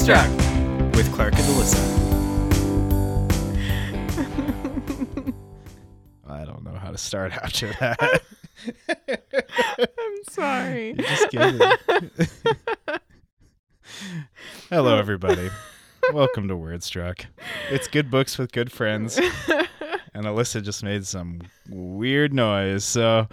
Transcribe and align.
Struck 0.00 0.30
with 0.94 1.12
Clark 1.12 1.34
and 1.34 1.44
Alyssa. 1.44 1.76
I 6.26 6.44
don't 6.46 6.64
know 6.64 6.72
how 6.72 6.90
to 6.90 6.96
start 6.96 7.32
after 7.32 7.66
that. 7.80 8.22
I'm 9.78 10.24
sorry. 10.30 10.94
You 10.96 11.02
just. 11.02 11.36
Hello, 14.70 14.96
everybody. 14.96 15.50
Welcome 16.14 16.48
to 16.48 16.54
Wordstruck. 16.54 17.26
It's 17.70 17.86
good 17.86 18.10
books 18.10 18.38
with 18.38 18.52
good 18.52 18.72
friends. 18.72 19.18
And 19.18 20.24
Alyssa 20.24 20.62
just 20.62 20.82
made 20.82 21.04
some 21.06 21.42
weird 21.68 22.32
noise. 22.32 22.86
So. 22.86 23.28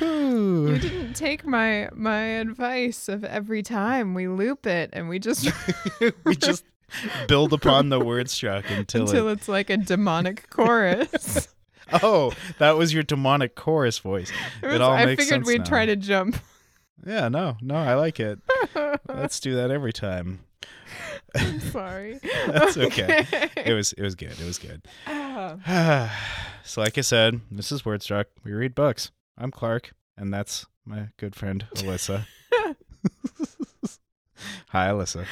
You 0.00 0.78
didn't 0.78 1.14
take 1.14 1.44
my 1.44 1.88
my 1.94 2.20
advice 2.20 3.08
of 3.08 3.24
every 3.24 3.62
time 3.62 4.14
we 4.14 4.28
loop 4.28 4.66
it 4.66 4.90
and 4.92 5.08
we 5.08 5.18
just 5.18 5.48
we 6.24 6.36
just 6.36 6.64
build 7.26 7.52
upon 7.52 7.88
the 7.90 8.00
Wordstruck 8.00 8.70
until, 8.70 9.02
until 9.02 9.28
it. 9.28 9.32
it's 9.32 9.48
like 9.48 9.70
a 9.70 9.76
demonic 9.76 10.48
chorus. 10.50 11.48
Oh, 12.02 12.32
that 12.58 12.76
was 12.76 12.92
your 12.92 13.02
demonic 13.02 13.54
chorus 13.54 13.98
voice. 13.98 14.30
It 14.62 14.66
was- 14.66 14.78
all 14.82 14.90
I 14.92 15.06
makes 15.06 15.22
figured 15.24 15.46
sense 15.46 15.46
we'd 15.48 15.60
now. 15.60 15.64
try 15.64 15.86
to 15.86 15.96
jump. 15.96 16.36
Yeah, 17.06 17.28
no, 17.30 17.56
no, 17.62 17.76
I 17.76 17.94
like 17.94 18.20
it. 18.20 18.40
Let's 19.08 19.40
do 19.40 19.54
that 19.54 19.70
every 19.70 19.94
time. 19.94 20.40
I'm 21.34 21.60
sorry. 21.60 22.20
That's 22.46 22.76
okay. 22.76 23.24
It 23.64 23.72
was 23.72 23.94
it 23.94 24.02
was 24.02 24.16
good. 24.16 24.32
It 24.32 24.44
was 24.44 24.58
good. 24.58 24.82
Ah, 25.06 26.14
so 26.62 26.82
like 26.82 26.98
I 26.98 27.00
said, 27.00 27.40
this 27.50 27.72
is 27.72 27.82
Wordstruck. 27.84 28.26
We 28.44 28.52
read 28.52 28.74
books. 28.74 29.10
I'm 29.38 29.52
Clark, 29.52 29.92
and 30.16 30.34
that's 30.34 30.66
my 30.84 31.08
good 31.16 31.36
friend 31.36 31.64
Alyssa. 31.76 32.26
Hi, 34.68 34.88
Alyssa. 34.88 35.24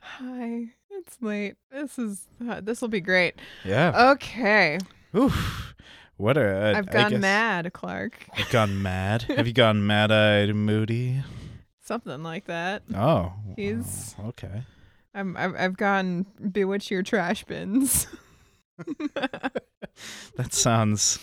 Hi. 0.00 0.64
It's 0.90 1.16
late. 1.22 1.54
This 1.70 1.98
is 1.98 2.26
uh, 2.48 2.60
this 2.60 2.80
will 2.80 2.88
be 2.88 3.00
great. 3.00 3.36
Yeah. 3.64 4.10
Okay. 4.12 4.78
Oof. 5.16 5.74
What 6.16 6.36
a. 6.36 6.74
I've 6.76 6.90
gone 6.90 7.12
guess- 7.12 7.20
mad, 7.20 7.72
Clark. 7.72 8.26
You've 8.36 8.50
gone 8.50 8.82
mad. 8.82 9.22
Have 9.36 9.46
you 9.46 9.52
gone 9.52 9.86
mad-eyed, 9.86 10.52
moody? 10.56 11.22
Something 11.80 12.24
like 12.24 12.46
that. 12.46 12.82
Oh. 12.92 13.32
He's- 13.56 14.16
oh, 14.18 14.28
okay. 14.28 14.64
I'm 15.14 15.36
I've, 15.36 15.54
I've 15.54 15.76
gone 15.76 16.26
bewitch 16.50 16.90
your 16.90 17.02
trash 17.04 17.44
bins. 17.44 18.08
That 20.36 20.52
sounds 20.54 21.18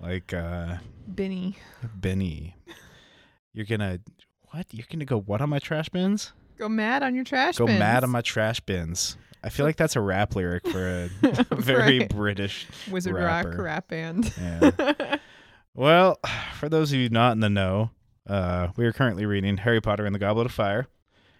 like 0.00 0.32
uh 0.32 0.76
Binny. 1.14 1.56
Benny. 1.94 2.56
You're 3.52 3.66
gonna 3.66 4.00
what? 4.52 4.66
You're 4.72 4.86
gonna 4.90 5.04
go 5.04 5.20
what 5.20 5.40
on 5.40 5.48
my 5.50 5.58
trash 5.58 5.88
bins? 5.88 6.32
Go 6.58 6.68
mad 6.68 7.02
on 7.02 7.14
your 7.14 7.24
trash 7.24 7.58
Go 7.58 7.66
bins. 7.66 7.78
mad 7.78 8.02
on 8.04 8.10
my 8.10 8.22
trash 8.22 8.60
bins. 8.60 9.16
I 9.44 9.48
feel 9.50 9.64
like 9.66 9.76
that's 9.76 9.94
a 9.96 10.00
rap 10.00 10.34
lyric 10.34 10.66
for 10.66 11.08
a 11.22 11.44
very 11.54 12.00
Right. 12.00 12.08
British. 12.14 12.66
Wizard 12.90 13.14
rapper. 13.14 13.50
Rock 13.50 13.58
rap 13.58 13.88
band. 13.88 14.32
Yeah. 14.40 15.16
well, 15.74 16.18
for 16.58 16.68
those 16.68 16.92
of 16.92 16.98
you 16.98 17.08
not 17.10 17.32
in 17.32 17.40
the 17.40 17.50
know, 17.50 17.90
uh, 18.26 18.68
we 18.76 18.84
are 18.86 18.92
currently 18.92 19.24
reading 19.26 19.58
Harry 19.58 19.80
Potter 19.80 20.04
and 20.04 20.14
the 20.14 20.18
Goblet 20.18 20.46
of 20.46 20.52
Fire, 20.52 20.88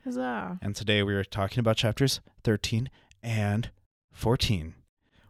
Huzzah. 0.04 0.58
and 0.62 0.76
today 0.76 1.02
we 1.02 1.14
are 1.14 1.24
talking 1.24 1.58
about 1.58 1.76
chapters 1.76 2.20
13 2.44 2.90
and 3.22 3.70
14. 4.12 4.74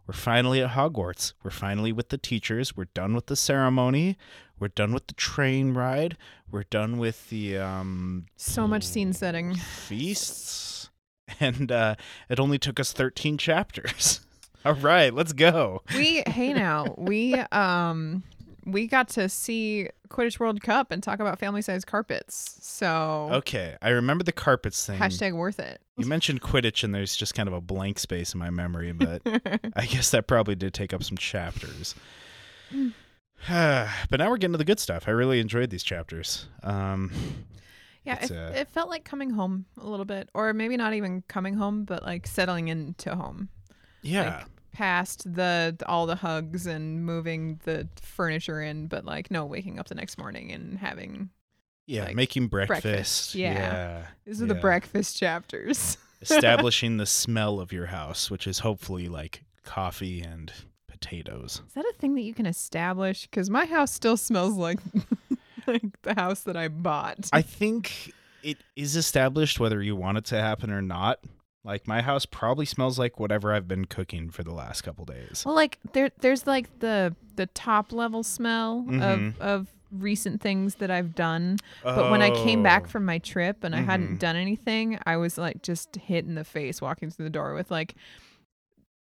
We're 0.06 0.14
finally 0.14 0.62
at 0.62 0.70
Hogwarts. 0.70 1.32
We're 1.42 1.50
finally 1.50 1.92
with 1.92 2.10
the 2.10 2.18
teachers. 2.18 2.76
We're 2.76 2.84
done 2.94 3.14
with 3.14 3.26
the 3.26 3.36
ceremony. 3.36 4.16
We're 4.58 4.68
done 4.68 4.92
with 4.92 5.08
the 5.08 5.14
train 5.14 5.74
ride. 5.74 6.16
We're 6.50 6.62
done 6.64 6.98
with 6.98 7.28
the 7.28 7.58
um, 7.58 8.26
So 8.36 8.66
much 8.68 8.84
scene 8.84 9.12
setting. 9.12 9.54
feasts. 9.56 10.90
And 11.40 11.72
uh, 11.72 11.96
it 12.28 12.38
only 12.38 12.58
took 12.58 12.78
us 12.78 12.92
13 12.92 13.36
chapters. 13.36 14.20
All 14.64 14.74
right, 14.74 15.12
let's 15.12 15.32
go. 15.32 15.82
We 15.94 16.22
hey 16.26 16.52
now 16.52 16.94
we 16.96 17.34
um 17.34 18.22
we 18.66 18.88
got 18.88 19.08
to 19.10 19.28
see 19.28 19.88
Quidditch 20.08 20.40
World 20.40 20.60
Cup 20.60 20.90
and 20.90 21.02
talk 21.02 21.20
about 21.20 21.38
family 21.38 21.62
size 21.62 21.84
carpets. 21.84 22.58
So 22.60 23.28
Okay, 23.32 23.76
I 23.80 23.90
remember 23.90 24.24
the 24.24 24.32
carpets 24.32 24.84
thing. 24.84 24.98
hashtag 24.98 25.34
worth 25.34 25.60
it. 25.60 25.80
You 25.96 26.06
mentioned 26.06 26.42
Quidditch, 26.42 26.84
and 26.84 26.94
there's 26.94 27.16
just 27.16 27.34
kind 27.34 27.48
of 27.48 27.54
a 27.54 27.60
blank 27.60 27.98
space 27.98 28.34
in 28.34 28.40
my 28.40 28.50
memory, 28.50 28.92
but 28.92 29.22
I 29.74 29.86
guess 29.86 30.10
that 30.10 30.26
probably 30.26 30.56
did 30.56 30.74
take 30.74 30.92
up 30.92 31.02
some 31.04 31.16
chapters. 31.16 31.94
but 33.48 34.18
now 34.18 34.28
we're 34.28 34.36
getting 34.36 34.52
to 34.52 34.58
the 34.58 34.64
good 34.64 34.80
stuff. 34.80 35.04
I 35.06 35.12
really 35.12 35.40
enjoyed 35.40 35.70
these 35.70 35.84
chapters. 35.84 36.46
Um, 36.62 37.12
yeah, 38.04 38.24
it, 38.24 38.30
uh, 38.30 38.52
it 38.54 38.68
felt 38.68 38.88
like 38.88 39.04
coming 39.04 39.30
home 39.30 39.66
a 39.80 39.88
little 39.88 40.04
bit, 40.04 40.28
or 40.34 40.52
maybe 40.52 40.76
not 40.76 40.94
even 40.94 41.22
coming 41.28 41.54
home, 41.54 41.84
but 41.84 42.02
like 42.02 42.26
settling 42.26 42.68
into 42.68 43.14
home. 43.14 43.48
yeah, 44.02 44.44
Past 44.76 45.32
the 45.32 45.74
all 45.86 46.04
the 46.04 46.16
hugs 46.16 46.66
and 46.66 47.06
moving 47.06 47.58
the 47.64 47.88
furniture 48.02 48.60
in, 48.60 48.88
but 48.88 49.06
like 49.06 49.30
no 49.30 49.46
waking 49.46 49.78
up 49.78 49.88
the 49.88 49.94
next 49.94 50.18
morning 50.18 50.52
and 50.52 50.76
having 50.76 51.30
yeah, 51.86 52.04
like, 52.04 52.14
making 52.14 52.48
breakfast. 52.48 52.82
breakfast, 52.82 53.34
yeah. 53.36 53.52
yeah. 53.52 54.06
these 54.26 54.42
are 54.42 54.46
the 54.46 54.54
breakfast 54.54 55.16
chapters. 55.16 55.96
Establishing 56.20 56.98
the 56.98 57.06
smell 57.06 57.58
of 57.58 57.72
your 57.72 57.86
house, 57.86 58.30
which 58.30 58.46
is 58.46 58.58
hopefully 58.58 59.08
like 59.08 59.44
coffee 59.64 60.20
and 60.20 60.52
potatoes. 60.88 61.62
Is 61.66 61.74
that 61.74 61.84
a 61.84 61.94
thing 61.94 62.14
that 62.16 62.22
you 62.22 62.34
can 62.34 62.44
establish? 62.44 63.22
Because 63.22 63.48
my 63.48 63.64
house 63.64 63.92
still 63.92 64.18
smells 64.18 64.56
like 64.56 64.80
like 65.66 66.02
the 66.02 66.14
house 66.14 66.40
that 66.40 66.56
I 66.56 66.68
bought. 66.68 67.30
I 67.32 67.40
think 67.40 68.12
it 68.42 68.58
is 68.76 68.96
established 68.96 69.58
whether 69.58 69.82
you 69.82 69.96
want 69.96 70.18
it 70.18 70.24
to 70.26 70.40
happen 70.40 70.70
or 70.70 70.82
not. 70.82 71.20
Like 71.66 71.86
my 71.88 72.00
house 72.00 72.24
probably 72.24 72.64
smells 72.64 72.98
like 72.98 73.18
whatever 73.20 73.52
I've 73.52 73.66
been 73.68 73.84
cooking 73.86 74.30
for 74.30 74.42
the 74.44 74.54
last 74.54 74.82
couple 74.82 75.04
days. 75.04 75.42
well, 75.44 75.54
like 75.54 75.78
there, 75.92 76.10
there's 76.20 76.46
like 76.46 76.78
the 76.78 77.14
the 77.34 77.46
top 77.46 77.92
level 77.92 78.22
smell 78.22 78.84
Mhm. 78.88 79.02
of 79.02 79.40
of 79.40 79.68
recent 79.92 80.40
things 80.40 80.76
that 80.76 80.90
I've 80.90 81.14
done. 81.14 81.58
But 81.82 82.10
when 82.10 82.22
I 82.22 82.30
came 82.30 82.62
back 82.62 82.84
Oh. 82.86 82.88
from 82.88 83.04
my 83.04 83.18
trip 83.18 83.62
and 83.64 83.74
I 83.74 83.80
Mhm. 83.80 83.84
hadn't 83.86 84.20
done 84.20 84.36
anything, 84.36 84.98
I 85.06 85.16
was 85.16 85.36
like 85.38 85.62
just 85.62 85.96
hit 85.96 86.24
in 86.24 86.34
the 86.34 86.44
face 86.44 86.80
walking 86.80 87.10
through 87.10 87.24
the 87.24 87.30
door 87.30 87.54
with 87.54 87.70
like, 87.70 87.94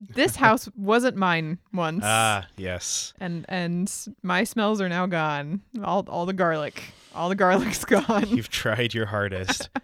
this 0.02 0.36
house 0.36 0.70
wasn't 0.78 1.16
mine 1.16 1.58
once. 1.74 2.02
Ah, 2.06 2.48
yes. 2.58 3.14
and 3.20 3.46
and 3.50 3.92
my 4.24 4.44
smells 4.44 4.82
are 4.82 4.90
now 4.90 5.06
gone. 5.06 5.62
All 5.84 6.06
all 6.10 6.26
the 6.26 6.34
garlic, 6.34 6.84
all 7.16 7.30
the 7.30 7.36
garlic's 7.36 7.86
gone. 7.86 8.28
You've 8.28 8.50
tried 8.50 8.94
your 8.94 9.06
hardest. 9.08 9.70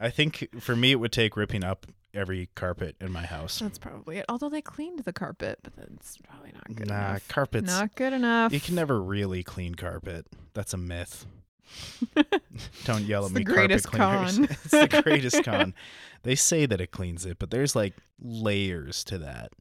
I 0.00 0.10
think 0.10 0.48
for 0.60 0.76
me, 0.76 0.92
it 0.92 0.96
would 0.96 1.12
take 1.12 1.36
ripping 1.36 1.64
up 1.64 1.86
every 2.14 2.48
carpet 2.54 2.96
in 3.00 3.12
my 3.12 3.26
house. 3.26 3.58
That's 3.58 3.78
probably 3.78 4.18
it. 4.18 4.24
Although 4.28 4.48
they 4.48 4.62
cleaned 4.62 5.00
the 5.00 5.12
carpet, 5.12 5.58
but 5.62 5.74
that's 5.76 6.16
probably 6.18 6.52
not 6.52 6.66
good 6.68 6.86
enough. 6.86 6.98
Nah, 7.00 7.08
enough. 7.10 7.28
carpets. 7.28 7.66
Not 7.66 7.94
good 7.94 8.12
enough. 8.12 8.52
You 8.52 8.60
can 8.60 8.74
never 8.74 9.00
really 9.00 9.42
clean 9.42 9.74
carpet. 9.74 10.26
That's 10.54 10.72
a 10.72 10.78
myth. 10.78 11.26
Don't 12.84 13.02
yell 13.04 13.26
at 13.26 13.32
the 13.34 13.40
me, 13.40 13.44
greatest 13.44 13.90
carpet 13.90 14.34
cleaners. 14.34 14.48
con. 14.48 14.56
it's 14.64 14.92
the 14.92 15.02
greatest 15.02 15.44
con. 15.44 15.74
They 16.22 16.34
say 16.34 16.66
that 16.66 16.80
it 16.80 16.90
cleans 16.90 17.26
it, 17.26 17.38
but 17.38 17.50
there's 17.50 17.76
like 17.76 17.94
layers 18.22 19.04
to 19.04 19.18
that. 19.18 19.52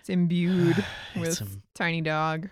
It's 0.00 0.08
imbued 0.08 0.82
It's 1.14 1.40
with 1.40 1.58
tiny 1.74 2.00
dog. 2.00 2.48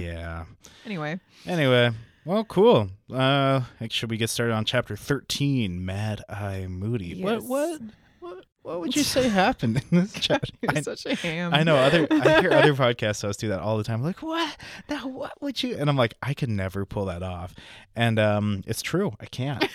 yeah. 0.00 0.44
anyway, 0.84 1.20
Anyway, 1.46 1.90
well, 2.28 2.44
cool. 2.44 2.90
Uh, 3.10 3.62
should 3.88 4.10
we 4.10 4.18
get 4.18 4.28
started 4.28 4.52
on 4.52 4.66
chapter 4.66 4.96
thirteen? 4.96 5.82
Mad 5.86 6.22
Eye 6.28 6.66
Moody. 6.68 7.22
What? 7.22 7.40
Yes. 7.40 7.42
What? 7.44 7.80
What? 8.20 8.44
What 8.60 8.80
would 8.80 8.94
you 8.94 9.02
say 9.02 9.28
happened 9.30 9.82
in 9.90 10.00
this 10.00 10.12
chapter? 10.12 10.52
you're 10.60 10.72
I, 10.76 10.82
such 10.82 11.06
a 11.06 11.14
ham. 11.14 11.54
I 11.54 11.62
know 11.62 11.76
other. 11.76 12.06
I 12.10 12.40
hear 12.42 12.52
other 12.52 12.74
podcast 12.74 13.22
hosts 13.22 13.40
do 13.40 13.48
that 13.48 13.60
all 13.60 13.78
the 13.78 13.84
time. 13.84 14.02
Like, 14.02 14.22
what? 14.22 14.58
Now, 14.90 15.08
what 15.08 15.40
would 15.40 15.62
you? 15.62 15.74
And 15.76 15.88
I'm 15.88 15.96
like, 15.96 16.12
I 16.22 16.34
could 16.34 16.50
never 16.50 16.84
pull 16.84 17.06
that 17.06 17.22
off. 17.22 17.54
And 17.96 18.18
um, 18.18 18.62
it's 18.66 18.82
true. 18.82 19.14
I 19.20 19.24
can't. 19.24 19.66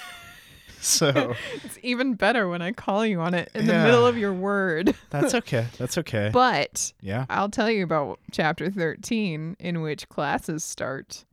so 0.80 1.34
It's 1.64 1.80
even 1.82 2.14
better 2.14 2.48
when 2.48 2.62
I 2.62 2.72
call 2.72 3.04
you 3.04 3.20
on 3.20 3.34
it 3.34 3.50
in 3.56 3.66
the 3.66 3.74
middle 3.74 4.06
of 4.06 4.16
your 4.16 4.32
word. 4.34 4.94
that's 5.10 5.34
okay. 5.34 5.66
That's 5.80 5.98
okay. 5.98 6.30
But 6.32 6.94
yeah. 7.02 7.26
I'll 7.32 7.50
tell 7.50 7.72
you 7.72 7.84
about 7.84 8.20
chapter 8.32 8.70
13 8.70 9.56
in 9.60 9.82
which 9.82 10.08
classes 10.08 10.64
start. 10.64 11.26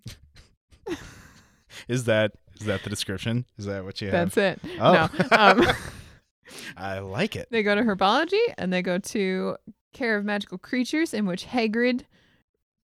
Is 1.88 2.05
that 2.05 2.32
is 2.61 2.67
that 2.67 2.82
the 2.84 2.90
description? 2.90 3.46
Is 3.58 3.64
that 3.67 3.84
what 3.84 4.00
you 4.02 4.11
have? 4.11 4.32
That's 4.34 4.37
it. 4.64 4.70
Oh. 4.81 5.08
No. 5.31 5.37
Um, 5.37 5.67
I 6.76 6.99
like 6.99 7.37
it. 7.37 7.49
They 7.50 7.62
go 7.62 7.75
to 7.75 7.82
herbology 7.82 8.40
and 8.58 8.72
they 8.72 8.82
go 8.82 8.99
to 8.99 9.56
care 9.93 10.17
of 10.19 10.25
magical 10.25 10.58
creatures, 10.58 11.14
in 11.14 11.25
which 11.26 11.46
Hagrid 11.46 12.02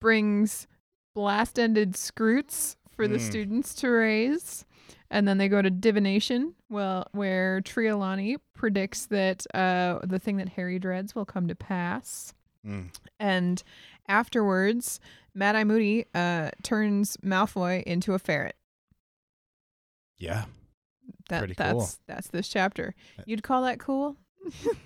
brings 0.00 0.66
blast-ended 1.14 1.92
skrewts 1.92 2.76
for 2.90 3.06
the 3.06 3.18
Mm. 3.18 3.20
students 3.20 3.74
to 3.76 3.88
raise. 3.88 4.64
And 5.10 5.26
then 5.28 5.38
they 5.38 5.48
go 5.48 5.60
to 5.60 5.70
divination, 5.70 6.54
well, 6.68 7.06
where 7.12 7.60
Trelawney 7.60 8.36
predicts 8.54 9.06
that 9.06 9.44
uh, 9.54 9.98
the 10.04 10.18
thing 10.18 10.36
that 10.38 10.50
Harry 10.50 10.78
dreads 10.78 11.14
will 11.14 11.24
come 11.24 11.48
to 11.48 11.54
pass. 11.54 12.32
Mm. 12.66 12.90
And 13.18 13.62
afterwards, 14.08 15.00
Mad 15.34 15.56
Eye 15.56 15.64
Moody 15.64 16.06
uh, 16.14 16.50
turns 16.62 17.16
Malfoy 17.18 17.82
into 17.84 18.14
a 18.14 18.18
ferret. 18.18 18.54
Yeah. 20.20 20.44
that 21.28 21.38
Pretty 21.40 21.55
that's 21.55 21.72
cool. 21.72 21.88
that's 22.06 22.28
this 22.28 22.49
chapter. 22.49 22.94
Uh, 23.19 23.22
You'd 23.26 23.43
call 23.43 23.62
that 23.62 23.81
cool? 23.81 24.17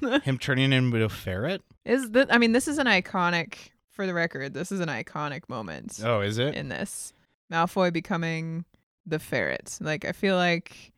Him 0.23 0.39
turning 0.39 0.73
into 0.73 1.03
a 1.05 1.09
ferret? 1.11 1.61
is 1.85 2.11
that 2.13 2.33
I 2.33 2.39
mean, 2.39 2.53
this 2.53 2.67
is 2.67 2.79
an 2.79 2.87
iconic 2.87 3.71
for 3.91 4.07
the 4.07 4.15
record, 4.15 4.55
this 4.55 4.73
is 4.73 4.81
an 4.81 4.89
iconic 4.89 5.49
moment 5.49 6.01
Oh, 6.03 6.21
is 6.21 6.39
it? 6.39 6.55
in 6.55 6.69
this. 6.69 7.13
Malfoy 7.53 7.93
becoming 7.93 8.65
the 9.07 9.19
ferret. 9.19 9.77
Like 9.81 10.05
I 10.07 10.13
feel 10.13 10.37
like 10.37 10.93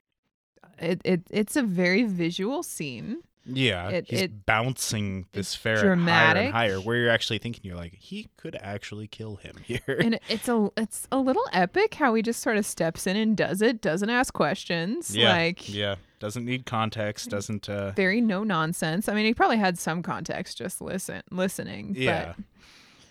it, 0.79 1.01
it 1.03 1.21
it's 1.29 1.55
a 1.55 1.61
very 1.63 2.03
visual 2.03 2.63
scene. 2.63 3.17
Yeah, 3.49 3.89
It- 3.89 4.05
he's 4.09 4.21
it- 4.23 4.45
bouncing 4.45 5.25
this 5.31 5.55
ferret 5.55 5.97
higher 5.99 6.35
and 6.37 6.53
higher. 6.53 6.79
Where 6.81 6.97
you're 6.97 7.09
actually 7.09 7.37
thinking, 7.39 7.61
you're 7.63 7.77
like, 7.77 7.93
he 7.93 8.27
could 8.37 8.57
actually 8.61 9.07
kill 9.07 9.37
him 9.37 9.55
here. 9.63 9.79
and 9.87 10.19
it's 10.29 10.47
a 10.49 10.69
it's 10.75 11.07
a 11.11 11.17
little 11.17 11.45
epic 11.53 11.93
how 11.95 12.13
he 12.13 12.21
just 12.21 12.41
sort 12.41 12.57
of 12.57 12.65
steps 12.65 13.07
in 13.07 13.15
and 13.15 13.37
does 13.37 13.61
it, 13.61 13.81
doesn't 13.81 14.09
ask 14.09 14.33
questions. 14.33 15.15
yeah, 15.15 15.31
Like 15.31 15.73
yeah, 15.73 15.95
doesn't 16.19 16.45
need 16.45 16.65
context. 16.65 17.29
Doesn't. 17.29 17.69
uh 17.69 17.91
very 17.91 18.19
no 18.21 18.43
nonsense. 18.43 19.07
I 19.07 19.13
mean, 19.13 19.25
he 19.25 19.33
probably 19.33 19.57
had 19.57 19.77
some 19.79 20.03
context 20.03 20.57
just 20.57 20.81
listen 20.81 21.21
listening. 21.31 21.95
Yeah. 21.97 22.33
But 22.35 22.43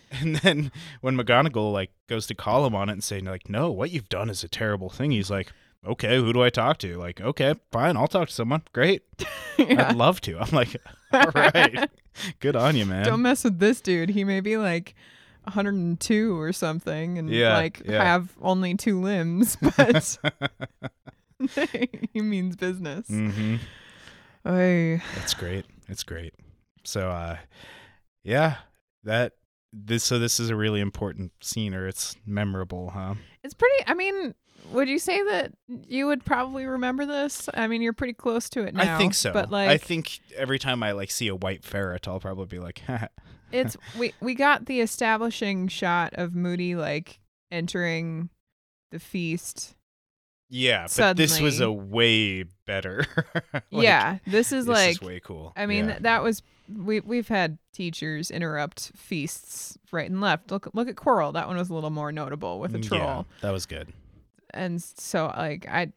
And 0.20 0.36
then 0.36 0.70
when 1.00 1.16
McGonagall 1.16 1.72
like 1.72 1.90
goes 2.08 2.26
to 2.28 2.34
call 2.34 2.64
him 2.64 2.76
on 2.76 2.88
it 2.88 2.92
and 2.92 3.02
saying 3.02 3.24
like, 3.24 3.48
"No, 3.48 3.72
what 3.72 3.90
you've 3.90 4.08
done 4.08 4.30
is 4.30 4.44
a 4.44 4.48
terrible 4.48 4.88
thing," 4.88 5.10
he's 5.10 5.30
like, 5.30 5.52
"Okay, 5.86 6.16
who 6.16 6.32
do 6.32 6.42
I 6.42 6.50
talk 6.50 6.78
to?" 6.78 6.96
Like, 6.96 7.20
"Okay, 7.20 7.54
fine, 7.72 7.96
I'll 7.96 8.08
talk 8.08 8.28
to 8.28 8.34
someone. 8.34 8.62
Great, 8.72 9.02
yeah. 9.58 9.88
I'd 9.90 9.96
love 9.96 10.20
to." 10.22 10.38
I'm 10.38 10.50
like, 10.50 10.76
"All 11.12 11.30
right, 11.34 11.88
good 12.40 12.56
on 12.56 12.76
you, 12.76 12.86
man." 12.86 13.04
Don't 13.04 13.22
mess 13.22 13.44
with 13.44 13.58
this 13.58 13.80
dude. 13.80 14.10
He 14.10 14.24
may 14.24 14.40
be 14.40 14.56
like 14.56 14.94
102 15.44 16.38
or 16.40 16.52
something 16.52 17.18
and 17.18 17.30
Yeah, 17.30 17.54
like 17.56 17.82
yeah. 17.84 18.02
have 18.04 18.30
only 18.42 18.74
two 18.74 19.00
limbs, 19.00 19.56
but 19.76 20.18
he 22.12 22.20
means 22.20 22.56
business. 22.56 23.06
hmm 23.08 23.56
Oy. 24.46 25.02
It's 25.16 25.34
great. 25.34 25.66
It's 25.88 26.04
great. 26.04 26.32
So, 26.84 27.10
uh, 27.10 27.38
yeah, 28.22 28.58
that 29.02 29.32
this 29.72 30.04
so 30.04 30.18
this 30.20 30.38
is 30.38 30.50
a 30.50 30.56
really 30.56 30.80
important 30.80 31.32
scene, 31.40 31.74
or 31.74 31.86
it's 31.88 32.14
memorable, 32.24 32.90
huh? 32.90 33.14
It's 33.42 33.54
pretty 33.54 33.74
I 33.86 33.94
mean, 33.94 34.34
would 34.72 34.88
you 34.88 34.98
say 34.98 35.22
that 35.22 35.52
you 35.68 36.06
would 36.06 36.24
probably 36.24 36.66
remember 36.66 37.06
this? 37.06 37.48
I 37.54 37.66
mean, 37.68 37.82
you're 37.82 37.92
pretty 37.92 38.12
close 38.14 38.48
to 38.50 38.62
it 38.64 38.74
now. 38.74 38.94
I 38.96 38.98
think 38.98 39.14
so. 39.14 39.32
But 39.32 39.50
like 39.50 39.68
I 39.68 39.78
think 39.78 40.20
every 40.36 40.58
time 40.58 40.82
I 40.82 40.92
like 40.92 41.10
see 41.10 41.28
a 41.28 41.34
white 41.36 41.64
ferret, 41.64 42.06
I'll 42.08 42.20
probably 42.20 42.46
be 42.46 42.58
like, 42.58 42.82
it's 43.52 43.76
we 43.98 44.12
we 44.20 44.34
got 44.34 44.66
the 44.66 44.80
establishing 44.80 45.68
shot 45.68 46.12
of 46.14 46.34
Moody 46.34 46.74
like 46.74 47.20
entering 47.50 48.28
the 48.90 48.98
feast. 48.98 49.74
yeah, 50.48 50.86
but 50.96 51.16
this 51.16 51.40
was 51.40 51.60
a 51.60 51.70
way 51.72 52.44
better. 52.66 53.04
Like, 53.72 53.84
yeah, 53.84 54.18
this 54.26 54.52
is 54.52 54.66
this 54.66 54.74
like 54.74 54.90
is 54.92 55.00
way 55.02 55.20
cool. 55.22 55.52
I 55.56 55.66
mean, 55.66 55.86
Yeah. 55.86 55.90
th- 55.92 56.02
that 56.02 56.22
was 56.22 56.42
we 56.72 57.00
we've 57.00 57.28
had 57.28 57.58
teachers 57.72 58.30
interrupt 58.30 58.92
feasts 58.96 59.76
right 59.92 60.08
and 60.10 60.20
left. 60.20 60.50
Look 60.50 60.68
look 60.74 60.88
at 60.88 60.94
Quirrell. 60.96 61.32
That 61.32 61.46
one 61.48 61.56
was 61.56 61.70
a 61.70 61.74
little 61.74 61.90
more 61.90 62.10
notable 62.12 62.58
with 62.60 62.74
a 62.74 62.78
Mm, 62.78 62.86
troll. 62.86 63.00
Yeah, 63.00 63.22
that 63.42 63.50
was 63.50 63.66
good. 63.66 63.92
And 64.56 64.82
so 64.82 65.26
like 65.36 65.66
I 65.68 65.92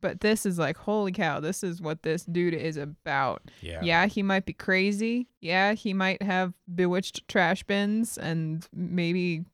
but 0.00 0.20
this 0.20 0.44
is 0.44 0.58
like 0.58 0.76
holy 0.76 1.12
cow, 1.12 1.40
this 1.40 1.62
is 1.62 1.80
what 1.80 2.02
this 2.02 2.24
dude 2.24 2.54
is 2.54 2.76
about. 2.76 3.42
Yeah. 3.62 3.80
Yeah, 3.82 4.06
he 4.06 4.22
might 4.22 4.44
be 4.44 4.52
crazy. 4.52 5.28
Yeah, 5.40 5.72
he 5.72 5.94
might 5.94 6.22
have 6.22 6.52
bewitched 6.74 7.26
trash 7.28 7.62
bins 7.62 8.18
and 8.18 8.66
maybe 8.74 9.44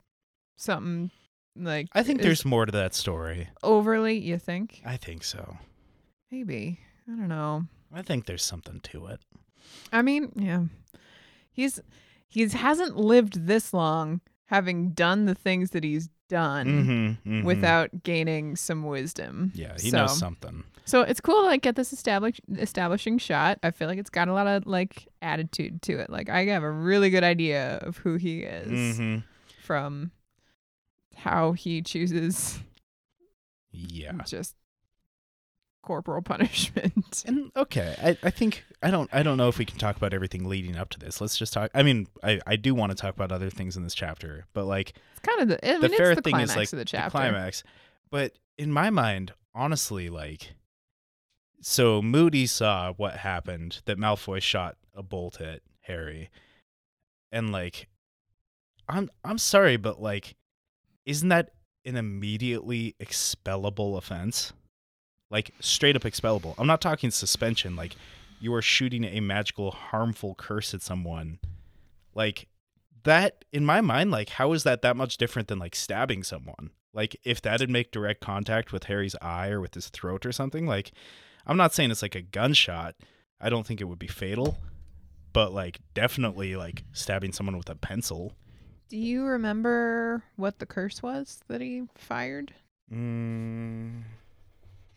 something 0.57 1.11
like 1.55 1.87
I 1.93 2.03
think 2.03 2.21
there's 2.21 2.43
more 2.43 2.65
to 2.65 2.71
that 2.71 2.93
story. 2.93 3.49
overly, 3.63 4.17
you 4.17 4.37
think? 4.37 4.81
I 4.85 4.97
think 4.97 5.23
so. 5.23 5.57
Maybe. 6.31 6.79
I 7.07 7.11
don't 7.11 7.27
know. 7.27 7.65
I 7.93 8.01
think 8.01 8.25
there's 8.25 8.43
something 8.43 8.79
to 8.81 9.07
it. 9.07 9.19
I 9.91 10.01
mean, 10.01 10.31
yeah. 10.35 10.63
He's 11.51 11.79
he's 12.27 12.53
hasn't 12.53 12.97
lived 12.97 13.47
this 13.47 13.73
long 13.73 14.21
having 14.45 14.89
done 14.91 15.25
the 15.25 15.35
things 15.35 15.71
that 15.71 15.83
he's 15.83 16.09
done 16.29 17.17
Mhm, 17.25 17.41
mhm. 17.41 17.43
without 17.43 18.03
gaining 18.03 18.55
some 18.55 18.83
wisdom. 18.83 19.51
Yeah, 19.53 19.73
he 19.77 19.89
so, 19.89 19.97
knows 19.97 20.17
something. 20.17 20.63
So 20.85 21.01
it's 21.01 21.19
cool 21.21 21.41
to 21.41 21.45
like 21.45 21.61
get 21.61 21.75
this 21.75 21.91
establish 21.91 22.39
establishing 22.57 23.17
shot. 23.17 23.59
I 23.61 23.71
feel 23.71 23.87
like 23.87 23.99
it's 23.99 24.09
got 24.09 24.27
a 24.29 24.33
lot 24.33 24.47
of 24.47 24.65
like 24.65 25.07
attitude 25.21 25.81
to 25.83 25.99
it. 25.99 26.09
Like 26.09 26.29
I 26.29 26.45
have 26.45 26.63
a 26.63 26.71
really 26.71 27.09
good 27.09 27.23
idea 27.23 27.77
of 27.81 27.97
who 27.97 28.15
he 28.15 28.43
is 28.43 28.97
hmm 28.97 29.17
from 29.63 30.11
how 31.15 31.51
he 31.51 31.81
chooses 31.81 32.59
Yeah. 33.71 34.13
just 34.25 34.55
corporal 35.89 36.21
punishment. 36.33 37.23
And 37.25 37.51
okay, 37.55 37.95
I, 37.99 38.27
I 38.27 38.29
think 38.29 38.63
I 38.83 38.91
don't 38.91 39.09
I 39.11 39.23
don't 39.23 39.37
know 39.37 39.47
if 39.47 39.57
we 39.57 39.65
can 39.65 39.79
talk 39.79 39.97
about 39.97 40.13
everything 40.13 40.47
leading 40.47 40.75
up 40.77 40.89
to 40.91 40.99
this. 40.99 41.19
Let's 41.19 41.35
just 41.35 41.51
talk. 41.51 41.71
I 41.73 41.81
mean, 41.81 42.05
I, 42.23 42.39
I 42.45 42.57
do 42.57 42.75
want 42.75 42.91
to 42.91 42.95
talk 42.95 43.15
about 43.15 43.31
other 43.31 43.49
things 43.49 43.75
in 43.75 43.83
this 43.83 43.95
chapter, 43.95 44.45
but 44.53 44.65
like 44.65 44.93
It's 45.13 45.21
kind 45.21 45.41
of 45.41 45.47
the 45.47 45.67
I 45.67 45.71
mean, 45.79 45.81
the 45.81 45.89
fair 45.89 46.13
the 46.13 46.21
thing 46.21 46.39
is 46.39 46.55
like 46.55 46.69
the 46.69 46.85
chapter. 46.85 47.09
climax. 47.09 47.63
But 48.11 48.37
in 48.55 48.71
my 48.71 48.91
mind, 48.91 49.33
honestly, 49.55 50.09
like 50.09 50.51
so 51.61 52.03
Moody 52.03 52.45
saw 52.45 52.93
what 52.93 53.15
happened 53.17 53.81
that 53.85 53.97
Malfoy 53.97 54.43
shot 54.43 54.77
a 54.95 55.01
bolt 55.01 55.41
at 55.41 55.61
Harry, 55.81 56.29
and 57.31 57.51
like 57.51 57.87
I'm 58.87 59.09
I'm 59.23 59.39
sorry, 59.39 59.77
but 59.77 59.99
like 59.99 60.35
isn't 61.07 61.29
that 61.29 61.49
an 61.83 61.95
immediately 61.95 62.95
expellable 63.01 63.97
offense? 63.97 64.53
Like 65.29 65.51
straight 65.59 65.95
up 65.95 66.03
expellable. 66.03 66.55
I'm 66.57 66.67
not 66.67 66.81
talking 66.81 67.11
suspension. 67.11 67.75
Like 67.75 67.95
you 68.39 68.53
are 68.53 68.61
shooting 68.61 69.03
a 69.03 69.19
magical 69.19 69.71
harmful 69.71 70.35
curse 70.35 70.73
at 70.73 70.81
someone. 70.81 71.39
Like 72.15 72.47
that 73.03 73.45
in 73.53 73.63
my 73.63 73.81
mind 73.81 74.11
like 74.11 74.29
how 74.29 74.51
is 74.53 74.63
that 74.63 74.81
that 74.81 74.97
much 74.97 75.17
different 75.17 75.47
than 75.47 75.59
like 75.59 75.75
stabbing 75.75 76.23
someone? 76.23 76.71
Like 76.93 77.15
if 77.23 77.41
that'd 77.41 77.69
make 77.69 77.91
direct 77.91 78.21
contact 78.21 78.71
with 78.71 78.85
Harry's 78.85 79.15
eye 79.21 79.49
or 79.49 79.61
with 79.61 79.75
his 79.75 79.89
throat 79.89 80.25
or 80.25 80.31
something, 80.31 80.65
like 80.65 80.91
I'm 81.45 81.57
not 81.57 81.73
saying 81.73 81.91
it's 81.91 82.01
like 82.01 82.15
a 82.15 82.21
gunshot. 82.21 82.95
I 83.39 83.49
don't 83.49 83.65
think 83.65 83.79
it 83.79 83.85
would 83.85 83.99
be 83.99 84.07
fatal, 84.07 84.57
but 85.31 85.53
like 85.53 85.79
definitely 85.93 86.55
like 86.55 86.83
stabbing 86.91 87.31
someone 87.31 87.57
with 87.57 87.69
a 87.69 87.75
pencil. 87.75 88.33
Do 88.89 88.97
you 88.97 89.23
remember 89.23 90.23
what 90.35 90.57
the 90.57 90.65
curse 90.65 91.03
was 91.03 91.41
that 91.47 91.61
he 91.61 91.83
fired? 91.95 92.53
Mm. 92.91 94.01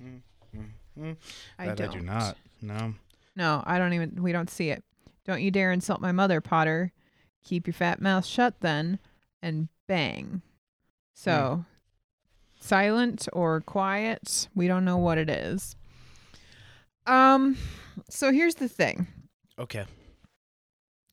Mm, 0.02 0.20
mm, 0.56 0.66
mm. 0.98 1.16
I 1.58 1.66
that 1.66 1.76
don't. 1.76 1.88
I 1.88 1.92
do 1.92 2.00
not. 2.00 2.36
No. 2.60 2.94
No, 3.36 3.62
I 3.66 3.78
don't 3.78 3.92
even. 3.92 4.22
We 4.22 4.32
don't 4.32 4.50
see 4.50 4.70
it. 4.70 4.84
Don't 5.24 5.42
you 5.42 5.50
dare 5.50 5.72
insult 5.72 6.00
my 6.00 6.12
mother, 6.12 6.40
Potter. 6.40 6.92
Keep 7.44 7.66
your 7.66 7.74
fat 7.74 8.00
mouth 8.00 8.24
shut, 8.24 8.60
then, 8.60 8.98
and 9.42 9.68
bang. 9.88 10.42
So, 11.14 11.64
silent 12.60 13.28
or 13.32 13.60
quiet, 13.60 14.48
we 14.54 14.68
don't 14.68 14.84
know 14.84 14.96
what 14.96 15.18
it 15.18 15.28
is. 15.28 15.76
Um, 17.06 17.56
so 18.08 18.32
here's 18.32 18.56
the 18.56 18.68
thing. 18.68 19.06
Okay. 19.58 19.84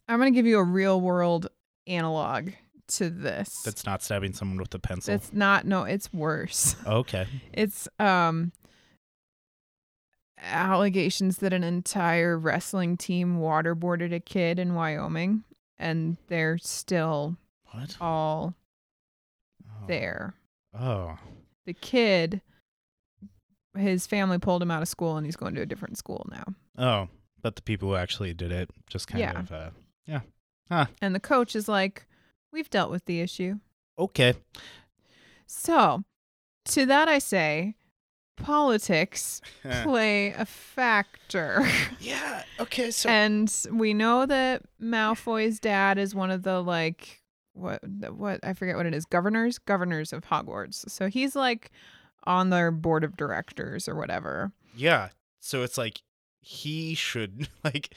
I'm 0.08 0.17
gonna 0.19 0.31
give 0.31 0.46
you 0.46 0.58
a 0.60 0.63
real 0.63 1.00
world 1.00 1.48
analog 1.88 2.51
to 2.89 3.10
this. 3.10 3.62
That's 3.63 3.86
not 3.86 4.01
stabbing 4.01 4.34
someone 4.34 4.58
with 4.58 4.74
a 4.74 4.79
pencil. 4.79 5.13
It's 5.13 5.31
not. 5.34 5.65
No, 5.65 5.84
it's 5.84 6.12
worse. 6.13 6.75
okay. 6.86 7.27
It's 7.53 7.88
um 8.00 8.51
allegations 10.43 11.38
that 11.38 11.53
an 11.53 11.63
entire 11.63 12.38
wrestling 12.38 12.98
team 12.98 13.38
waterboarded 13.39 14.13
a 14.13 14.19
kid 14.19 14.60
in 14.60 14.74
Wyoming 14.74 15.43
and 15.77 16.17
they're 16.27 16.58
still 16.58 17.38
What? 17.72 17.98
all 18.00 18.55
Oh. 19.65 19.86
there. 19.88 20.34
Oh. 20.74 21.17
The 21.65 21.74
kid 21.74 22.41
his 23.77 24.08
family 24.08 24.39
pulled 24.39 24.62
him 24.62 24.72
out 24.72 24.81
of 24.81 24.88
school 24.88 25.15
and 25.17 25.25
he's 25.25 25.36
going 25.36 25.53
to 25.55 25.62
a 25.62 25.65
different 25.65 25.98
school 25.98 26.25
now. 26.31 26.43
Oh. 26.77 27.08
But 27.41 27.55
the 27.55 27.62
people 27.62 27.89
who 27.89 27.96
actually 27.96 28.34
did 28.34 28.51
it 28.51 28.69
just 28.89 29.08
kind 29.08 29.22
Yeah. 29.22 29.39
of 29.39 29.51
uh 29.51 29.69
yeah. 30.05 30.22
Huh. 30.69 30.88
And 31.01 31.13
the 31.15 31.19
coach 31.19 31.55
is 31.55 31.67
like, 31.67 32.05
"We've 32.51 32.69
dealt 32.69 32.91
with 32.91 33.05
the 33.05 33.22
issue." 33.22 33.60
okay. 33.98 34.34
So, 35.46 36.03
to 36.65 36.86
that 36.86 37.08
I 37.08 37.17
say, 37.19 37.75
politics 38.39 39.41
play 39.84 40.31
a 40.31 40.46
factor. 40.46 41.67
yeah. 42.00 42.43
Okay. 42.60 42.91
So 42.91 43.10
and 43.10 43.53
we 43.72 43.93
know 43.93 44.25
that 44.25 44.63
Malfoy's 44.81 45.60
dad 45.60 45.98
is 45.98 46.15
one 46.15 46.31
of 46.31 46.43
the 46.43 46.62
like 46.62 47.22
what 47.53 47.81
what 48.12 48.39
I 48.43 48.53
forget 48.53 48.75
what 48.75 48.86
it 48.86 48.93
is 48.93 49.05
governors 49.05 49.58
governors 49.58 50.13
of 50.13 50.24
Hogwarts. 50.25 50.89
So 50.89 51.08
he's 51.08 51.36
like 51.36 51.72
on 52.24 52.50
their 52.50 52.72
board 52.72 53.03
of 53.03 53.17
directors 53.17 53.88
or 53.88 53.96
whatever. 53.96 54.51
yeah. 54.75 55.10
So 55.41 55.63
it's 55.63 55.77
like 55.77 56.01
he 56.41 56.96
should 56.96 57.48
like 57.63 57.96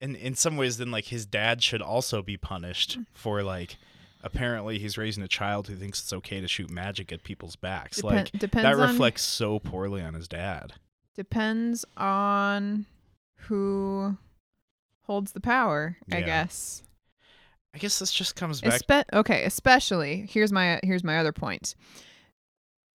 in 0.00 0.16
in 0.16 0.34
some 0.34 0.56
ways 0.56 0.76
then 0.76 0.90
like 0.90 1.06
his 1.06 1.26
dad 1.26 1.62
should 1.62 1.82
also 1.82 2.22
be 2.22 2.36
punished 2.36 2.98
mm. 2.98 3.06
for 3.14 3.42
like 3.42 3.76
apparently 4.24 4.78
he's 4.78 4.98
raising 4.98 5.22
a 5.22 5.28
child 5.28 5.68
who 5.68 5.76
thinks 5.76 6.00
it's 6.00 6.12
okay 6.12 6.40
to 6.40 6.48
shoot 6.48 6.70
magic 6.70 7.12
at 7.12 7.22
people's 7.22 7.54
backs. 7.56 8.00
Depen- 8.00 8.04
like 8.04 8.32
depends 8.32 8.64
that 8.64 8.76
reflects 8.76 9.22
so 9.22 9.58
poorly 9.60 10.02
on 10.02 10.14
his 10.14 10.26
dad. 10.26 10.72
depends 11.14 11.84
on 11.96 12.86
who 13.36 14.16
holds 15.02 15.32
the 15.32 15.40
power, 15.40 15.96
I 16.10 16.22
guess. 16.22 16.82
I 17.74 17.78
guess 17.78 17.98
this 17.98 18.12
just 18.12 18.36
comes 18.36 18.60
back. 18.60 18.80
Espe- 18.82 19.04
okay, 19.12 19.44
especially 19.44 20.26
here's 20.28 20.52
my 20.52 20.80
here's 20.82 21.04
my 21.04 21.18
other 21.18 21.32
point. 21.32 21.74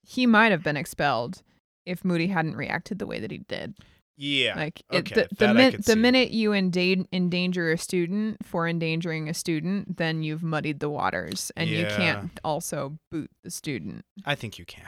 He 0.04 0.26
might 0.26 0.52
have 0.52 0.64
been 0.64 0.78
expelled 0.78 1.44
if 1.86 2.04
Moody 2.04 2.28
hadn't 2.28 2.56
reacted 2.56 2.98
the 3.00 3.06
way 3.06 3.20
that 3.20 3.30
he 3.32 3.40
did. 3.40 3.76
Yeah. 4.22 4.54
Like 4.56 4.82
okay, 4.94 5.22
it, 5.22 5.30
the 5.30 5.48
the, 5.48 5.54
min- 5.54 5.80
the 5.86 5.96
minute 5.96 6.32
you 6.32 6.50
endan- 6.50 7.08
endanger 7.14 7.72
a 7.72 7.78
student 7.78 8.46
for 8.46 8.68
endangering 8.68 9.30
a 9.30 9.34
student, 9.34 9.96
then 9.98 10.22
you've 10.24 10.44
muddied 10.44 10.82
the 10.82 10.90
waters, 10.90 11.52
and 11.56 11.70
you 11.70 11.86
can't 11.86 12.30
also 12.44 13.00
boot 13.12 13.32
the 13.44 13.50
student. 13.50 14.04
I 14.26 14.36
think 14.36 14.60
you 14.60 14.66
can. 14.66 14.84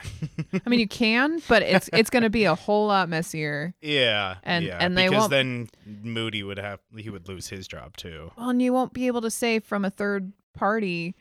I 0.64 0.68
mean, 0.68 0.80
you 0.80 0.86
can, 1.04 1.40
but 1.48 1.62
it's 1.62 1.88
it's 1.94 2.10
going 2.10 2.24
to 2.24 2.30
be 2.30 2.44
a 2.44 2.54
whole 2.54 2.86
lot 2.88 3.08
messier. 3.08 3.74
yeah. 3.80 4.36
And- 4.42 4.66
yeah, 4.66 4.76
and 4.80 4.96
they 4.98 5.08
because 5.08 5.20
won't- 5.22 5.30
then 5.30 5.68
Moody 5.86 6.42
would 6.42 6.58
have 6.58 6.80
he 6.96 7.08
would 7.08 7.26
lose 7.28 7.48
his 7.48 7.66
job 7.66 7.96
too. 7.96 8.30
Well, 8.36 8.50
and 8.50 8.60
you 8.60 8.72
won't 8.74 8.92
be 8.92 9.06
able 9.06 9.22
to 9.22 9.30
say 9.30 9.58
from 9.60 9.84
a 9.86 9.90
third 9.90 10.32
party, 10.54 11.14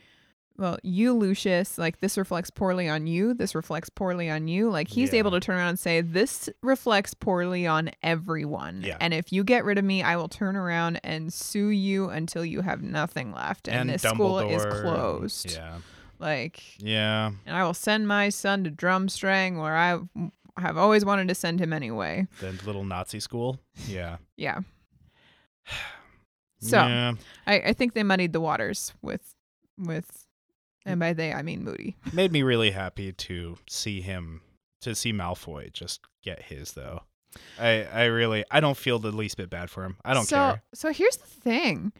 well, 0.62 0.78
you, 0.84 1.14
Lucius, 1.14 1.80
like 1.80 2.02
this 2.02 2.20
reflects 2.20 2.52
poorly 2.52 2.88
on 2.88 3.08
you. 3.08 3.34
This 3.34 3.56
reflects 3.56 3.90
poorly 3.90 4.30
on 4.30 4.48
you. 4.48 4.70
Like 4.70 4.88
he's 4.90 5.12
Yeah. 5.12 5.18
able 5.20 5.32
to 5.32 5.40
turn 5.40 5.58
around 5.58 5.70
and 5.70 5.80
say, 5.80 6.02
this 6.02 6.50
reflects 6.62 7.16
poorly 7.16 7.66
on 7.66 7.90
everyone. 8.04 8.84
Yeah. 8.86 8.98
And 9.02 9.12
if 9.12 9.34
you 9.34 9.44
get 9.44 9.66
rid 9.66 9.80
of 9.80 9.84
me, 9.84 10.04
I 10.04 10.16
will 10.18 10.30
turn 10.30 10.56
around 10.56 11.00
and 11.04 11.34
sue 11.34 11.70
you 11.70 12.10
until 12.10 12.46
you 12.46 12.62
have 12.62 12.84
nothing 12.84 13.34
left. 13.34 13.68
And, 13.68 13.82
And 13.82 13.90
this 13.90 14.04
school 14.04 14.38
is 14.38 14.64
closed. 14.64 15.52
Yeah. 15.52 15.80
Like, 16.20 16.62
Yeah. 16.78 17.32
and 17.48 17.56
I 17.58 17.64
will 17.64 17.74
send 17.74 18.08
my 18.08 18.30
son 18.30 18.64
to 18.66 18.70
Durmstrang 18.70 19.60
where 19.60 19.76
I 19.76 20.00
have 20.62 20.78
always 20.78 21.04
wanted 21.04 21.28
to 21.30 21.34
send 21.36 21.60
him 21.60 21.74
anyway. 21.74 22.28
The 22.40 22.52
little 22.68 22.84
Nazi 22.84 23.20
school. 23.20 23.58
Yeah. 23.88 24.18
Yeah. 24.38 24.60
So 26.64 26.78
yeah. 26.78 27.14
I, 27.48 27.56
I 27.62 27.74
think 27.74 27.96
they 27.96 28.04
muddied 28.04 28.34
the 28.34 28.40
waters 28.42 28.94
with 29.02 29.34
with 29.80 30.21
and 30.86 31.00
by 31.00 31.14
they 31.14 31.34
I 31.34 31.42
mean 31.42 31.64
Moody. 31.64 31.96
made 32.14 32.32
me 32.32 32.44
really 32.44 32.72
happy 32.72 33.12
to 33.12 33.58
see 33.70 34.02
him 34.02 34.42
to 34.82 34.96
see 34.96 35.14
Malfoy 35.14 35.72
just 35.74 36.02
get 36.24 36.42
his 36.44 36.74
though. 36.74 37.02
I 37.60 37.84
I 37.86 38.06
really 38.06 38.44
I 38.52 38.60
don't 38.60 38.78
feel 38.78 39.00
the 39.00 39.12
least 39.12 39.38
bit 39.38 39.50
bad 39.50 39.70
for 39.70 39.84
him. 39.86 39.98
I 40.04 40.14
don't 40.14 40.26
so, 40.26 40.36
care. 40.36 40.64
So 40.74 40.92
here's 40.92 41.18
the 41.18 41.28
thing. 41.28 41.94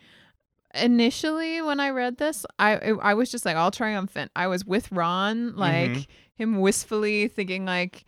Initially, 0.74 1.62
when 1.62 1.80
I 1.82 1.90
read 1.90 2.18
this, 2.18 2.46
I 2.58 2.76
I 3.02 3.14
was 3.14 3.30
just 3.30 3.46
like 3.46 3.58
all 3.58 3.72
triumphant. 3.72 4.32
I 4.36 4.48
was 4.48 4.64
with 4.66 4.92
Ron, 4.92 5.56
like 5.58 5.92
Mhm. 5.92 6.08
him 6.36 6.60
wistfully 6.60 7.28
thinking 7.28 7.66
like 7.66 8.06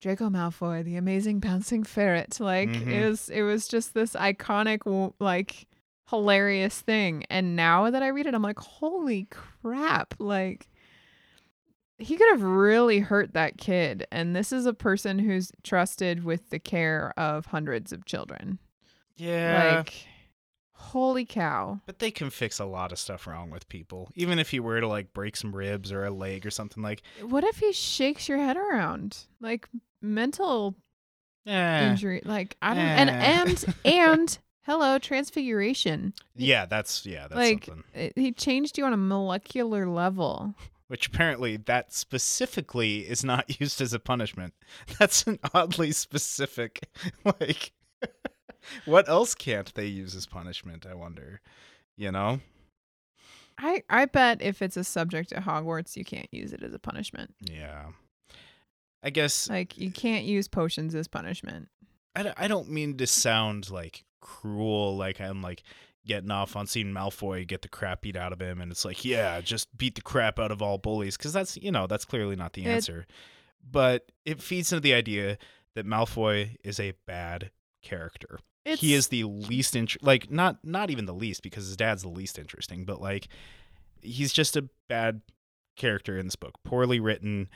Draco 0.00 0.28
Malfoy, 0.28 0.84
the 0.84 0.96
amazing 0.96 1.40
bouncing 1.40 1.84
ferret. 1.84 2.40
Like 2.40 2.68
Mhm. 2.68 2.88
it 2.88 3.08
was 3.08 3.28
it 3.30 3.42
was 3.42 3.68
just 3.68 3.94
this 3.94 4.12
iconic 4.14 5.12
like 5.18 5.66
hilarious 6.10 6.80
thing. 6.80 7.24
And 7.30 7.56
now 7.56 7.90
that 7.90 8.02
I 8.02 8.08
read 8.08 8.26
it, 8.26 8.34
I'm 8.34 8.42
like, 8.42 8.58
holy 8.58 9.26
crap! 9.30 10.14
Like 10.18 10.68
he 11.98 12.16
could 12.16 12.28
have 12.30 12.42
really 12.42 13.00
hurt 13.00 13.34
that 13.34 13.58
kid. 13.58 14.06
And 14.12 14.34
this 14.36 14.52
is 14.52 14.66
a 14.66 14.72
person 14.72 15.18
who's 15.18 15.50
trusted 15.64 16.22
with 16.24 16.50
the 16.50 16.60
care 16.60 17.12
of 17.16 17.46
hundreds 17.46 17.92
of 17.92 18.04
children. 18.04 18.58
Yeah. 19.16 19.78
Like, 19.78 20.06
holy 20.74 21.24
cow. 21.24 21.80
but 21.86 21.98
they 21.98 22.12
can 22.12 22.30
fix 22.30 22.60
a 22.60 22.64
lot 22.64 22.92
of 22.92 23.00
stuff 23.00 23.26
wrong 23.26 23.50
with 23.50 23.68
people. 23.68 24.12
Even 24.14 24.38
if 24.38 24.50
he 24.50 24.60
were 24.60 24.80
to 24.80 24.86
like 24.86 25.12
break 25.12 25.34
some 25.34 25.54
ribs 25.54 25.90
or 25.90 26.04
a 26.04 26.10
leg 26.12 26.46
or 26.46 26.50
something 26.50 26.84
like 26.84 27.02
What 27.20 27.42
if 27.42 27.58
he 27.58 27.72
shakes 27.72 28.28
your 28.28 28.38
head 28.38 28.56
around? 28.56 29.16
Like 29.40 29.68
mental 30.00 30.76
eh. 31.46 31.90
injury. 31.90 32.22
Like 32.24 32.56
I 32.62 32.74
don't 32.74 32.84
and 32.84 33.10
Eh. 33.10 33.12
and 33.14 33.74
and 33.84 34.38
hello, 34.68 34.98
transfiguration. 34.98 36.12
Yeah, 36.36 36.66
that's 36.66 37.04
yeah, 37.06 37.22
that's 37.28 37.34
like 37.34 37.64
something. 37.64 37.84
it- 37.94 38.12
he 38.16 38.32
changed 38.32 38.78
you 38.78 38.84
on 38.84 38.92
a 38.92 38.96
molecular 38.98 39.86
level. 39.88 40.54
Which 40.88 41.08
apparently 41.08 41.56
that 41.56 41.92
specifically 41.92 43.00
is 43.00 43.24
not 43.24 43.60
used 43.60 43.80
as 43.80 43.92
a 43.92 43.98
punishment. 43.98 44.54
That's 44.98 45.26
an 45.26 45.38
oddly 45.52 45.92
specific 45.92 46.88
like 47.24 47.72
what 48.86 49.06
else 49.08 49.34
can't 49.34 49.72
they 49.74 49.84
use 49.86 50.14
as 50.14 50.24
punishment, 50.26 50.86
I 50.90 50.94
wonder. 50.94 51.40
You 51.98 52.12
know? 52.12 52.40
I 53.58 53.82
I 53.90 54.06
bet 54.06 54.40
if 54.40 54.62
it's 54.62 54.76
a 54.78 54.84
subject 54.84 55.32
at 55.32 55.44
Hogwarts, 55.44 55.94
you 55.96 56.04
can't 56.06 56.28
use 56.32 56.52
it 56.54 56.62
as 56.62 56.72
a 56.72 56.78
punishment. 56.78 57.34
Yeah. 57.40 57.86
I 59.02 59.10
guess 59.10 59.50
Like 59.50 59.76
you 59.76 59.88
eh, 59.88 59.92
can't 59.94 60.24
use 60.24 60.48
potions 60.48 60.94
as 60.94 61.06
punishment. 61.06 61.68
I 62.16 62.32
I 62.36 62.48
don't 62.48 62.70
mean 62.70 62.96
to 62.96 63.06
sound 63.06 63.70
like 63.70 64.04
cruel, 64.20 64.96
like 64.96 65.20
I'm 65.20 65.42
like 65.42 65.62
getting 66.06 66.30
off 66.30 66.56
on 66.56 66.66
seeing 66.66 66.86
Malfoy 66.92 67.46
get 67.46 67.62
the 67.62 67.68
crap 67.68 68.02
beat 68.02 68.16
out 68.16 68.32
of 68.32 68.40
him, 68.40 68.60
and 68.60 68.70
it's 68.72 68.84
like, 68.84 69.04
yeah, 69.04 69.40
just 69.40 69.76
beat 69.76 69.94
the 69.94 70.00
crap 70.00 70.38
out 70.38 70.50
of 70.50 70.62
all 70.62 70.78
bullies, 70.78 71.16
because 71.16 71.32
that's 71.32 71.56
you 71.58 71.70
know 71.72 71.86
that's 71.86 72.04
clearly 72.04 72.36
not 72.36 72.52
the 72.54 72.64
It- 72.64 72.68
answer. 72.68 73.06
But 73.70 74.10
it 74.24 74.40
feeds 74.40 74.72
into 74.72 74.80
the 74.80 74.94
idea 74.94 75.36
that 75.74 75.84
Malfoy 75.86 76.56
is 76.64 76.78
a 76.80 76.94
bad 77.06 77.50
character. 77.82 78.38
He 78.64 78.92
is 78.94 79.08
the 79.08 79.24
least 79.24 79.74
int- 79.74 80.02
like 80.02 80.30
not 80.30 80.64
not 80.64 80.90
even 80.90 81.06
the 81.06 81.14
least 81.14 81.42
because 81.42 81.66
his 81.66 81.76
dad's 81.76 82.02
the 82.02 82.08
least 82.08 82.38
interesting, 82.38 82.84
but 82.84 83.00
like 83.00 83.28
he's 84.02 84.32
just 84.32 84.56
a 84.56 84.68
bad 84.88 85.22
character 85.76 86.18
in 86.18 86.26
this 86.26 86.36
book, 86.36 86.54
poorly 86.64 87.00
written. 87.00 87.48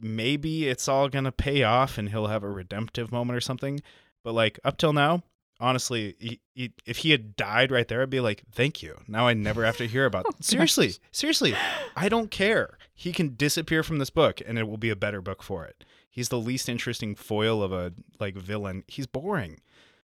Maybe 0.00 0.68
it's 0.68 0.86
all 0.88 1.08
gonna 1.08 1.32
pay 1.32 1.62
off 1.62 1.96
and 1.98 2.08
he'll 2.10 2.26
have 2.28 2.42
a 2.44 2.50
redemptive 2.50 3.10
moment 3.12 3.36
or 3.36 3.40
something. 3.40 3.80
But 4.24 4.34
like 4.34 4.58
up 4.64 4.76
till 4.78 4.92
now, 4.92 5.22
honestly, 5.60 6.14
he, 6.18 6.40
he, 6.54 6.72
if 6.86 6.98
he 6.98 7.10
had 7.10 7.36
died 7.36 7.70
right 7.70 7.86
there, 7.88 8.02
I'd 8.02 8.10
be 8.10 8.20
like, 8.20 8.42
"Thank 8.52 8.82
you." 8.82 9.00
Now 9.08 9.26
I 9.26 9.34
never 9.34 9.64
have 9.64 9.76
to 9.78 9.86
hear 9.86 10.06
about. 10.06 10.26
Oh, 10.28 10.32
seriously, 10.40 10.88
gosh. 10.88 10.98
seriously, 11.12 11.54
I 11.96 12.08
don't 12.08 12.30
care. 12.30 12.78
He 12.94 13.12
can 13.12 13.34
disappear 13.36 13.82
from 13.82 13.98
this 13.98 14.10
book, 14.10 14.40
and 14.46 14.58
it 14.58 14.68
will 14.68 14.76
be 14.76 14.90
a 14.90 14.96
better 14.96 15.20
book 15.20 15.42
for 15.42 15.64
it. 15.64 15.84
He's 16.10 16.28
the 16.28 16.38
least 16.38 16.68
interesting 16.68 17.14
foil 17.14 17.62
of 17.62 17.72
a 17.72 17.92
like 18.18 18.36
villain. 18.36 18.84
He's 18.88 19.06
boring. 19.06 19.60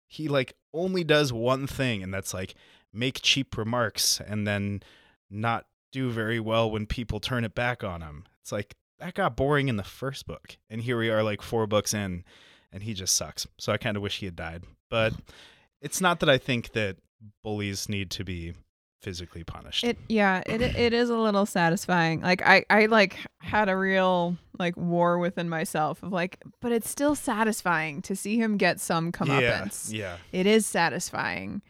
He 0.07 0.27
like 0.27 0.53
only 0.73 1.03
does 1.03 1.31
one 1.31 1.67
thing, 1.67 2.01
and 2.03 2.13
that's 2.13 2.33
like 2.33 2.55
make 2.93 3.19
cheap 3.21 3.57
remarks 3.57 4.19
and 4.25 4.47
then 4.47 4.81
not 5.29 5.65
do 5.91 6.09
very 6.09 6.39
well 6.39 6.69
when 6.69 6.85
people 6.85 7.19
turn 7.19 7.43
it 7.43 7.53
back 7.55 7.83
on 7.83 8.01
him. 8.01 8.25
It's 8.41 8.51
like 8.51 8.75
that 8.99 9.13
got 9.13 9.35
boring 9.35 9.67
in 9.69 9.77
the 9.77 9.83
first 9.83 10.25
book, 10.25 10.57
and 10.69 10.81
here 10.81 10.97
we 10.97 11.09
are 11.09 11.23
like 11.23 11.41
four 11.41 11.67
books 11.67 11.93
in, 11.93 12.23
and 12.71 12.83
he 12.83 12.93
just 12.93 13.15
sucks. 13.15 13.45
So 13.57 13.71
I 13.71 13.77
kind 13.77 13.95
of 13.97 14.03
wish 14.03 14.19
he 14.19 14.25
had 14.25 14.35
died. 14.35 14.63
But 14.89 15.13
it's 15.81 16.01
not 16.01 16.19
that 16.19 16.29
I 16.29 16.37
think 16.37 16.73
that 16.73 16.97
bullies 17.43 17.89
need 17.89 18.09
to 18.11 18.23
be 18.23 18.53
physically 19.01 19.43
punished. 19.43 19.83
It 19.83 19.97
yeah, 20.07 20.43
it 20.45 20.61
it 20.61 20.93
is 20.93 21.09
a 21.09 21.17
little 21.17 21.45
satisfying. 21.45 22.21
Like 22.21 22.41
I 22.45 22.65
I 22.69 22.87
like 22.87 23.17
had 23.39 23.69
a 23.69 23.77
real 23.77 24.37
like 24.57 24.75
war 24.75 25.17
within 25.19 25.49
myself 25.49 26.03
of 26.03 26.11
like, 26.11 26.39
but 26.59 26.71
it's 26.71 26.89
still 26.89 27.15
satisfying 27.15 28.01
to 28.03 28.15
see 28.15 28.37
him 28.37 28.57
get 28.57 28.79
some 28.79 29.07
yeah, 29.07 29.11
comeuppance. 29.11 29.93
yeah. 29.93 30.17
It 30.31 30.45
is 30.45 30.65
satisfying. 30.65 31.61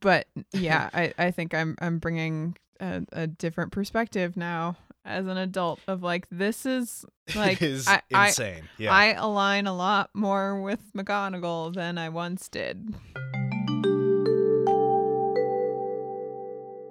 But 0.00 0.26
yeah, 0.52 0.90
I 0.94 1.12
I 1.18 1.30
think 1.30 1.54
I'm 1.54 1.76
I'm 1.80 1.98
bringing 1.98 2.56
a, 2.80 3.02
a 3.12 3.26
different 3.26 3.72
perspective 3.72 4.36
now 4.36 4.76
as 5.04 5.26
an 5.26 5.36
adult 5.36 5.80
of 5.88 6.02
like 6.02 6.26
this 6.30 6.66
is 6.66 7.04
like 7.34 7.62
is 7.62 7.88
I, 7.88 8.02
I 8.12 8.26
insane. 8.28 8.68
yeah. 8.78 8.92
I 8.92 9.12
align 9.12 9.66
a 9.66 9.74
lot 9.74 10.10
more 10.14 10.60
with 10.60 10.80
McGonagall 10.96 11.74
than 11.74 11.98
I 11.98 12.08
once 12.08 12.48
did. 12.48 12.94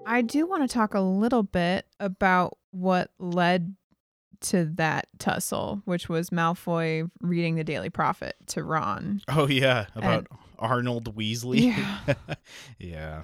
I 0.06 0.22
do 0.24 0.48
want 0.48 0.68
to 0.68 0.74
talk 0.74 0.96
a 0.96 1.00
little 1.00 1.44
bit 1.44 1.86
about 2.00 2.58
what 2.72 3.12
led 3.20 3.76
to 4.42 4.66
that 4.76 5.08
tussle, 5.20 5.82
which 5.86 6.10
was 6.10 6.30
Malfoy 6.32 7.10
reading 7.22 7.56
the 7.56 7.64
Daily 7.64 7.90
Prophet 7.90 8.36
to 8.48 8.64
Ron. 8.64 9.22
oh 9.28 9.48
yeah, 9.48 9.86
about 9.96 10.28
Arnold 10.58 11.16
Weasley. 11.16 11.76
Yeah. 11.76 12.14
yeah. 12.80 13.22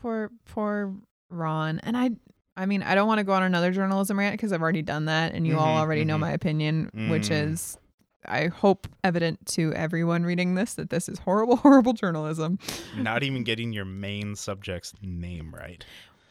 Poor, 0.00 0.30
poor 0.44 0.94
Ron. 1.30 1.80
And 1.80 1.96
I, 1.96 2.10
I 2.56 2.66
mean, 2.66 2.82
I 2.82 2.94
don't 2.94 3.08
want 3.08 3.18
to 3.18 3.24
go 3.24 3.32
on 3.32 3.42
another 3.42 3.72
journalism 3.72 4.18
rant 4.18 4.34
because 4.34 4.52
I've 4.52 4.62
already 4.62 4.82
done 4.82 5.06
that, 5.06 5.34
and 5.34 5.46
you 5.46 5.58
all 5.58 5.74
Mhm, 5.74 5.78
already 5.80 6.04
know 6.04 6.16
mhm. 6.16 6.20
my 6.20 6.30
opinion, 6.32 6.90
which 7.08 7.28
Mm. 7.30 7.48
is, 7.52 7.78
I 8.26 8.46
hope, 8.46 8.86
evident 9.02 9.44
to 9.48 9.72
everyone 9.74 10.24
reading 10.24 10.54
this 10.54 10.74
that 10.74 10.90
this 10.90 11.08
is 11.08 11.18
horrible, 11.20 11.56
horrible 11.66 11.92
journalism. 11.94 12.58
Not 12.94 13.22
even 13.24 13.42
getting 13.42 13.72
your 13.72 13.84
main 13.84 14.36
subject's 14.36 14.92
name 15.02 15.52
right. 15.54 15.84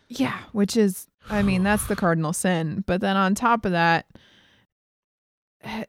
Yeah, 0.07 0.39
which 0.53 0.77
is, 0.77 1.07
I 1.29 1.41
mean, 1.43 1.63
that's 1.69 1.85
the 1.87 1.95
cardinal 1.95 2.31
sin. 2.33 2.83
But 2.87 3.01
then 3.01 3.17
on 3.17 3.35
top 3.35 3.65
of 3.65 3.71
that, 3.73 4.05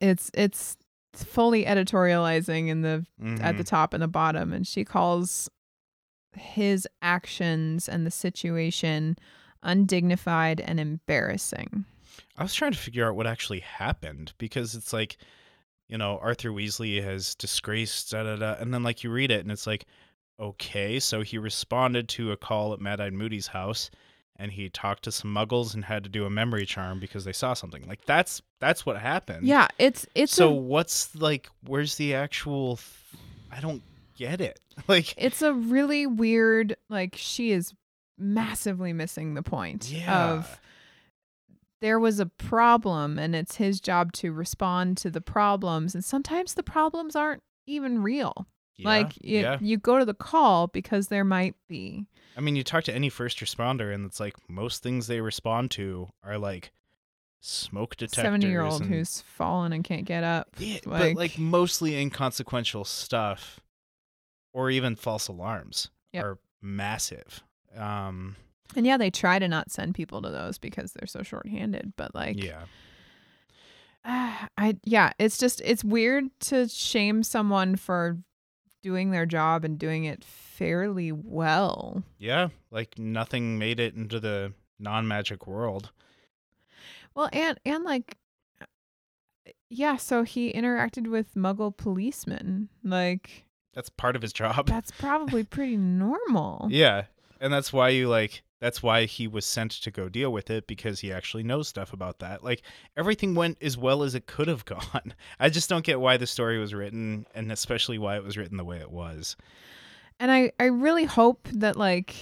it's 0.01 0.31
it's 0.35 0.77
fully 1.15 1.65
editorializing 1.65 2.69
in 2.69 2.83
the 2.83 3.07
at 3.41 3.57
the 3.57 3.63
Mhm. 3.65 3.67
top 3.67 3.95
and 3.95 4.03
the 4.03 4.09
bottom, 4.09 4.53
and 4.53 4.67
she 4.67 4.85
calls 4.85 5.49
his 6.37 6.89
actions 7.03 7.89
and 7.89 8.05
the 8.07 8.11
situation 8.11 9.17
undignified 9.65 10.61
and 10.61 10.79
embarrassing. 10.79 11.85
I 12.37 12.43
was 12.43 12.55
trying 12.55 12.73
to 12.73 12.79
figure 12.79 13.07
out 13.07 13.17
what 13.17 13.27
actually 13.27 13.61
happened 13.61 14.33
because 14.39 14.75
it's 14.75 14.93
like 14.93 15.17
you 15.89 15.99
know, 15.99 16.19
Arthur 16.23 16.51
Weasley 16.51 17.03
has 17.03 17.35
disgraced 17.35 18.11
da 18.11 18.23
da 18.23 18.37
da, 18.37 18.55
and 18.59 18.73
then 18.73 18.83
like 18.83 19.05
you 19.05 19.11
read 19.11 19.31
it 19.31 19.41
and 19.41 19.53
it's 19.53 19.67
like, 19.67 19.87
okay, 20.41 20.99
so 20.99 21.21
he 21.21 21.39
responded 21.39 22.09
to 22.11 22.33
a 22.33 22.37
call 22.37 22.73
at 22.73 22.81
Mad 22.81 23.01
Eyed 23.01 23.13
Moody's 23.13 23.49
house, 23.49 23.91
and 24.37 24.51
he 24.51 24.69
talked 24.69 25.05
to 25.05 25.13
some 25.13 25.33
Muggles 25.33 25.75
and 25.75 25.85
had 25.85 26.03
to 26.05 26.11
do 26.11 26.25
a 26.25 26.31
memory 26.31 26.67
charm 26.67 26.99
because 27.01 27.25
they 27.25 27.33
saw 27.33 27.55
something. 27.55 27.87
Like 27.87 28.05
that's 28.07 28.43
that's 28.61 28.87
what 28.87 28.99
happened. 28.99 29.47
Yeah, 29.47 29.69
it's 29.79 30.07
it's 30.15 30.33
so 30.33 30.49
a 30.49 30.55
what's 30.55 31.15
like? 31.15 31.49
Where's 31.67 31.97
the 31.97 32.15
actual? 32.15 32.77
Th- 32.77 33.23
I 33.53 33.61
don't 33.61 33.83
get 34.17 34.41
it. 34.41 34.61
Like 34.89 35.15
it's 35.17 35.41
a 35.41 35.55
really 35.55 36.05
weird 36.05 36.77
like 36.89 37.15
she 37.17 37.53
is 37.53 37.73
massively 38.19 38.93
missing 38.93 39.35
the 39.35 39.43
point 39.43 39.91
Yeah. 39.91 40.33
of 40.33 40.61
there 41.81 41.99
was 41.99 42.19
a 42.21 42.27
problem 42.27 43.19
and 43.19 43.35
it's 43.35 43.57
his 43.57 43.81
job 43.81 44.13
to 44.15 44.33
respond 44.33 44.97
to 44.99 45.11
the 45.11 45.21
problems 45.21 45.95
and 45.95 46.05
sometimes 46.05 46.55
the 46.55 46.63
problems 46.63 47.15
aren't 47.17 47.43
even 47.67 48.03
real 48.03 48.47
yeah, 48.77 48.89
like 48.89 49.13
you, 49.21 49.41
yeah. 49.41 49.59
you 49.61 49.77
go 49.77 49.99
to 49.99 50.05
the 50.05 50.15
call 50.15 50.67
because 50.69 51.09
there 51.09 51.25
might 51.25 51.55
be 51.69 52.07
I 52.37 52.41
mean, 52.41 52.57
you 52.57 52.65
talk 52.65 52.83
to 52.85 52.93
any 52.93 53.11
first 53.11 53.39
responder, 53.39 53.95
and 53.95 54.05
it's 54.05 54.19
like 54.19 54.35
most 54.51 54.83
things 54.83 55.07
they 55.07 55.21
respond 55.21 55.71
to 55.73 56.09
are 56.25 56.37
like 56.37 56.73
smoke 57.41 57.95
detectors. 57.97 58.25
70 58.25 58.47
year 58.49 58.63
old 58.63 58.81
and- 58.81 58.91
who's 58.91 59.21
fallen 59.21 59.73
and 59.73 59.85
can't 59.85 60.05
get 60.05 60.25
up 60.25 60.49
Yeah, 60.59 60.79
but 60.85 61.01
like- 61.01 61.17
like 61.17 61.39
mostly 61.39 61.97
inconsequential 62.01 62.85
stuff, 62.85 63.61
or 64.53 64.69
even 64.71 64.97
false 64.97 65.29
alarms 65.29 65.91
Yep. 66.13 66.25
are 66.25 66.39
massive. 66.61 67.45
Um, 67.77 68.37
and 68.77 68.87
yeah 68.87 68.97
they 68.97 69.11
try 69.11 69.39
to 69.39 69.47
not 69.49 69.71
send 69.71 69.95
people 69.95 70.23
to 70.23 70.31
those 70.31 70.59
because 70.59 70.93
they're 70.93 71.07
so 71.07 71.23
short-handed 71.23 71.93
but 71.97 72.15
like 72.15 72.43
yeah, 72.43 72.63
Ah, 74.05 74.49
I 74.59 74.77
yeah, 74.85 75.13
it's 75.19 75.39
just 75.39 75.61
it's 75.65 75.85
weird 75.85 76.25
to 76.41 76.69
shame 76.69 77.23
someone 77.23 77.77
for 77.77 78.19
doing 78.83 79.11
their 79.11 79.27
job 79.27 79.65
and 79.65 79.79
doing 79.79 80.05
it 80.05 80.23
fairly 80.25 81.11
well. 81.11 82.03
yeah, 82.19 82.49
like 82.71 82.99
nothing 82.99 83.59
made 83.59 83.81
it 83.81 83.95
into 83.95 84.21
the 84.21 84.53
non-magic 84.79 85.47
world. 85.47 85.91
Well, 87.15 87.29
and 87.33 87.59
and 87.65 87.85
like 87.85 88.19
yeah, 89.71 89.97
so 89.97 90.23
he 90.23 90.53
interacted 90.53 91.07
with 91.09 91.35
muggle 91.35 91.77
policemen. 91.77 92.69
Like 92.83 93.45
That's 93.73 93.89
part 93.89 94.17
of 94.17 94.23
his 94.23 94.33
job. 94.33 94.67
that's 94.67 94.91
probably 94.93 95.45
pretty 95.45 95.77
normal. 95.77 96.69
Yeah, 96.71 97.05
and 97.45 97.53
that's 97.53 97.73
why 97.75 97.91
you 97.91 98.09
like. 98.09 98.43
That's 98.59 98.83
why 98.83 99.05
he 99.05 99.29
was 99.29 99.45
sent 99.45 99.73
to 99.73 99.91
go 99.91 100.09
deal 100.09 100.33
with 100.33 100.49
it 100.49 100.67
because 100.67 101.01
he 101.01 101.13
actually 101.13 101.43
knows 101.43 101.69
stuff 101.69 101.93
about 101.93 102.21
that. 102.21 102.43
Like 102.43 102.63
everything 102.97 103.35
went 103.35 103.59
as 103.61 103.77
well 103.77 104.03
as 104.03 104.15
it 104.15 104.27
could 104.27 104.49
have 104.49 104.65
gone. 104.65 105.13
I 105.39 105.51
just 105.51 105.69
don't 105.69 105.85
get 105.85 106.01
why 106.01 106.17
the 106.17 106.27
story 106.27 106.59
was 106.59 106.73
written, 106.73 107.27
and 107.35 107.53
especially 107.53 107.99
why 107.99 108.17
it 108.17 108.25
was 108.25 108.39
written 108.39 108.57
the 108.57 108.65
way 108.65 108.79
it 108.79 108.91
was. 108.91 109.37
And 110.19 110.33
I 110.33 110.53
I 110.59 110.65
really 110.65 111.05
hope 111.05 111.47
that 111.53 111.77
like 111.77 112.17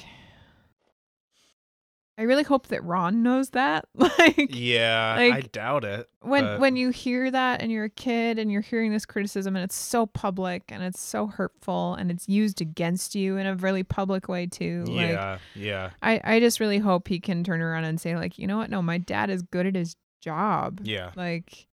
I 2.19 2.23
really 2.23 2.43
hope 2.43 2.67
that 2.69 2.85
Ron 2.85 3.23
knows 3.23 3.51
that. 3.51 3.87
Like 3.97 4.51
Yeah, 4.51 5.17
I 5.19 5.41
doubt 5.41 5.85
it. 5.85 6.09
when 6.21 6.45
but- 6.45 6.61
when 6.61 6.77
you 6.77 6.91
hear 6.91 7.31
that 7.31 7.63
and 7.63 7.73
you're 7.73 7.87
a 7.87 7.91
kid 7.91 8.39
and 8.39 8.53
you're 8.53 8.61
hearing 8.61 8.93
this 8.93 9.07
criticism 9.07 9.57
and 9.57 9.65
it's 9.65 9.75
so 9.75 10.07
public 10.07 10.65
and 10.69 10.83
it's 10.83 11.01
so 11.01 11.27
hurtful 11.27 11.95
and 11.95 12.11
it's 12.11 12.29
used 12.29 12.61
against 12.61 13.15
you 13.15 13.37
in 13.39 13.47
a 13.47 13.55
really 13.57 13.83
public 13.83 14.29
way 14.29 14.47
too 14.47 14.85
like 14.85 15.11
Yeah, 15.11 15.39
yeah, 15.55 15.91
i 16.03 16.21
i 16.23 16.41
just 16.41 16.61
really 16.61 16.79
hope 16.79 17.09
he 17.09 17.19
can 17.19 17.43
turn 17.43 17.61
around 17.63 17.85
and 17.85 18.01
say 18.01 18.15
like 18.15 18.39
you 18.39 18.47
know 18.47 18.59
what 18.59 18.71
no 18.71 18.83
my 18.83 18.99
dad 18.99 19.31
is 19.31 19.43
good 19.43 19.67
at 19.67 19.75
his 19.75 19.97
job 20.21 20.81
yeah, 20.85 21.11
like 21.17 21.67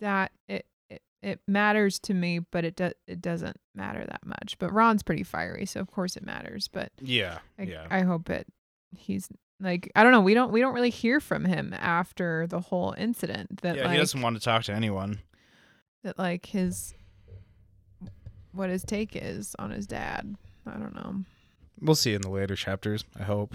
that 0.00 0.30
it 0.48 0.66
it, 0.88 1.02
it 1.22 1.40
matters 1.48 1.98
to 2.00 2.14
me 2.14 2.38
but 2.38 2.64
it 2.64 2.76
does 2.76 2.92
it 3.06 3.20
doesn't 3.20 3.56
matter 3.74 4.04
that 4.08 4.24
much 4.24 4.56
but 4.58 4.72
ron's 4.72 5.02
pretty 5.02 5.24
fiery 5.24 5.66
so 5.66 5.80
of 5.80 5.90
course 5.90 6.16
it 6.16 6.24
matters 6.24 6.68
but 6.68 6.92
yeah, 7.00 7.38
I, 7.58 7.62
yeah. 7.62 7.86
I 7.90 8.02
hope 8.02 8.30
it 8.30 8.46
he's 8.96 9.28
like 9.60 9.90
I 9.96 10.02
don't 10.02 10.12
know 10.12 10.20
we 10.20 10.34
don't 10.34 10.52
we 10.52 10.60
don't 10.60 10.74
really 10.74 10.90
hear 10.90 11.20
from 11.20 11.44
him 11.44 11.74
after 11.78 12.46
the 12.46 12.60
whole 12.60 12.94
incident 12.96 13.62
that 13.62 13.76
yeah, 13.76 13.84
like 13.84 13.92
he 13.92 13.98
doesn't 13.98 14.20
want 14.20 14.36
to 14.36 14.42
talk 14.42 14.64
to 14.64 14.72
anyone. 14.72 15.20
that 16.04 16.18
like 16.18 16.46
his 16.46 16.94
what 18.52 18.70
his 18.70 18.82
take 18.82 19.14
is 19.14 19.54
on 19.58 19.70
his 19.70 19.86
dad. 19.86 20.36
I 20.66 20.78
don't 20.78 20.94
know. 20.94 21.24
We'll 21.80 21.94
see 21.94 22.14
in 22.14 22.22
the 22.22 22.30
later 22.30 22.56
chapters. 22.56 23.04
I 23.18 23.22
hope. 23.22 23.54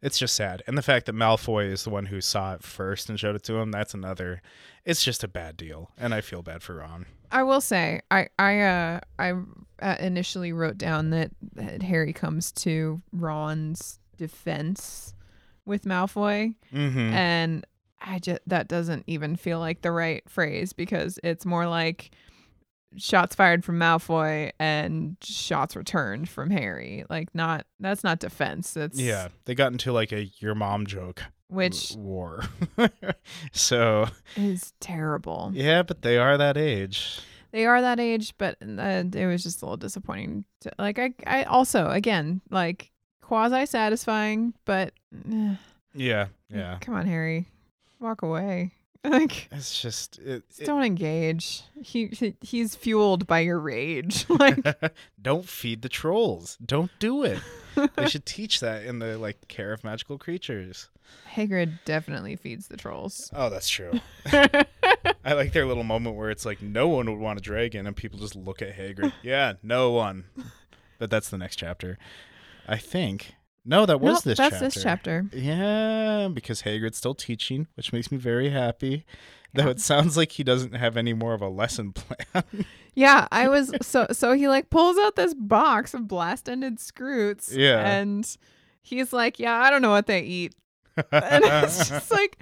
It's 0.00 0.18
just 0.18 0.36
sad, 0.36 0.62
and 0.68 0.78
the 0.78 0.82
fact 0.82 1.06
that 1.06 1.14
Malfoy 1.16 1.72
is 1.72 1.82
the 1.82 1.90
one 1.90 2.06
who 2.06 2.20
saw 2.20 2.54
it 2.54 2.62
first 2.62 3.08
and 3.08 3.18
showed 3.18 3.34
it 3.34 3.42
to 3.44 3.56
him—that's 3.56 3.94
another. 3.94 4.42
It's 4.84 5.02
just 5.02 5.24
a 5.24 5.28
bad 5.28 5.56
deal, 5.56 5.90
and 5.98 6.14
I 6.14 6.20
feel 6.20 6.40
bad 6.40 6.62
for 6.62 6.76
Ron. 6.76 7.06
I 7.32 7.42
will 7.42 7.60
say 7.60 8.02
I 8.08 8.28
I 8.38 8.60
uh 8.60 9.00
I 9.18 9.32
uh, 9.82 9.96
initially 9.98 10.52
wrote 10.52 10.78
down 10.78 11.10
that 11.10 11.32
Harry 11.82 12.12
comes 12.12 12.52
to 12.52 13.02
Ron's 13.12 13.98
defense 14.18 15.14
with 15.64 15.84
Malfoy 15.84 16.54
Mm-hmm. 16.74 16.98
and 16.98 17.66
I 18.00 18.18
just 18.18 18.40
that 18.46 18.68
doesn't 18.68 19.04
even 19.06 19.34
feel 19.36 19.58
like 19.58 19.80
the 19.82 19.90
right 19.90 20.22
phrase 20.28 20.72
because 20.72 21.18
it's 21.24 21.44
more 21.46 21.66
like 21.66 22.10
shots 22.96 23.34
fired 23.34 23.64
from 23.64 23.78
Malfoy 23.78 24.50
and 24.60 25.16
shots 25.22 25.74
returned 25.76 26.28
from 26.28 26.50
Harry. 26.50 27.04
Like 27.10 27.34
not 27.34 27.66
that's 27.80 28.04
not 28.04 28.18
defense. 28.20 28.72
That's 28.72 28.98
Yeah, 29.00 29.28
they 29.46 29.54
got 29.54 29.72
into 29.72 29.92
like 29.92 30.12
a 30.12 30.30
your 30.38 30.54
mom 30.54 30.86
joke 30.86 31.22
which 31.48 31.94
war. 31.96 32.44
so 33.52 34.06
is 34.36 34.72
terrible. 34.80 35.50
yeah, 35.54 35.82
but 35.82 36.02
they 36.02 36.18
are 36.18 36.36
that 36.38 36.56
age. 36.56 37.20
They 37.50 37.64
are 37.66 37.80
that 37.80 37.98
age, 37.98 38.34
but 38.36 38.56
uh, 38.62 39.04
it 39.14 39.26
was 39.26 39.42
just 39.42 39.62
a 39.62 39.64
little 39.64 39.76
disappointing. 39.78 40.44
To, 40.60 40.70
like 40.78 40.98
I, 40.98 41.14
I 41.26 41.42
also 41.44 41.88
again 41.88 42.42
like 42.50 42.92
quasi 43.28 43.66
satisfying, 43.66 44.54
but 44.64 44.92
eh, 45.30 45.54
Yeah, 45.94 46.26
yeah. 46.48 46.78
come 46.80 46.94
on, 46.94 47.06
Harry, 47.06 47.46
walk 48.00 48.22
away. 48.22 48.72
Like 49.04 49.48
It's 49.52 49.80
just 49.80 50.18
it, 50.18 50.42
just 50.48 50.64
don't 50.64 50.82
engage. 50.82 51.62
He, 51.80 52.06
he 52.08 52.34
he's 52.42 52.74
fueled 52.74 53.28
by 53.28 53.38
your 53.40 53.60
rage. 53.60 54.26
like 54.28 54.58
don't 55.22 55.48
feed 55.48 55.82
the 55.82 55.88
trolls. 55.88 56.58
Don't 56.64 56.90
do 56.98 57.22
it. 57.22 57.38
they 57.94 58.08
should 58.08 58.26
teach 58.26 58.58
that 58.58 58.84
in 58.84 58.98
the 58.98 59.16
like 59.16 59.46
care 59.46 59.72
of 59.72 59.84
magical 59.84 60.18
creatures. 60.18 60.88
Hagrid 61.32 61.78
definitely 61.84 62.34
feeds 62.34 62.66
the 62.66 62.76
trolls. 62.76 63.30
Oh, 63.32 63.48
that's 63.48 63.68
true. 63.68 63.92
I 64.32 65.32
like 65.32 65.52
their 65.52 65.64
little 65.64 65.84
moment 65.84 66.16
where 66.16 66.30
it's 66.30 66.44
like 66.44 66.60
no 66.60 66.88
one 66.88 67.08
would 67.08 67.20
want 67.20 67.38
a 67.38 67.42
dragon, 67.42 67.86
and 67.86 67.94
people 67.96 68.18
just 68.18 68.34
look 68.34 68.60
at 68.62 68.76
Hagrid. 68.76 69.12
yeah, 69.22 69.54
no 69.62 69.92
one. 69.92 70.24
But 70.98 71.08
that's 71.08 71.30
the 71.30 71.38
next 71.38 71.56
chapter, 71.56 71.98
I 72.68 72.76
think. 72.76 73.34
No, 73.64 73.84
that 73.86 74.00
was 74.00 74.14
Nope, 74.16 74.22
this 74.24 74.38
that's 74.38 74.50
chapter. 74.54 74.64
this 74.64 74.82
chapter. 74.82 75.26
Yeah, 75.32 76.28
because 76.32 76.62
Hagrid's 76.62 76.96
still 76.96 77.14
teaching, 77.14 77.66
which 77.74 77.92
makes 77.92 78.10
me 78.12 78.16
very 78.18 78.50
happy. 78.50 79.04
Though 79.54 79.68
it 79.68 79.80
sounds 79.80 80.16
like 80.16 80.32
he 80.32 80.44
doesn't 80.44 80.74
have 80.74 80.96
any 80.96 81.14
more 81.14 81.34
of 81.34 81.40
a 81.42 81.48
lesson 81.48 81.92
plan. 81.94 82.44
Yeah, 82.94 83.26
I 83.32 83.48
was 83.48 83.72
so 83.82 84.06
so 84.12 84.32
he 84.34 84.46
like 84.48 84.70
pulls 84.70 84.98
out 84.98 85.16
this 85.16 85.34
box 85.34 85.94
of 85.94 86.06
blast 86.06 86.48
ended 86.48 86.76
skrewts. 86.78 87.54
Yeah. 87.54 87.78
And 87.80 88.26
he's 88.82 89.12
like, 89.12 89.38
Yeah, 89.38 89.54
I 89.54 89.70
don't 89.70 89.82
know 89.82 89.90
what 89.90 90.06
they 90.06 90.20
eat. 90.20 90.54
And 90.96 91.44
it's 91.44 91.88
just 91.90 92.10
like 92.10 92.38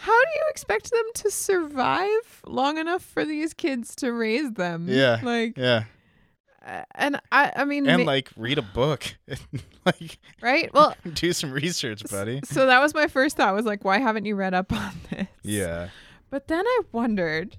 how 0.00 0.24
do 0.24 0.30
you 0.36 0.44
expect 0.48 0.90
them 0.90 1.04
to 1.14 1.30
survive 1.30 2.42
long 2.46 2.78
enough 2.78 3.02
for 3.02 3.24
these 3.24 3.52
kids 3.52 3.94
to 3.96 4.12
raise 4.12 4.52
them? 4.52 4.86
Yeah. 4.88 5.20
Like 5.22 5.58
yeah, 5.58 5.84
and 6.94 7.20
I 7.32 7.52
I 7.56 7.64
mean 7.64 7.88
and 7.88 8.04
ma- 8.04 8.10
like 8.12 8.30
read 8.36 8.58
a 8.58 8.62
book, 8.62 9.04
like 9.86 10.18
right? 10.42 10.72
Well, 10.72 10.94
do 11.14 11.32
some 11.32 11.50
research, 11.52 12.02
buddy. 12.10 12.40
so 12.44 12.66
that 12.66 12.80
was 12.80 12.94
my 12.94 13.06
first 13.06 13.36
thought 13.36 13.54
was 13.54 13.64
like 13.66 13.84
why 13.84 13.98
haven't 13.98 14.24
you 14.26 14.36
read 14.36 14.54
up 14.54 14.72
on 14.72 14.92
this? 15.10 15.26
Yeah, 15.42 15.88
But 16.30 16.48
then 16.48 16.66
I 16.66 16.80
wondered, 16.92 17.56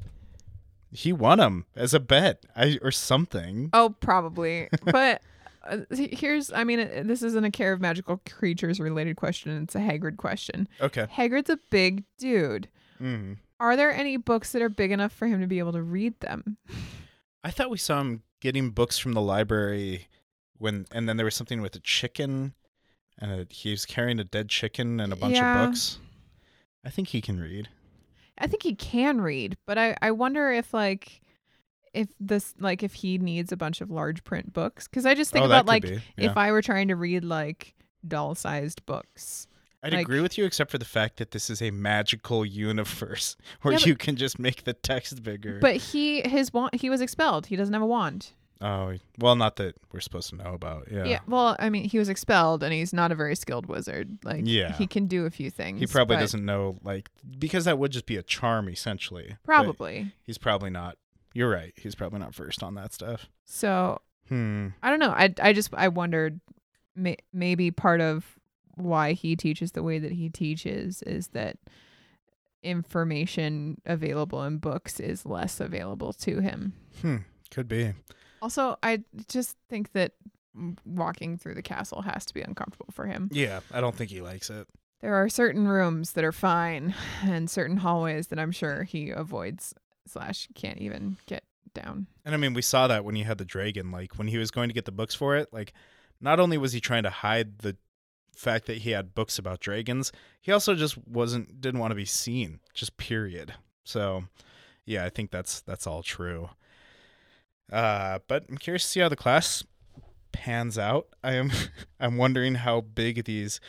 he 0.92 1.12
won 1.14 1.40
him 1.40 1.66
as 1.76 1.94
a 1.94 2.00
bet, 2.00 2.44
I 2.56 2.78
or 2.82 2.92
something. 2.92 3.70
oh, 3.74 3.96
probably. 4.00 4.70
but 4.86 5.22
uh, 5.68 5.80
here's, 5.92 6.52
I 6.54 6.64
mean, 6.64 6.80
it, 6.80 7.08
this 7.08 7.22
isn't 7.22 7.44
a 7.44 7.52
care 7.52 7.74
of 7.74 7.82
magical 7.82 8.22
creatures 8.30 8.80
related 8.80 9.18
question. 9.18 9.64
It's 9.64 9.76
a 9.76 9.80
Hagrid 9.80 10.18
question. 10.18 10.68
Okay. 10.82 11.06
Hagrid's 11.14 11.50
a 11.50 11.60
big 11.70 12.04
dude. 12.18 12.70
Mm. 13.02 13.38
Are 13.60 13.76
there 13.76 13.92
any 13.92 14.16
books 14.18 14.52
that 14.54 14.62
are 14.62 14.70
big 14.70 14.92
enough 14.92 15.12
for 15.12 15.28
him 15.28 15.42
to 15.42 15.48
be 15.48 15.60
able 15.60 15.74
to 15.74 15.82
read 15.82 16.18
them? 16.22 16.58
I 17.44 17.52
thought 17.52 17.70
we 17.70 17.78
saw 17.78 18.00
him 18.02 18.24
getting 18.40 18.72
books 18.72 18.98
from 18.98 19.14
the 19.14 19.22
library 19.22 20.08
when, 20.58 20.86
and 20.92 21.08
then 21.08 21.18
there 21.18 21.26
was 21.26 21.36
something 21.36 21.62
with 21.62 21.76
a 21.76 21.80
chicken, 21.80 22.54
and 23.18 23.32
a, 23.32 23.48
he 23.50 23.72
was 23.72 23.86
carrying 23.86 24.20
a 24.20 24.24
dead 24.24 24.50
chicken 24.50 25.00
and 25.00 25.14
a 25.14 25.16
bunch 25.16 25.36
Yeah. 25.36 25.64
of 25.64 25.70
books. 25.70 26.00
I 26.86 26.90
think 26.90 27.10
he 27.10 27.22
can 27.22 27.40
read. 27.40 27.70
I 28.38 28.48
think 28.48 28.64
he 28.64 28.76
can 28.76 29.20
read, 29.22 29.58
but 29.66 29.78
I, 29.78 29.98
I 30.02 30.12
wonder 30.12 30.52
if 30.52 30.74
like 30.74 31.22
if 31.94 32.08
this 32.20 32.54
like 32.60 32.84
if 32.84 32.94
he 32.94 33.18
needs 33.18 33.52
a 33.52 33.58
bunch 33.58 33.82
of 33.82 33.92
large 33.92 34.24
print 34.24 34.54
books 34.54 34.88
because 34.88 35.06
I 35.06 35.14
just 35.16 35.32
think 35.32 35.44
oh, 35.44 35.48
about 35.48 35.66
like. 35.66 35.84
Yeah. 35.84 36.00
if 36.18 36.38
I 36.38 36.52
were 36.52 36.62
trying 36.62 36.88
to 36.90 36.96
read 36.96 37.26
like 37.26 37.76
doll 38.08 38.36
sized 38.36 38.86
books 38.86 39.48
I'd 39.82 39.94
Like- 39.94 40.02
agree 40.02 40.20
with 40.20 40.38
you, 40.38 40.44
except 40.46 40.72
for 40.72 40.78
the 40.78 40.86
fact 40.86 41.18
that 41.18 41.32
this 41.32 41.50
is 41.50 41.62
a 41.62 41.72
magical 41.72 42.46
universe 42.46 43.38
where 43.62 43.74
Yeah, 43.74 43.80
but- 43.80 43.86
you 43.88 43.96
can 43.96 44.16
just 44.18 44.38
make 44.40 44.64
the 44.66 44.74
text 44.74 45.24
bigger. 45.24 45.60
But 45.60 45.78
he 45.78 46.22
his 46.22 46.52
wand 46.54 46.72
he 46.74 46.90
was 46.90 47.02
expelled. 47.02 47.46
He 47.48 47.56
doesn't 47.56 47.74
have 47.74 47.82
a 47.84 47.88
wand. 47.88 48.32
oh, 48.62 48.94
well, 49.18 49.38
not 49.38 49.56
that 49.56 49.76
we're 49.94 50.02
supposed 50.02 50.30
to 50.32 50.36
know 50.36 50.54
about. 50.54 50.90
Yeah. 50.92 51.06
Yeah. 51.06 51.20
Well, 51.28 51.56
I 51.60 51.70
mean, 51.70 51.86
he 51.86 51.98
was 51.98 52.10
expelled, 52.10 52.62
and 52.62 52.74
he's 52.74 52.92
not 52.92 53.10
a 53.10 53.16
very 53.16 53.34
skilled 53.36 53.68
wizard. 53.68 54.18
Like, 54.26 54.42
Yeah. 54.44 54.74
he 54.74 54.86
can 54.86 55.08
do 55.08 55.26
a 55.26 55.30
few 55.30 55.50
things. 55.50 55.80
He 55.80 55.88
probably 55.88 56.18
but 56.18 56.20
doesn't 56.24 56.44
know, 56.44 56.76
like, 56.84 57.10
because 57.38 57.64
that 57.64 57.80
would 57.80 57.92
just 57.94 58.06
be 58.06 58.18
a 58.18 58.22
charm, 58.24 58.68
essentially. 58.68 59.30
but 59.30 59.46
Probably. 59.46 60.14
he's 60.26 60.38
probably 60.38 60.70
not. 60.72 60.98
You're 61.34 61.50
right. 61.50 61.72
He's 61.78 61.96
probably 61.96 62.20
not 62.20 62.36
versed 62.36 62.62
on 62.62 62.74
that 62.76 62.92
stuff. 62.92 63.30
So 63.46 64.02
Hmm. 64.28 64.70
I 64.84 64.90
don't 64.90 65.00
know. 65.00 65.12
I 65.12 65.34
I 65.42 65.54
just 65.54 65.70
I 65.74 65.88
wondered, 65.88 66.42
may, 66.98 67.16
maybe 67.32 67.72
part 67.72 68.02
of 68.02 68.38
why 68.80 69.14
he 69.14 69.36
teaches 69.36 69.72
the 69.72 69.84
way 69.84 70.00
that 70.00 70.12
he 70.12 70.30
teaches 70.30 71.02
is 71.04 71.28
that 71.30 71.58
information 72.64 73.80
available 73.86 74.44
in 74.44 74.58
books 74.58 75.00
is 75.00 75.26
less 75.26 75.60
available 75.60 76.14
to 76.14 76.40
him. 76.40 76.74
Hmm. 77.02 77.18
Could 77.52 77.68
be. 77.68 77.94
Also, 78.42 78.78
I 78.84 79.04
just 79.28 79.58
think 79.70 79.94
that 79.94 80.14
walking 80.86 81.38
through 81.38 81.56
the 81.56 81.62
castle 81.62 82.02
has 82.02 82.26
to 82.26 82.34
be 82.34 82.42
uncomfortable 82.42 82.90
for 82.92 83.06
him. 83.06 83.30
Yeah. 83.32 83.62
I 83.72 83.82
don't 83.82 83.96
think 83.96 84.12
he 84.12 84.22
likes 84.22 84.50
it. 84.50 84.68
There 85.02 85.16
are 85.16 85.30
certain 85.30 85.68
rooms 85.68 86.14
that 86.14 86.24
are 86.24 86.32
fine 86.32 86.94
and 87.24 87.50
certain 87.50 87.78
hallways 87.78 88.28
that 88.28 88.40
I'm 88.40 88.52
sure 88.52 88.84
he 88.84 89.10
avoids 89.10 89.74
slash 90.06 90.48
can't 90.56 90.80
even 90.80 91.18
get 91.26 91.44
down. 91.74 92.08
And 92.26 92.34
I 92.34 92.38
mean, 92.38 92.54
we 92.54 92.62
saw 92.62 92.88
that 92.88 93.06
when 93.06 93.16
he 93.16 93.24
had 93.24 93.38
the 93.38 93.46
dragon. 93.46 93.92
Like, 93.92 94.18
when 94.18 94.28
he 94.28 94.38
was 94.38 94.52
going 94.52 94.70
to 94.70 94.74
get 94.74 94.86
the 94.86 94.92
books 94.92 95.16
for 95.16 95.36
it, 95.36 95.50
like, 95.52 95.74
not 96.22 96.40
only 96.40 96.58
was 96.58 96.74
he 96.74 96.82
trying 96.82 97.04
to 97.04 97.10
hide 97.10 97.60
the 97.60 97.78
fact 98.40 98.66
that 98.68 98.80
he 98.80 98.92
had 98.92 99.14
books 99.14 99.38
about 99.38 99.60
dragons, 99.60 100.12
he 100.42 100.52
also 100.52 100.76
just 100.76 100.98
wasn't, 101.08 101.60
didn't 101.62 101.80
want 101.80 101.92
to 101.92 101.96
be 101.96 102.06
seen, 102.06 102.60
just 102.74 102.98
period. 102.98 103.54
So, 103.84 104.24
yeah, 104.86 105.06
I 105.06 105.10
think 105.10 105.32
that's, 105.32 105.62
that's 105.62 105.86
all 105.86 106.04
true. 106.04 106.50
Uh, 107.72 108.20
but 108.28 108.46
I'm 108.50 108.58
curious 108.58 108.84
to 108.84 108.90
see 108.90 109.00
how 109.02 109.10
the 109.10 109.16
class 109.16 109.64
pans 110.32 110.78
out. 110.78 111.08
I 111.24 111.34
am, 111.34 111.52
I'm 112.00 112.18
wondering 112.18 112.56
how 112.56 112.82
big 112.82 113.26
these 113.26 113.60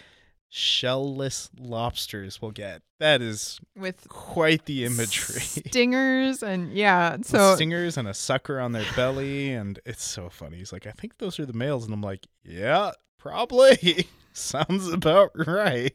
shellless 0.52 1.48
lobsters 1.58 2.40
will 2.40 2.50
get. 2.50 2.82
That 2.98 3.22
is 3.22 3.60
With 3.76 4.08
quite 4.08 4.66
the 4.66 4.84
imagery. 4.84 5.40
stingers 5.40 6.42
and 6.42 6.72
yeah, 6.72 7.16
With 7.16 7.26
so 7.26 7.54
stingers 7.56 7.96
and 7.96 8.06
a 8.06 8.14
sucker 8.14 8.60
on 8.60 8.72
their 8.72 8.86
belly, 8.94 9.52
and 9.52 9.78
it's 9.84 10.04
so 10.04 10.28
funny. 10.28 10.58
He's 10.58 10.72
like, 10.72 10.86
I 10.86 10.90
think 10.92 11.18
those 11.18 11.38
are 11.40 11.46
the 11.46 11.52
males, 11.52 11.84
and 11.84 11.94
I'm 11.94 12.02
like, 12.02 12.26
yeah, 12.44 12.92
probably. 13.18 14.06
Sounds 14.32 14.88
about 14.88 15.30
right. 15.46 15.94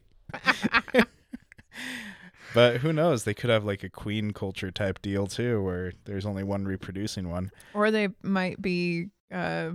But 2.54 2.78
who 2.78 2.94
knows? 2.94 3.26
They 3.26 3.34
could 3.34 3.50
have 3.50 3.66
like 3.66 3.84
a 3.84 3.90
queen 3.90 4.32
culture 4.32 4.72
type 4.72 5.02
deal 5.02 5.28
too, 5.28 5.62
where 5.62 5.92
there's 6.06 6.26
only 6.26 6.44
one 6.44 6.64
reproducing 6.66 7.30
one. 7.30 7.52
or 7.74 7.92
they 7.92 8.10
might 8.24 8.62
be 8.62 9.08
uh 9.32 9.72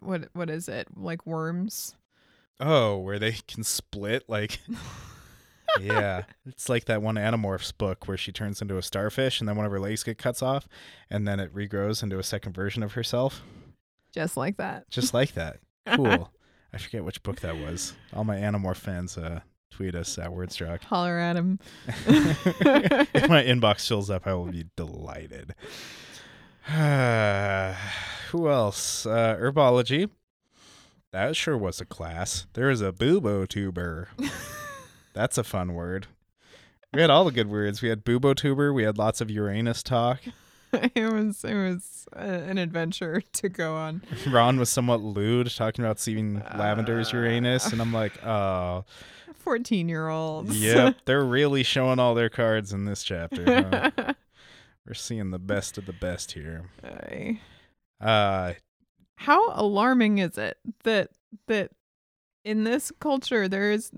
what 0.00 0.28
what 0.32 0.48
is 0.48 0.68
it? 0.68 0.86
Like 0.94 1.26
worms. 1.26 1.96
Oh, 2.60 2.98
where 2.98 3.18
they 3.18 3.32
can 3.48 3.64
split 3.64 4.24
like 4.28 4.60
Yeah. 5.80 6.22
It's 6.46 6.68
like 6.68 6.84
that 6.84 7.02
one 7.02 7.16
Animorphs 7.16 7.76
book 7.76 8.06
where 8.06 8.16
she 8.16 8.30
turns 8.32 8.62
into 8.62 8.78
a 8.78 8.82
starfish 8.82 9.40
and 9.40 9.48
then 9.48 9.56
one 9.56 9.66
of 9.66 9.72
her 9.72 9.80
legs 9.80 10.02
get 10.04 10.18
cuts 10.18 10.40
off 10.40 10.68
and 11.10 11.26
then 11.26 11.40
it 11.40 11.52
regrows 11.54 12.02
into 12.02 12.18
a 12.18 12.22
second 12.22 12.52
version 12.52 12.82
of 12.84 12.92
herself. 12.92 13.42
Just 14.12 14.36
like 14.36 14.56
that. 14.58 14.88
Just 14.88 15.12
like 15.14 15.32
that. 15.34 15.58
Cool. 15.94 16.30
I 16.72 16.78
forget 16.78 17.04
which 17.04 17.22
book 17.22 17.40
that 17.40 17.56
was. 17.56 17.94
All 18.12 18.24
my 18.24 18.36
Animorph 18.36 18.76
fans 18.76 19.16
uh 19.18 19.40
tweet 19.70 19.94
us 19.94 20.18
at 20.18 20.30
Wordstruck. 20.30 20.82
Holler 20.84 21.18
at 21.18 21.36
him. 21.36 21.58
if 21.86 23.28
my 23.28 23.44
inbox 23.44 23.86
fills 23.86 24.10
up, 24.10 24.26
I 24.26 24.34
will 24.34 24.46
be 24.46 24.64
delighted. 24.76 25.54
Who 28.30 28.48
else? 28.48 29.06
Uh, 29.06 29.36
herbology. 29.40 30.10
That 31.12 31.36
sure 31.36 31.56
was 31.56 31.80
a 31.80 31.86
class. 31.86 32.46
There 32.52 32.70
is 32.70 32.82
a 32.82 32.92
bubotuber. 32.92 34.08
That's 35.14 35.38
a 35.38 35.44
fun 35.44 35.74
word. 35.74 36.08
We 36.92 37.00
had 37.00 37.10
all 37.10 37.24
the 37.24 37.32
good 37.32 37.48
words. 37.48 37.80
We 37.80 37.88
had 37.88 38.04
bubotuber. 38.04 38.74
We 38.74 38.82
had 38.82 38.98
lots 38.98 39.20
of 39.20 39.30
Uranus 39.30 39.82
talk. 39.82 40.20
it 40.94 41.12
was 41.12 41.44
it 41.44 41.54
was 41.54 42.06
uh, 42.16 42.20
an 42.20 42.58
adventure 42.58 43.22
to 43.34 43.48
go 43.48 43.74
on. 43.76 44.02
Ron 44.30 44.58
was 44.58 44.68
somewhat 44.70 45.00
lewd, 45.02 45.50
talking 45.54 45.84
about 45.84 45.98
seeing 45.98 46.40
Lavender's 46.40 47.12
Uh. 47.12 47.18
Uranus, 47.18 47.72
and 47.72 47.80
I'm 47.80 47.92
like, 47.92 48.22
oh, 48.24 48.84
14 49.34 49.88
year 49.88 50.08
olds. 50.08 50.58
yep, 50.60 50.96
they're 51.04 51.24
really 51.24 51.62
showing 51.62 51.98
all 51.98 52.14
their 52.14 52.28
cards 52.28 52.72
in 52.72 52.84
this 52.84 53.02
chapter. 53.02 53.90
huh? 53.96 54.14
We're 54.86 54.94
seeing 54.94 55.30
the 55.30 55.38
best 55.38 55.76
of 55.78 55.86
the 55.86 55.92
best 55.92 56.32
here. 56.32 56.64
Uh, 58.00 58.52
How 59.16 59.50
alarming 59.54 60.18
is 60.18 60.38
it 60.38 60.58
that 60.84 61.10
that 61.46 61.70
in 62.44 62.64
this 62.64 62.90
culture 63.00 63.48
there 63.48 63.70
is 63.72 63.90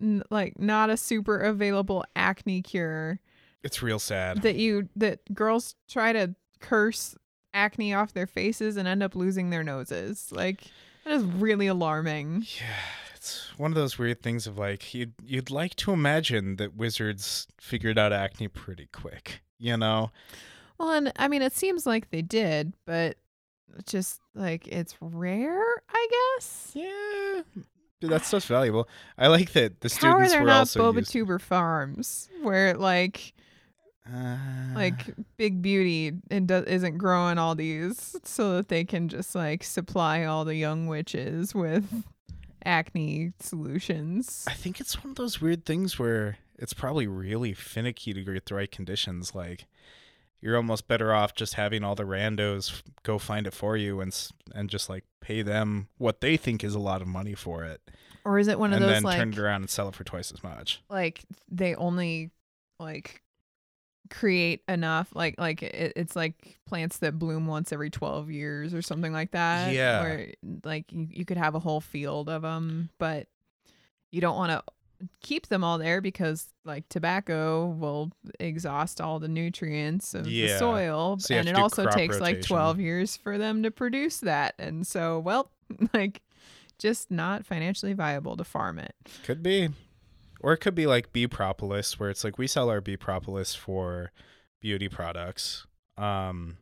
n- 0.00 0.22
like 0.30 0.58
not 0.58 0.88
a 0.90 0.96
super 0.96 1.38
available 1.38 2.04
acne 2.16 2.62
cure 2.62 3.18
it's 3.62 3.82
real 3.82 3.98
sad. 3.98 4.42
that 4.42 4.56
you 4.56 4.88
that 4.96 5.20
girls 5.34 5.74
try 5.88 6.12
to 6.12 6.34
curse 6.60 7.16
acne 7.54 7.94
off 7.94 8.12
their 8.12 8.26
faces 8.26 8.76
and 8.76 8.86
end 8.86 9.02
up 9.02 9.14
losing 9.14 9.50
their 9.50 9.64
noses. 9.64 10.28
Like 10.30 10.62
that 11.04 11.12
is 11.14 11.24
really 11.24 11.66
alarming. 11.66 12.46
Yeah, 12.58 12.76
it's 13.16 13.52
one 13.58 13.70
of 13.70 13.74
those 13.76 13.98
weird 13.98 14.22
things 14.22 14.46
of 14.46 14.58
like 14.58 14.94
you'd 14.94 15.14
you'd 15.22 15.50
like 15.50 15.74
to 15.76 15.92
imagine 15.92 16.56
that 16.56 16.76
wizards 16.76 17.46
figured 17.60 17.98
out 17.98 18.12
acne 18.12 18.48
pretty 18.48 18.86
quick, 18.92 19.40
you 19.58 19.76
know? 19.76 20.10
Well, 20.78 20.90
and 20.92 21.12
I 21.16 21.26
mean 21.28 21.42
it 21.42 21.52
seems 21.54 21.86
like 21.86 22.10
they 22.10 22.22
did, 22.22 22.72
but 22.86 23.16
just 23.86 24.20
like 24.34 24.68
it's 24.68 24.94
rare, 25.00 25.62
I 25.90 26.08
guess. 26.36 26.70
Yeah. 26.74 27.42
Dude, 28.00 28.10
that 28.10 28.24
stuff's 28.24 28.46
valuable. 28.46 28.88
I 29.16 29.26
like 29.26 29.52
that 29.52 29.80
the 29.80 29.88
How 30.00 30.08
are 30.08 30.26
students 30.26 30.32
there 30.32 30.42
were 30.42 30.46
not 30.46 30.58
also 30.60 30.92
used- 30.92 31.12
Bobatuber 31.12 31.40
farms 31.40 32.28
where 32.42 32.74
like 32.74 33.32
Uh, 34.14 34.36
like 34.74 35.14
Big 35.36 35.60
Beauty 35.62 36.12
and 36.30 36.48
do- 36.48 36.64
isn't 36.66 36.98
growing 36.98 37.36
all 37.38 37.54
these 37.54 38.16
so 38.24 38.56
that 38.56 38.68
they 38.68 38.84
can 38.84 39.08
just 39.08 39.34
like 39.34 39.62
supply 39.64 40.24
all 40.24 40.44
the 40.44 40.54
young 40.56 40.86
witches 40.86 41.54
with 41.54 42.04
acne 42.64 43.32
solutions. 43.40 44.44
I 44.48 44.54
think 44.54 44.80
it's 44.80 45.02
one 45.02 45.10
of 45.10 45.16
those 45.16 45.40
weird 45.40 45.64
things 45.64 45.98
where 45.98 46.38
it's 46.58 46.72
probably 46.72 47.06
really 47.06 47.54
finicky 47.54 48.12
to 48.12 48.22
get 48.22 48.46
the 48.46 48.54
right 48.54 48.70
conditions. 48.70 49.34
Like, 49.34 49.66
you're 50.40 50.56
almost 50.56 50.88
better 50.88 51.12
off 51.12 51.34
just 51.34 51.54
having 51.54 51.84
all 51.84 51.94
the 51.94 52.04
randos 52.04 52.82
go 53.02 53.18
find 53.18 53.46
it 53.46 53.52
for 53.54 53.76
you 53.76 54.00
and 54.00 54.12
s- 54.12 54.32
and 54.54 54.70
just 54.70 54.88
like 54.88 55.04
pay 55.20 55.42
them 55.42 55.88
what 55.98 56.20
they 56.20 56.36
think 56.36 56.62
is 56.64 56.74
a 56.74 56.78
lot 56.78 57.02
of 57.02 57.08
money 57.08 57.34
for 57.34 57.64
it, 57.64 57.80
Or 58.24 58.38
is 58.38 58.48
it 58.48 58.58
one 58.58 58.72
of 58.72 58.80
those 58.80 58.88
and 58.88 58.96
those 58.96 58.96
then 58.96 59.02
like 59.04 59.18
turn 59.18 59.32
it 59.32 59.38
around 59.38 59.62
and 59.62 59.70
sell 59.70 59.88
it 59.88 59.94
for 59.94 60.04
twice 60.04 60.30
as 60.32 60.42
much. 60.42 60.80
like 60.88 61.24
they 61.50 61.74
only 61.74 62.30
like 62.78 63.22
create 64.10 64.62
enough 64.68 65.08
like 65.14 65.34
like 65.38 65.62
it, 65.62 65.92
it's 65.96 66.14
like 66.16 66.58
plants 66.66 66.98
that 66.98 67.18
bloom 67.18 67.46
once 67.46 67.72
every 67.72 67.90
12 67.90 68.30
years 68.30 68.74
or 68.74 68.82
something 68.82 69.12
like 69.12 69.30
that 69.32 69.72
Yeah. 69.72 70.00
where 70.02 70.32
like 70.64 70.90
you, 70.92 71.08
you 71.10 71.24
could 71.24 71.36
have 71.36 71.54
a 71.54 71.58
whole 71.58 71.80
field 71.80 72.28
of 72.28 72.42
them 72.42 72.90
but 72.98 73.26
you 74.10 74.20
don't 74.20 74.36
want 74.36 74.50
to 74.52 74.62
keep 75.20 75.46
them 75.46 75.62
all 75.62 75.78
there 75.78 76.00
because 76.00 76.48
like 76.64 76.88
tobacco 76.88 77.66
will 77.66 78.10
exhaust 78.40 79.00
all 79.00 79.18
the 79.20 79.28
nutrients 79.28 80.12
of 80.14 80.24
the 80.24 80.58
soil 80.58 81.16
So 81.20 81.34
and 81.36 81.48
it 81.48 81.54
also 81.56 81.84
takes 81.96 82.20
like 82.20 82.42
12 82.42 82.80
years 82.80 83.16
for 83.16 83.38
them 83.38 83.62
to 83.62 83.70
produce 83.70 84.18
that 84.18 84.54
and 84.58 84.86
so 84.86 85.20
well 85.20 85.50
like 85.94 86.22
just 86.78 87.10
not 87.10 87.44
financially 87.46 87.92
viable 87.92 88.36
to 88.36 88.44
farm 88.44 88.78
it 88.78 88.94
Could 89.24 89.42
be. 89.42 89.68
Or 90.40 90.52
it 90.52 90.58
could 90.58 90.74
be 90.74 90.86
like 90.86 91.12
bee 91.12 91.26
propolis, 91.26 91.98
where 91.98 92.10
it's 92.10 92.24
like 92.24 92.38
we 92.38 92.46
sell 92.46 92.70
our 92.70 92.80
bee 92.80 92.96
propolis 92.96 93.54
for 93.54 94.12
beauty 94.60 94.88
products. 94.88 95.66
Um 95.96 96.58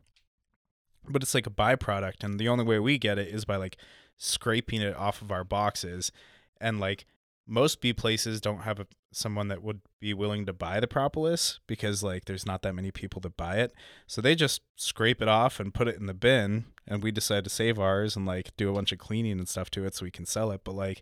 but 1.09 1.23
it's 1.23 1.33
like 1.33 1.47
a 1.47 1.51
byproduct 1.51 2.23
and 2.23 2.37
the 2.39 2.49
only 2.49 2.65
way 2.65 2.79
we 2.79 2.97
get 2.97 3.17
it 3.17 3.29
is 3.29 3.45
by 3.45 3.55
like 3.55 3.77
scraping 4.17 4.81
it 4.81 4.95
off 4.95 5.21
of 5.21 5.31
our 5.31 5.43
boxes. 5.43 6.11
And 6.59 6.79
like 6.79 7.05
most 7.47 7.79
bee 7.79 7.93
places 7.93 8.41
don't 8.41 8.61
have 8.61 8.79
a, 8.79 8.87
someone 9.11 9.47
that 9.47 9.63
would 9.63 9.81
be 9.99 10.13
willing 10.13 10.45
to 10.45 10.53
buy 10.53 10.79
the 10.79 10.87
propolis 10.87 11.59
because 11.65 12.03
like 12.03 12.25
there's 12.25 12.45
not 12.45 12.61
that 12.61 12.75
many 12.75 12.91
people 12.91 13.21
to 13.21 13.29
buy 13.29 13.57
it. 13.57 13.73
So 14.05 14.21
they 14.21 14.35
just 14.35 14.61
scrape 14.75 15.21
it 15.21 15.27
off 15.27 15.59
and 15.59 15.73
put 15.73 15.87
it 15.87 15.97
in 15.97 16.07
the 16.07 16.13
bin 16.13 16.65
and 16.85 17.01
we 17.01 17.11
decide 17.11 17.43
to 17.45 17.49
save 17.49 17.79
ours 17.79 18.15
and 18.15 18.25
like 18.25 18.55
do 18.57 18.69
a 18.69 18.73
bunch 18.73 18.91
of 18.91 18.99
cleaning 18.99 19.39
and 19.39 19.47
stuff 19.47 19.69
to 19.71 19.85
it 19.85 19.95
so 19.95 20.03
we 20.03 20.11
can 20.11 20.25
sell 20.25 20.51
it. 20.51 20.61
But 20.63 20.75
like 20.75 21.01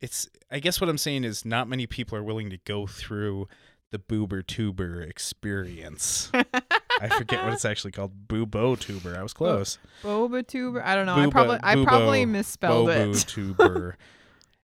it's 0.00 0.28
I 0.50 0.58
guess 0.58 0.80
what 0.80 0.90
I'm 0.90 0.98
saying 0.98 1.24
is 1.24 1.44
not 1.44 1.68
many 1.68 1.86
people 1.86 2.16
are 2.18 2.22
willing 2.22 2.50
to 2.50 2.58
go 2.64 2.86
through 2.86 3.48
the 3.90 3.98
boober 3.98 4.44
tuber 4.46 5.00
experience. 5.02 6.30
I 6.34 7.08
forget 7.08 7.44
what 7.44 7.52
it's 7.52 7.64
actually 7.64 7.92
called. 7.92 8.26
Boobo 8.28 8.78
tuber. 8.78 9.16
I 9.16 9.22
was 9.22 9.32
close. 9.32 9.78
Boba 10.02 10.46
tuber. 10.46 10.84
I 10.84 10.94
don't 10.94 11.06
know. 11.06 11.14
I 11.14 11.26
Booba- 11.26 11.30
probably 11.30 11.58
I 11.62 11.84
probably 11.84 12.26
misspelled 12.26 12.88
Bobu 12.88 13.14
it. 13.22 13.28
tuber. 13.28 13.96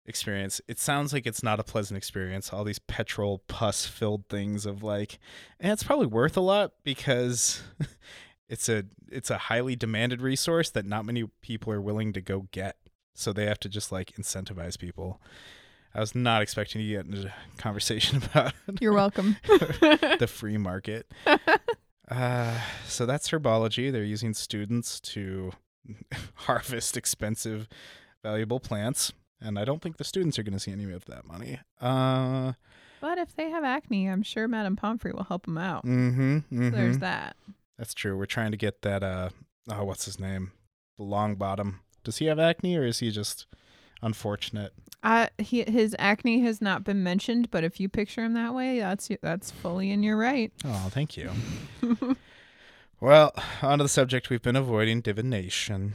experience. 0.08 0.62
It 0.68 0.80
sounds 0.80 1.14
like 1.14 1.26
it's 1.26 1.42
not 1.42 1.60
a 1.60 1.64
pleasant 1.64 1.98
experience. 1.98 2.54
All 2.54 2.64
these 2.64 2.80
petrol 2.80 3.40
pus 3.48 3.86
filled 3.86 4.28
things 4.30 4.66
of 4.66 4.84
like, 4.84 5.18
and 5.60 5.72
it's 5.72 5.84
probably 5.84 6.06
worth 6.08 6.38
a 6.38 6.42
lot 6.42 6.74
because 6.84 7.64
it's 8.50 8.70
a 8.70 8.84
it's 9.12 9.30
a 9.30 9.38
highly 9.38 9.76
demanded 9.76 10.22
resource 10.22 10.70
that 10.72 10.86
not 10.86 11.06
many 11.06 11.24
people 11.42 11.74
are 11.74 11.82
willing 11.82 12.14
to 12.14 12.22
go 12.22 12.48
get. 12.52 12.78
So 13.16 13.34
they 13.34 13.46
have 13.46 13.60
to 13.62 13.70
just 13.70 13.92
like 13.92 14.12
incentivize 14.20 14.78
people. 14.78 15.20
I 15.94 16.02
was 16.02 16.14
not 16.14 16.42
expecting 16.42 16.82
to 16.82 16.88
get 16.88 17.06
into 17.06 17.28
a 17.28 17.34
conversation 17.58 18.22
about 18.32 18.54
You're 18.80 18.94
welcome. 18.94 19.38
the 19.48 20.28
free 20.30 20.58
market. 20.58 21.08
Uh, 22.12 22.60
so 22.86 23.06
that's 23.06 23.30
herbology. 23.30 23.92
They're 23.92 24.04
using 24.04 24.34
students 24.34 25.00
to 25.02 25.54
harvest 26.36 26.98
expensive, 26.98 27.68
valuable 28.24 28.60
plants. 28.60 29.14
And 29.42 29.58
I 29.60 29.66
don't 29.66 29.82
think 29.82 29.98
the 29.98 30.04
students 30.04 30.38
are 30.40 30.44
going 30.44 30.54
to 30.54 30.60
see 30.60 30.72
any 30.72 30.92
of 30.92 31.06
that 31.06 31.26
money. 31.26 31.60
Uh, 31.82 32.54
but 33.02 33.18
if 33.18 33.36
they 33.36 33.50
have 33.50 33.64
acne, 33.64 34.08
I'm 34.10 34.24
sure 34.24 34.48
Madame 34.48 34.76
Pomfrey 34.76 35.12
will 35.14 35.26
help 35.26 35.46
them 35.46 35.58
out. 35.58 35.86
mm-hmm, 35.86 36.40
So 36.70 36.70
there's 36.76 36.98
mhm. 36.98 37.02
that. 37.02 37.36
That's 37.78 37.94
true. 37.94 38.18
We're 38.18 38.26
trying 38.26 38.52
to 38.52 38.58
get 38.58 38.82
that. 38.84 39.04
Uh, 39.04 39.30
oh, 39.70 39.84
what's 39.84 40.06
his 40.06 40.20
name? 40.20 40.52
The 40.98 41.04
Longbottom. 41.04 41.80
Does 42.06 42.18
he 42.18 42.26
have 42.26 42.40
acne 42.40 42.78
or 42.78 42.86
is 42.86 43.00
he 43.00 43.12
just 43.12 43.46
unfortunate? 44.02 44.74
Uh, 45.04 45.28
he, 45.38 45.64
his 45.64 45.96
acne 46.00 46.40
has 46.40 46.62
not 46.62 46.84
been 46.84 47.04
mentioned, 47.04 47.52
but 47.52 47.64
if 47.64 47.80
you 47.80 47.90
picture 47.90 48.24
him 48.24 48.34
that 48.34 48.56
way, 48.56 48.80
that's 48.80 49.10
that's 49.22 49.52
fully 49.52 49.92
in 49.92 50.02
your 50.02 50.18
right. 50.18 50.52
Oh, 50.64 50.88
thank 50.90 51.18
you. 51.18 51.30
well, 53.00 53.34
on 53.62 53.80
to 53.80 53.84
the 53.84 53.90
subject 53.90 54.30
we've 54.30 54.42
been 54.42 54.56
avoiding 54.56 55.02
divination. 55.02 55.94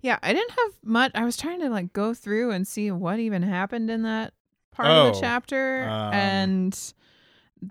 Yeah, 0.00 0.18
I 0.22 0.32
didn't 0.32 0.50
have 0.52 0.72
much. 0.82 1.10
I 1.14 1.24
was 1.24 1.36
trying 1.36 1.60
to 1.60 1.68
like 1.68 1.92
go 1.92 2.14
through 2.14 2.52
and 2.52 2.66
see 2.66 2.90
what 2.90 3.18
even 3.18 3.42
happened 3.42 3.90
in 3.90 4.02
that 4.02 4.32
part 4.70 4.88
of 4.88 4.96
Oh, 4.96 5.12
the 5.12 5.20
chapter, 5.20 5.82
um, 5.84 6.14
and 6.14 6.92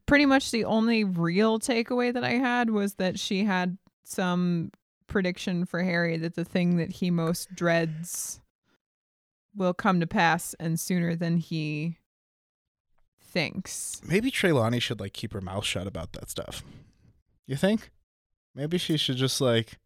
pretty 0.05 0.27
much 0.27 0.51
the 0.51 0.65
only 0.65 1.03
real 1.03 1.59
takeaway 1.59 2.13
that 2.13 2.23
I 2.23 2.33
had 2.33 2.69
was 2.69 2.95
that 2.95 3.17
she 3.19 3.45
had 3.45 3.77
some 4.03 4.71
prediction 5.09 5.65
for 5.65 5.83
Harry 5.83 6.17
that 6.17 6.35
the 6.35 6.45
thing 6.45 6.77
that 6.77 6.93
he 6.93 7.11
most 7.11 7.53
dreads 7.53 8.39
will 9.55 9.73
come 9.73 9.99
to 9.99 10.07
pass 10.07 10.53
and 10.59 10.79
sooner 10.79 11.15
than 11.15 11.37
he 11.37 11.97
thinks. 13.21 14.01
Maybe 14.05 14.31
Trelawney 14.31 14.79
should 14.79 14.99
like 14.99 15.13
keep 15.13 15.33
her 15.33 15.41
mouth 15.41 15.65
shut 15.65 15.87
about 15.87 16.13
that 16.13 16.29
stuff. 16.29 16.63
You 17.47 17.55
think? 17.55 17.91
Maybe 18.55 18.77
she 18.77 18.97
should 18.97 19.17
just 19.17 19.41
like 19.41 19.77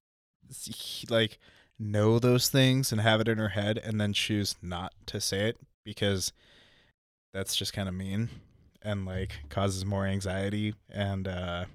like 1.10 1.40
know 1.80 2.20
those 2.20 2.50
things 2.50 2.92
and 2.92 3.02
have 3.02 3.20
it 3.22 3.28
in 3.28 3.38
her 3.38 3.50
head 3.50 3.78
and 3.78 4.00
then 4.00 4.14
choose 4.14 4.56
not 4.62 4.94
to 5.08 5.20
say 5.20 5.50
it 5.50 5.58
because 5.84 6.32
that's 7.34 7.56
just 7.56 7.74
kind 7.74 7.90
of 7.90 7.96
mean 7.96 8.30
and 8.82 9.06
like 9.06 9.40
causes 9.50 9.86
more 9.86 10.06
anxiety 10.06 10.76
and 10.90 11.28
uh 11.28 11.66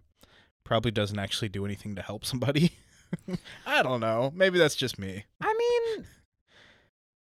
probably 0.64 0.90
doesn't 0.90 1.18
actually 1.18 1.48
do 1.48 1.64
anything 1.64 1.96
to 1.96 2.02
help 2.02 2.24
somebody. 2.24 2.72
I 3.66 3.82
don't 3.82 4.00
know. 4.00 4.32
Maybe 4.34 4.58
that's 4.58 4.74
just 4.76 4.98
me. 4.98 5.24
I 5.40 5.54
mean, 5.96 6.06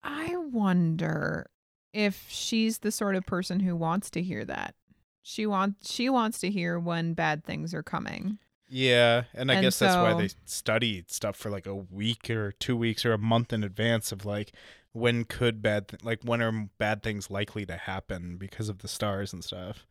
I 0.04 0.36
wonder 0.38 1.50
if 1.94 2.26
she's 2.30 2.80
the 2.80 2.92
sort 2.92 3.16
of 3.16 3.26
person 3.26 3.60
who 3.60 3.76
wants 3.76 4.10
to 4.12 4.22
hear 4.22 4.46
that. 4.46 4.76
She 5.22 5.46
wants 5.46 5.92
she 5.92 6.10
wants 6.10 6.40
to 6.40 6.50
hear 6.50 6.80
when 6.80 7.14
bad 7.14 7.44
things 7.44 7.74
are 7.74 7.84
coming. 7.84 8.40
Yeah, 8.68 9.26
and 9.34 9.52
I 9.52 9.56
And 9.56 9.64
guess 9.64 9.80
that's 9.80 9.96
why 9.96 10.14
they 10.14 10.30
study 10.46 11.04
stuff 11.08 11.36
for 11.36 11.50
like 11.50 11.68
a 11.68 11.76
week 11.76 12.30
or 12.30 12.54
two 12.54 12.76
weeks 12.78 13.06
or 13.06 13.12
a 13.14 13.18
month 13.18 13.52
in 13.52 13.64
advance 13.64 14.12
of 14.12 14.26
like 14.26 14.54
when 14.94 15.26
could 15.26 15.62
bad 15.62 15.90
th- 15.90 16.04
like 16.04 16.24
when 16.24 16.42
are 16.42 16.70
bad 16.78 17.04
things 17.04 17.30
likely 17.30 17.66
to 17.66 17.76
happen 17.76 18.38
because 18.38 18.70
of 18.70 18.80
the 18.80 18.88
stars 18.88 19.34
and 19.34 19.44
stuff. 19.44 19.86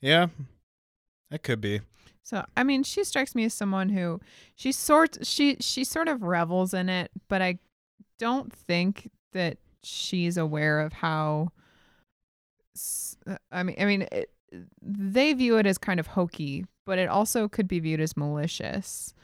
Yeah, 0.00 0.28
that 1.30 1.42
could 1.42 1.60
be. 1.60 1.80
So 2.22 2.44
I 2.56 2.64
mean, 2.64 2.82
she 2.82 3.04
strikes 3.04 3.34
me 3.34 3.44
as 3.44 3.54
someone 3.54 3.88
who 3.88 4.20
she 4.54 4.72
sort 4.72 5.26
she 5.26 5.56
she 5.60 5.84
sort 5.84 6.08
of 6.08 6.22
revels 6.22 6.74
in 6.74 6.88
it, 6.88 7.10
but 7.28 7.42
I 7.42 7.58
don't 8.18 8.52
think 8.52 9.10
that 9.32 9.58
she's 9.82 10.36
aware 10.36 10.80
of 10.80 10.92
how. 10.92 11.52
uh, 13.26 13.36
I 13.50 13.62
mean, 13.62 13.76
I 13.78 13.84
mean, 13.84 14.06
it, 14.12 14.30
they 14.82 15.32
view 15.32 15.56
it 15.58 15.66
as 15.66 15.78
kind 15.78 15.98
of 16.00 16.08
hokey, 16.08 16.66
but 16.84 16.98
it 16.98 17.08
also 17.08 17.48
could 17.48 17.68
be 17.68 17.80
viewed 17.80 18.00
as 18.00 18.16
malicious. 18.16 19.14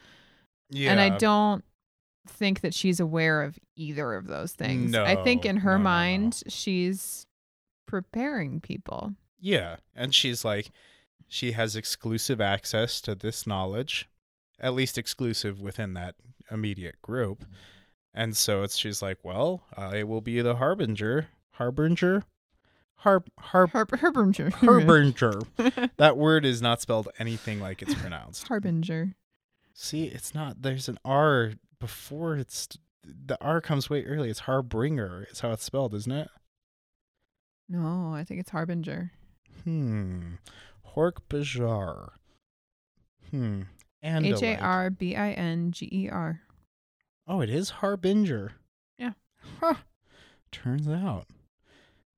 Yeah, 0.71 0.90
And 0.90 1.01
I 1.01 1.16
don't 1.19 1.64
think 2.27 2.61
that 2.62 2.75
she's 2.75 2.99
aware 2.99 3.42
of 3.42 3.59
either 3.77 4.14
of 4.14 4.27
those 4.27 4.53
things. 4.53 4.90
No, 4.90 5.05
I 5.05 5.23
think 5.23 5.45
in 5.45 5.59
her 5.59 5.73
no, 5.73 5.77
no, 5.77 5.79
no. 5.79 5.85
mind, 5.85 6.42
she's 6.49 7.27
preparing 7.87 8.61
people. 8.61 9.12
Yeah, 9.40 9.77
and 9.95 10.14
she's 10.14 10.45
like, 10.45 10.71
she 11.29 11.53
has 11.53 11.77
exclusive 11.77 12.41
access 12.41 13.01
to 13.03 13.15
this 13.15 13.47
knowledge, 13.47 14.09
at 14.61 14.75
least 14.75 14.99
exclusive 14.99 15.61
within 15.61 15.95
that 15.95 16.15
immediate 16.51 17.01
group. 17.03 17.45
And 18.15 18.37
so 18.37 18.62
it's 18.62 18.77
she's 18.77 19.03
like, 19.03 19.19
well, 19.23 19.62
I 19.77 20.03
will 20.05 20.21
be 20.21 20.41
the 20.41 20.57
harbinger, 20.57 21.29
harbinger, 21.53 22.23
har 22.97 23.23
har 23.39 23.67
Har- 23.67 23.87
Harbinger. 24.01 24.51
harbinger. 24.57 25.41
that 25.99 26.17
word 26.17 26.45
is 26.47 26.62
not 26.62 26.81
spelled 26.81 27.09
anything 27.19 27.61
like 27.61 27.83
it's 27.83 27.95
pronounced. 27.95 28.49
Harbinger. 28.49 29.15
See, 29.75 30.05
it's 30.05 30.35
not. 30.35 30.62
There's 30.62 30.89
an 30.89 30.99
R 31.05 31.53
before 31.79 32.37
it's 32.37 32.69
the 33.05 33.37
R 33.43 33.61
comes 33.61 33.91
way 33.91 34.05
early. 34.05 34.31
It's 34.31 34.41
harbinger. 34.41 35.27
It's 35.31 35.41
how 35.41 35.51
it's 35.53 35.62
spelled, 35.65 35.93
isn't 35.95 36.11
it? 36.11 36.29
No, 37.69 38.15
I 38.15 38.25
think 38.25 38.41
it's 38.41 38.51
Harbinger. 38.51 39.11
Hmm. 39.65 40.35
Hork 40.96 41.18
Bajar. 41.28 42.11
Hmm. 43.30 43.62
And 44.02 44.24
H 44.24 44.42
A 44.42 44.56
R 44.56 44.90
B 44.90 45.14
I 45.16 45.32
N 45.32 45.72
G 45.72 45.88
E 45.92 46.09
R. 46.09 46.40
Oh, 47.26 47.40
it 47.40 47.50
is 47.50 47.70
Harbinger. 47.70 48.52
Yeah. 48.98 49.12
Huh. 49.61 49.74
Turns 50.52 50.88
out. 50.88 51.26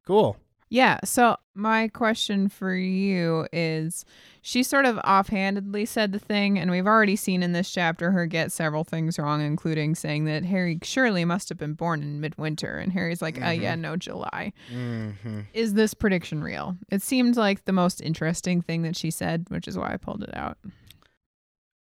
Cool. 0.06 0.36
Yeah. 0.70 0.98
So 1.04 1.36
my 1.54 1.88
question 1.88 2.48
for 2.48 2.74
you 2.74 3.46
is 3.52 4.04
she 4.42 4.62
sort 4.62 4.84
of 4.84 4.98
offhandedly 4.98 5.86
said 5.86 6.12
the 6.12 6.18
thing, 6.18 6.58
and 6.58 6.70
we've 6.70 6.86
already 6.86 7.16
seen 7.16 7.42
in 7.42 7.52
this 7.52 7.70
chapter 7.70 8.10
her 8.10 8.26
get 8.26 8.52
several 8.52 8.84
things 8.84 9.18
wrong, 9.18 9.40
including 9.40 9.94
saying 9.94 10.26
that 10.26 10.44
Harry 10.44 10.78
surely 10.82 11.24
must 11.24 11.48
have 11.48 11.58
been 11.58 11.74
born 11.74 12.02
in 12.02 12.20
midwinter. 12.20 12.76
And 12.78 12.92
Harry's 12.92 13.22
like, 13.22 13.42
uh, 13.42 13.48
yeah, 13.48 13.74
no, 13.74 13.96
July. 13.96 14.52
Mm-hmm. 14.72 15.40
Is 15.54 15.74
this 15.74 15.94
prediction 15.94 16.42
real? 16.42 16.76
It 16.90 17.02
seemed 17.02 17.36
like 17.36 17.64
the 17.64 17.72
most 17.72 18.00
interesting 18.00 18.62
thing 18.62 18.82
that 18.82 18.96
she 18.96 19.10
said, 19.10 19.46
which 19.48 19.68
is 19.68 19.76
why 19.76 19.92
I 19.92 19.96
pulled 19.96 20.22
it 20.22 20.34
out. 20.34 20.58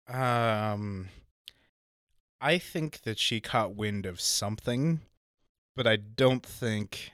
Um, 0.09 1.09
I 2.41 2.59
think 2.59 3.03
that 3.03 3.19
she 3.19 3.41
caught 3.41 3.75
wind 3.77 4.07
of 4.07 4.21
something, 4.21 5.01
but 5.77 5.87
I 5.87 5.97
don't 5.97 6.47
think 6.47 7.13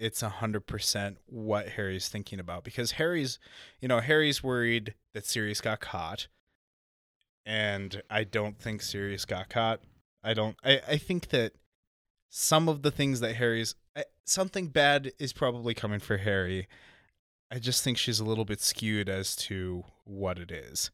it's 0.00 0.22
a 0.22 0.28
hundred 0.28 0.66
percent 0.66 1.18
what 1.26 1.70
Harry's 1.70 2.08
thinking 2.08 2.40
about 2.40 2.64
because 2.64 2.92
Harry's, 2.92 3.38
you 3.80 3.88
know, 3.88 4.00
Harry's 4.00 4.42
worried 4.42 4.94
that 5.14 5.26
Sirius 5.26 5.60
got 5.60 5.80
caught, 5.80 6.26
and 7.46 8.02
I 8.10 8.24
don't 8.24 8.58
think 8.58 8.82
Sirius 8.82 9.24
got 9.24 9.48
caught. 9.48 9.80
I 10.24 10.34
don't. 10.34 10.56
I 10.64 10.80
I 10.88 10.96
think 10.96 11.28
that 11.28 11.52
some 12.30 12.68
of 12.68 12.82
the 12.82 12.90
things 12.90 13.20
that 13.20 13.36
Harry's 13.36 13.74
I, 13.96 14.04
something 14.24 14.68
bad 14.68 15.12
is 15.18 15.32
probably 15.32 15.74
coming 15.74 16.00
for 16.00 16.16
Harry. 16.16 16.66
I 17.52 17.58
just 17.58 17.84
think 17.84 17.98
she's 17.98 18.20
a 18.20 18.24
little 18.24 18.44
bit 18.44 18.60
skewed 18.60 19.08
as 19.08 19.36
to 19.36 19.84
what 20.04 20.38
it 20.38 20.50
is 20.50 20.90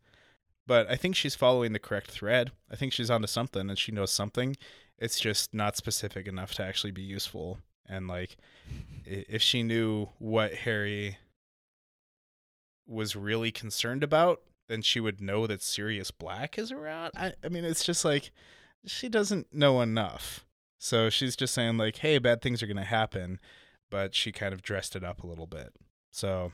but 0.66 0.90
I 0.90 0.96
think 0.96 1.14
she's 1.14 1.34
following 1.34 1.72
the 1.72 1.78
correct 1.78 2.10
thread. 2.10 2.50
I 2.70 2.76
think 2.76 2.92
she's 2.92 3.10
onto 3.10 3.26
something 3.26 3.68
and 3.68 3.78
she 3.78 3.92
knows 3.92 4.10
something. 4.10 4.56
It's 4.98 5.20
just 5.20 5.54
not 5.54 5.76
specific 5.76 6.26
enough 6.26 6.54
to 6.54 6.64
actually 6.64 6.90
be 6.90 7.02
useful. 7.02 7.58
And 7.88 8.08
like, 8.08 8.36
if 9.04 9.42
she 9.42 9.62
knew 9.62 10.08
what 10.18 10.54
Harry 10.54 11.18
was 12.86 13.16
really 13.16 13.50
concerned 13.50 14.02
about, 14.02 14.40
then 14.68 14.82
she 14.82 15.00
would 15.00 15.20
know 15.20 15.46
that 15.46 15.62
Sirius 15.62 16.10
Black 16.10 16.58
is 16.58 16.72
around. 16.72 17.12
I, 17.16 17.32
I 17.44 17.48
mean, 17.48 17.64
it's 17.64 17.84
just 17.84 18.04
like 18.04 18.30
she 18.84 19.08
doesn't 19.08 19.52
know 19.52 19.80
enough. 19.80 20.44
So 20.78 21.08
she's 21.10 21.36
just 21.36 21.54
saying 21.54 21.76
like, 21.76 21.96
"Hey, 21.96 22.18
bad 22.18 22.42
things 22.42 22.62
are 22.62 22.66
gonna 22.66 22.84
happen," 22.84 23.40
but 23.90 24.14
she 24.14 24.32
kind 24.32 24.52
of 24.52 24.62
dressed 24.62 24.96
it 24.96 25.04
up 25.04 25.22
a 25.22 25.26
little 25.26 25.46
bit. 25.46 25.74
So, 26.10 26.52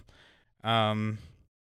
um, 0.62 1.18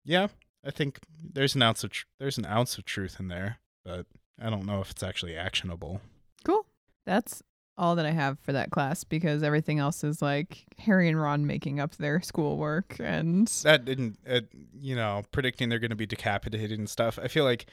yeah, 0.04 0.28
I 0.64 0.70
think 0.70 1.00
there's 1.22 1.54
an 1.54 1.62
ounce 1.62 1.84
of 1.84 1.90
tr- 1.90 2.06
there's 2.18 2.38
an 2.38 2.46
ounce 2.46 2.78
of 2.78 2.84
truth 2.84 3.16
in 3.18 3.28
there, 3.28 3.58
but 3.84 4.06
I 4.40 4.50
don't 4.50 4.66
know 4.66 4.80
if 4.80 4.90
it's 4.90 5.02
actually 5.02 5.36
actionable. 5.36 6.00
Cool. 6.44 6.66
That's 7.04 7.42
all 7.78 7.96
that 7.96 8.06
I 8.06 8.10
have 8.10 8.38
for 8.40 8.52
that 8.52 8.70
class 8.70 9.04
because 9.04 9.42
everything 9.42 9.78
else 9.78 10.02
is 10.02 10.22
like 10.22 10.64
Harry 10.78 11.08
and 11.08 11.20
Ron 11.20 11.46
making 11.46 11.78
up 11.78 11.96
their 11.96 12.20
schoolwork 12.22 12.96
and 12.98 13.46
That 13.64 13.84
didn't, 13.84 14.18
uh, 14.28 14.40
you 14.80 14.96
know, 14.96 15.24
predicting 15.30 15.68
they're 15.68 15.78
going 15.78 15.90
to 15.90 15.96
be 15.96 16.06
decapitated 16.06 16.78
and 16.78 16.88
stuff. 16.88 17.18
I 17.22 17.28
feel 17.28 17.44
like 17.44 17.66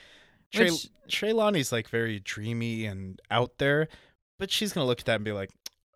Trey, 0.51 0.69
Which- 0.71 0.89
Trelawney's 1.07 1.71
like 1.71 1.87
very 1.87 2.19
dreamy 2.19 2.85
and 2.85 3.21
out 3.31 3.57
there, 3.59 3.87
but 4.39 4.51
she's 4.51 4.73
going 4.73 4.83
to 4.83 4.87
look 4.87 4.99
at 4.99 5.05
that 5.05 5.15
and 5.15 5.25
be 5.25 5.31
like, 5.31 5.51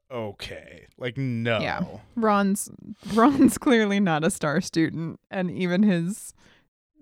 okay. 0.10 0.88
Like 0.98 1.18
no. 1.18 1.60
Yeah. 1.60 1.84
Ron's 2.16 2.70
Ron's 3.14 3.58
clearly 3.60 4.00
not 4.00 4.24
a 4.24 4.32
star 4.32 4.62
student, 4.62 5.20
and 5.30 5.52
even 5.52 5.84
his 5.84 6.34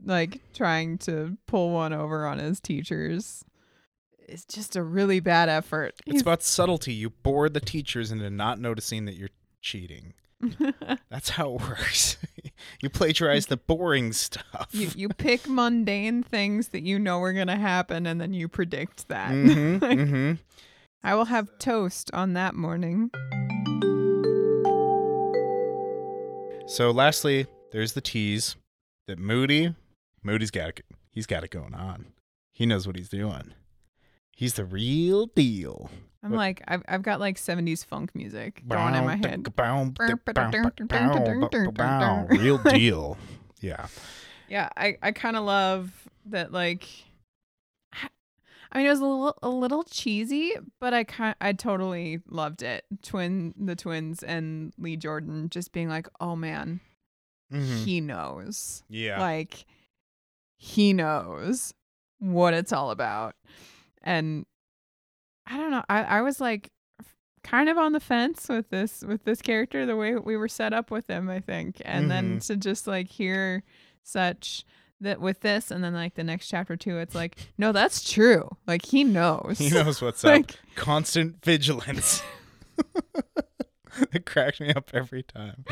like 0.04 0.41
trying 0.54 0.98
to 1.00 1.38
pull 1.48 1.72
one 1.72 1.94
over 1.94 2.26
on 2.26 2.38
his 2.39 2.60
teachers 2.60 3.44
is 4.28 4.46
just 4.46 4.76
a 4.76 4.84
really 4.84 5.20
bad 5.20 5.50
effort. 5.50 5.96
It's 6.06 6.22
about 6.22 6.44
subtlety. 6.44 6.94
You 6.94 7.10
bore 7.10 7.50
the 7.50 7.60
teachers 7.60 8.12
into 8.12 8.30
not 8.30 8.60
noticing 8.60 9.06
that 9.06 9.16
you're 9.16 9.30
cheating. 9.62 10.14
That's 11.10 11.30
how 11.30 11.56
it 11.56 11.62
works. 11.62 12.18
you 12.82 12.90
plagiarize 12.90 13.48
the 13.48 13.58
boring 13.58 14.14
stuff. 14.14 14.68
you 14.72 14.90
you 14.96 15.10
pick 15.10 15.48
mundane 15.48 16.24
things 16.24 16.70
that 16.70 16.82
you 16.84 17.00
know 17.00 17.22
are 17.24 17.34
gonna 17.34 17.58
happen, 17.58 18.06
and 18.06 18.20
then 18.20 18.34
you 18.34 18.48
predict 18.48 19.08
that. 19.08 19.32
Like, 19.82 20.00
hmm 20.00 20.34
I 21.04 21.14
will 21.14 21.26
have 21.26 21.60
toast 21.60 22.10
on 22.14 22.34
that 22.34 22.56
morning. 22.56 23.12
So 26.68 26.90
lastly, 26.90 27.46
there's 27.72 27.94
the 27.94 28.02
tease 28.02 28.56
that 29.08 29.20
Moody, 29.20 29.76
Moody's 30.24 30.50
got 30.50 30.70
it. 30.70 30.86
He's 31.12 31.28
got 31.28 31.44
it 31.44 31.52
going 31.52 31.76
on. 31.76 32.08
He 32.54 32.66
knows 32.66 32.88
what 32.88 32.96
he's 32.96 33.08
doing. 33.10 33.54
He's 34.36 34.54
the 34.56 34.65
real 34.65 35.26
deal. 35.28 35.89
I'm 36.21 36.32
like 36.34 36.62
I've 36.67 36.84
I've 36.88 37.02
got 37.02 37.19
like 37.19 37.38
70s 37.38 37.84
funk 37.86 38.12
music 38.13 38.63
going 38.67 38.93
in 38.95 39.06
my 39.06 39.15
head. 39.15 39.43
Real 42.30 42.58
deal. 42.60 43.17
Yeah. 43.62 43.88
Yeah, 44.50 44.69
I, 44.78 44.98
I 45.02 45.12
kind 45.12 45.36
of 45.38 45.43
love 45.45 45.91
that. 46.28 46.52
Like, 46.52 46.88
I 47.93 48.78
mean, 48.80 48.86
it 48.88 48.89
was 48.89 49.00
a 49.00 49.06
little 49.06 49.38
a 49.41 49.50
little 49.50 49.84
cheesy, 49.84 50.54
but 50.80 50.93
I 50.93 51.04
kind 51.04 51.36
I 51.39 51.54
totally 51.54 52.19
loved 52.30 52.62
it. 52.62 52.86
Twin 53.04 53.54
the 53.58 53.76
twins 53.76 54.21
and 54.21 54.74
Lee 54.78 54.98
Jordan 54.98 55.50
just 55.50 55.71
being 55.71 55.88
like, 55.89 56.08
oh 56.19 56.36
man, 56.36 56.80
Mhm. 57.54 57.86
he 57.86 58.02
knows. 58.02 58.84
Yeah. 58.89 59.19
Like, 59.19 59.65
he 60.58 60.91
knows 60.93 61.74
what 62.19 62.54
it's 62.54 62.74
all 62.74 62.91
about, 62.91 63.36
and 64.06 64.46
I 65.48 65.58
don't 65.58 65.72
know. 65.72 65.84
I 65.89 66.04
I 66.04 66.22
was 66.22 66.39
like 66.39 66.72
kind 67.44 67.70
of 67.70 67.78
on 67.78 67.91
the 67.91 68.00
fence 68.00 68.48
with 68.50 68.70
this 68.70 69.04
with 69.04 69.24
this 69.26 69.41
character 69.41 69.86
the 69.86 69.96
way 69.96 70.15
we 70.15 70.36
were 70.36 70.48
set 70.48 70.74
up 70.74 70.89
with 70.89 71.08
him 71.08 71.30
i 71.30 71.39
think 71.39 71.80
and 71.86 72.10
then 72.10 72.39
Mhm. 72.39 72.48
to 72.48 72.56
just 72.58 72.88
like 72.88 73.08
hear 73.08 73.62
such 74.02 74.65
that 75.00 75.22
with 75.22 75.41
this 75.41 75.70
and 75.70 75.84
then 75.84 75.94
like 75.94 76.15
the 76.15 76.24
next 76.24 76.48
chapter 76.48 76.76
too 76.76 76.98
it's 76.98 77.13
like 77.13 77.36
no 77.60 77.72
that's 77.72 78.10
true 78.12 78.50
like 78.65 78.84
he 78.86 79.04
knows 79.04 79.60
he 79.60 79.70
knows 79.70 80.02
what's 80.02 80.26
up. 80.26 80.44
Constant 80.76 81.44
vigilance. 81.46 82.24
it 84.14 84.26
cracks 84.26 84.60
me 84.60 84.74
up 84.74 84.92
every 84.94 85.24
time. 85.24 85.64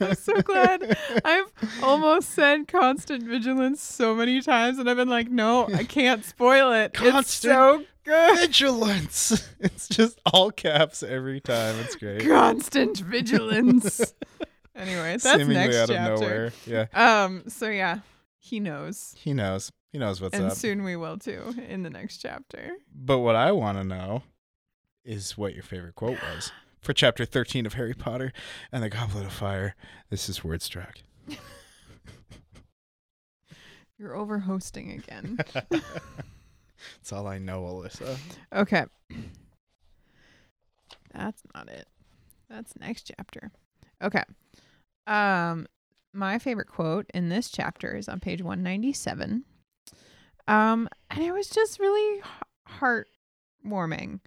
i'm 0.00 0.14
so 0.14 0.40
glad 0.42 0.96
i've 1.24 1.52
almost 1.82 2.30
said 2.30 2.68
constant 2.68 3.22
vigilance 3.22 3.82
so 3.82 4.14
many 4.14 4.40
times 4.40 4.78
and 4.78 4.88
i've 4.88 4.96
been 4.96 5.08
like 5.08 5.30
no 5.30 5.66
i 5.74 5.84
can't 5.98 6.24
spoil 6.24 6.72
it 6.72 6.92
it's 6.94 6.98
Constant 6.98 7.52
so 7.52 7.84
good 8.04 8.38
vigilance. 8.38 9.48
It's 9.60 9.88
just 9.88 10.20
all 10.32 10.50
caps 10.50 11.04
every 11.04 11.40
time. 11.40 11.76
It's 11.80 11.94
great. 11.94 12.26
constant 12.26 12.98
vigilance 12.98 14.14
anyway 14.74 15.12
that's 15.18 15.22
Seemingly 15.22 15.54
next 15.54 15.76
out 15.76 15.90
of 15.90 15.96
chapter 15.96 16.14
nowhere. 16.24 16.52
Yeah. 16.66 16.86
um 17.24 17.44
so 17.48 17.68
yeah 17.68 18.00
he 18.38 18.58
knows 18.60 19.14
He 19.16 19.32
knows. 19.34 19.70
He 19.92 19.98
knows 19.98 20.20
what's 20.20 20.34
and 20.34 20.46
up. 20.46 20.50
And 20.52 20.58
soon 20.58 20.82
we 20.84 20.96
will 20.96 21.18
too 21.18 21.54
in 21.68 21.82
the 21.82 21.90
next 21.90 22.18
chapter. 22.18 22.72
But 22.94 23.18
what 23.18 23.36
I 23.36 23.52
want 23.52 23.78
to 23.78 23.84
know 23.84 24.22
is 25.04 25.36
what 25.36 25.54
your 25.54 25.62
favorite 25.62 25.94
quote 25.94 26.18
was 26.34 26.50
for 26.82 26.92
chapter 26.92 27.24
13 27.24 27.64
of 27.64 27.74
Harry 27.74 27.94
Potter 27.94 28.32
and 28.72 28.82
the 28.82 28.90
Goblet 28.90 29.24
of 29.24 29.32
Fire. 29.32 29.76
This 30.10 30.28
is 30.28 30.40
Wordstruck. 30.40 30.96
You're 33.98 34.16
over 34.16 34.40
hosting 34.40 34.90
again. 34.90 35.38
That's 35.70 37.12
all 37.12 37.28
I 37.28 37.38
know, 37.38 37.62
Alyssa. 37.62 38.18
okay. 38.52 38.84
That's 41.14 41.42
not 41.54 41.68
it. 41.68 41.86
That's 42.50 42.76
next 42.78 43.12
chapter. 43.16 43.52
Okay. 44.02 44.24
Um 45.06 45.66
my 46.14 46.38
favorite 46.38 46.68
quote 46.68 47.06
in 47.14 47.30
this 47.30 47.48
chapter 47.50 47.96
is 47.96 48.08
on 48.08 48.18
page 48.20 48.42
197. 48.42 49.44
Um 50.48 50.88
and 51.10 51.22
it 51.22 51.32
was 51.32 51.48
just 51.48 51.78
really 51.78 52.22
heartwarming. 52.80 54.20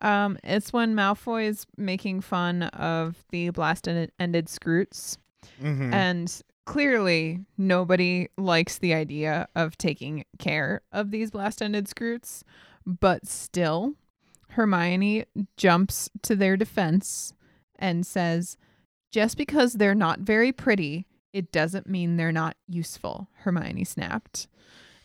Um 0.00 0.38
it's 0.44 0.72
when 0.72 0.94
Malfoy 0.94 1.46
is 1.46 1.66
making 1.76 2.20
fun 2.20 2.64
of 2.64 3.24
the 3.30 3.50
blast 3.50 3.88
ended 3.88 4.12
Skrewts 4.18 5.18
Mm-hmm. 5.62 5.92
And 5.92 6.42
clearly, 6.64 7.40
nobody 7.56 8.28
likes 8.36 8.78
the 8.78 8.94
idea 8.94 9.48
of 9.54 9.78
taking 9.78 10.24
care 10.38 10.82
of 10.92 11.10
these 11.10 11.30
blast 11.30 11.62
ended 11.62 11.86
skrewts. 11.86 12.42
But 12.84 13.26
still, 13.26 13.94
Hermione 14.50 15.24
jumps 15.56 16.08
to 16.22 16.36
their 16.36 16.56
defense 16.56 17.32
and 17.78 18.06
says, 18.06 18.56
Just 19.10 19.36
because 19.36 19.74
they're 19.74 19.94
not 19.94 20.20
very 20.20 20.52
pretty, 20.52 21.06
it 21.32 21.52
doesn't 21.52 21.88
mean 21.88 22.16
they're 22.16 22.32
not 22.32 22.56
useful. 22.68 23.28
Hermione 23.38 23.84
snapped. 23.84 24.46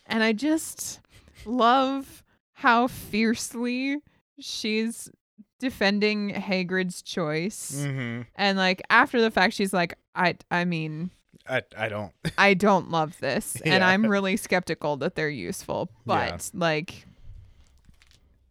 And 0.06 0.22
I 0.22 0.32
just 0.32 1.00
love 1.44 2.22
how 2.54 2.86
fiercely 2.86 3.98
she's 4.42 5.10
defending 5.58 6.30
Hagrid's 6.34 7.02
choice. 7.02 7.72
mm-hmm. 7.76 8.22
And 8.34 8.58
like 8.58 8.82
after 8.90 9.20
the 9.20 9.30
fact, 9.30 9.54
she's 9.54 9.72
like, 9.72 9.94
I, 10.14 10.36
I 10.50 10.64
mean, 10.64 11.10
I, 11.48 11.62
I 11.76 11.88
don't. 11.88 12.12
I 12.38 12.54
don't 12.54 12.90
love 12.90 13.18
this, 13.20 13.60
and 13.64 13.82
I'm 13.82 14.06
really 14.06 14.36
skeptical 14.36 14.96
that 14.98 15.14
they're 15.14 15.28
useful. 15.28 15.90
But 16.06 16.28
Yeah. 16.28 16.38
like, 16.60 17.06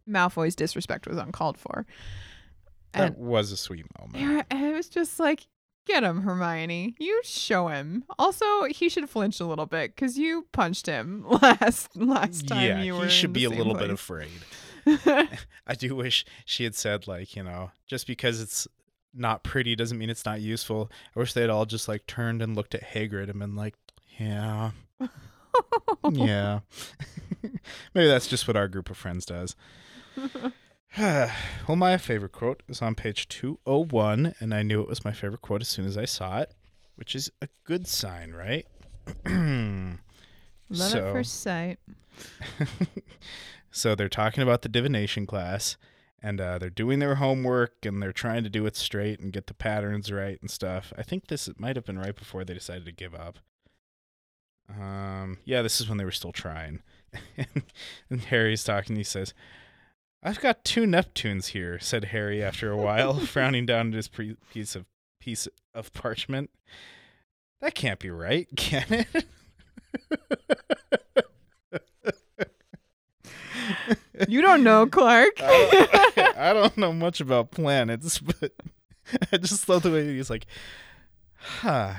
Malfoy's 0.08 0.54
disrespect 0.56 1.06
was 1.06 1.16
uncalled 1.18 1.58
for, 1.58 1.86
That 2.92 3.16
was 3.16 3.52
a 3.52 3.56
sweet 3.56 3.86
moment. 3.98 4.18
yeah, 4.18 4.42
and 4.50 4.64
it 4.66 4.74
was 4.74 4.88
just 4.88 5.18
like, 5.20 5.46
get 5.86 6.02
him, 6.02 6.22
Hermione. 6.22 6.94
You 6.98 7.20
show 7.24 7.68
him. 7.68 8.04
Also, 8.18 8.64
he 8.64 8.88
should 8.88 9.08
flinch 9.08 9.40
a 9.40 9.44
little 9.46 9.66
bit 9.66 9.94
because 9.94 10.18
you 10.18 10.46
punched 10.52 10.86
him 10.86 11.24
last 11.42 11.96
last 11.96 12.48
time 12.48 12.64
yeah, 12.66 12.82
you 12.82 12.94
were. 12.94 13.04
he 13.04 13.10
should 13.10 13.32
be 13.32 13.44
a 13.44 13.50
little 13.50 13.74
bit 13.74 13.90
afraid. 13.90 14.28
I 15.66 15.74
do 15.78 15.94
wish 15.94 16.24
she 16.44 16.64
had 16.64 16.74
said 16.74 17.06
like, 17.06 17.36
you 17.36 17.42
know, 17.42 17.70
just 17.86 18.06
because 18.06 18.40
it's 18.40 18.66
not 19.14 19.44
pretty 19.44 19.76
doesn't 19.76 19.98
mean 19.98 20.10
it's 20.10 20.24
not 20.24 20.40
useful. 20.40 20.90
I 21.14 21.20
wish 21.20 21.32
they'd 21.32 21.50
all 21.50 21.66
just 21.66 21.88
like 21.88 22.06
turned 22.06 22.42
and 22.42 22.56
looked 22.56 22.74
at 22.74 22.82
Hagrid 22.82 23.28
and 23.30 23.38
been 23.38 23.56
like, 23.56 23.74
yeah, 24.18 24.70
yeah. 26.10 26.60
Maybe 27.94 28.06
that's 28.08 28.26
just 28.26 28.46
what 28.48 28.56
our 28.56 28.68
group 28.68 28.90
of 28.90 28.96
friends 28.96 29.26
does. 29.26 29.54
well, 30.98 31.30
my 31.76 31.96
favorite 31.96 32.32
quote 32.32 32.62
is 32.68 32.82
on 32.82 32.94
page 32.94 33.28
201, 33.28 34.34
and 34.40 34.54
I 34.54 34.62
knew 34.62 34.80
it 34.80 34.88
was 34.88 35.04
my 35.04 35.12
favorite 35.12 35.42
quote 35.42 35.60
as 35.62 35.68
soon 35.68 35.86
as 35.86 35.96
I 35.98 36.04
saw 36.04 36.40
it, 36.40 36.52
which 36.96 37.14
is 37.14 37.30
a 37.40 37.48
good 37.64 37.86
sign, 37.86 38.32
right? 38.32 38.66
Love 40.70 40.90
So- 40.90 41.06
at 41.08 41.12
first 41.12 41.40
sight. 41.42 41.78
So 43.72 43.94
they're 43.94 44.08
talking 44.08 44.42
about 44.42 44.62
the 44.62 44.68
divination 44.68 45.26
class 45.26 45.76
and 46.22 46.40
uh, 46.40 46.58
they're 46.58 46.70
doing 46.70 47.00
their 47.00 47.16
homework 47.16 47.84
and 47.84 48.00
they're 48.00 48.12
trying 48.12 48.44
to 48.44 48.50
do 48.50 48.64
it 48.66 48.76
straight 48.76 49.18
and 49.18 49.32
get 49.32 49.48
the 49.48 49.54
patterns 49.54 50.12
right 50.12 50.38
and 50.40 50.50
stuff. 50.50 50.92
I 50.96 51.02
think 51.02 51.26
this 51.26 51.48
might 51.58 51.74
have 51.74 51.84
been 51.84 51.98
right 51.98 52.14
before 52.14 52.44
they 52.44 52.54
decided 52.54 52.84
to 52.84 52.92
give 52.92 53.14
up. 53.14 53.38
Um, 54.68 55.38
yeah, 55.44 55.62
this 55.62 55.80
is 55.80 55.88
when 55.88 55.98
they 55.98 56.04
were 56.04 56.12
still 56.12 56.32
trying. 56.32 56.82
and 58.10 58.20
Harry's 58.22 58.64
talking. 58.64 58.96
He 58.96 59.02
says, 59.02 59.34
"I've 60.22 60.40
got 60.40 60.64
two 60.64 60.84
Neptunes 60.84 61.48
here," 61.48 61.78
said 61.78 62.06
Harry 62.06 62.42
after 62.42 62.70
a 62.70 62.76
while, 62.76 63.18
frowning 63.26 63.66
down 63.66 63.88
at 63.88 63.94
his 63.94 64.08
pre- 64.08 64.36
piece 64.50 64.74
of 64.74 64.86
piece 65.20 65.48
of 65.74 65.92
parchment. 65.92 66.50
That 67.60 67.74
can't 67.74 68.00
be 68.00 68.10
right, 68.10 68.48
can 68.56 69.06
it? 69.12 69.26
You 74.28 74.42
don't 74.42 74.62
know, 74.62 74.86
Clark. 74.90 75.34
I 75.40 76.10
don't, 76.16 76.36
I 76.38 76.52
don't 76.52 76.76
know 76.78 76.92
much 76.92 77.20
about 77.20 77.50
planets, 77.50 78.18
but 78.18 78.52
I 79.32 79.36
just 79.38 79.68
love 79.68 79.82
the 79.82 79.90
way 79.90 80.06
he's 80.14 80.30
like, 80.30 80.46
huh. 81.36 81.94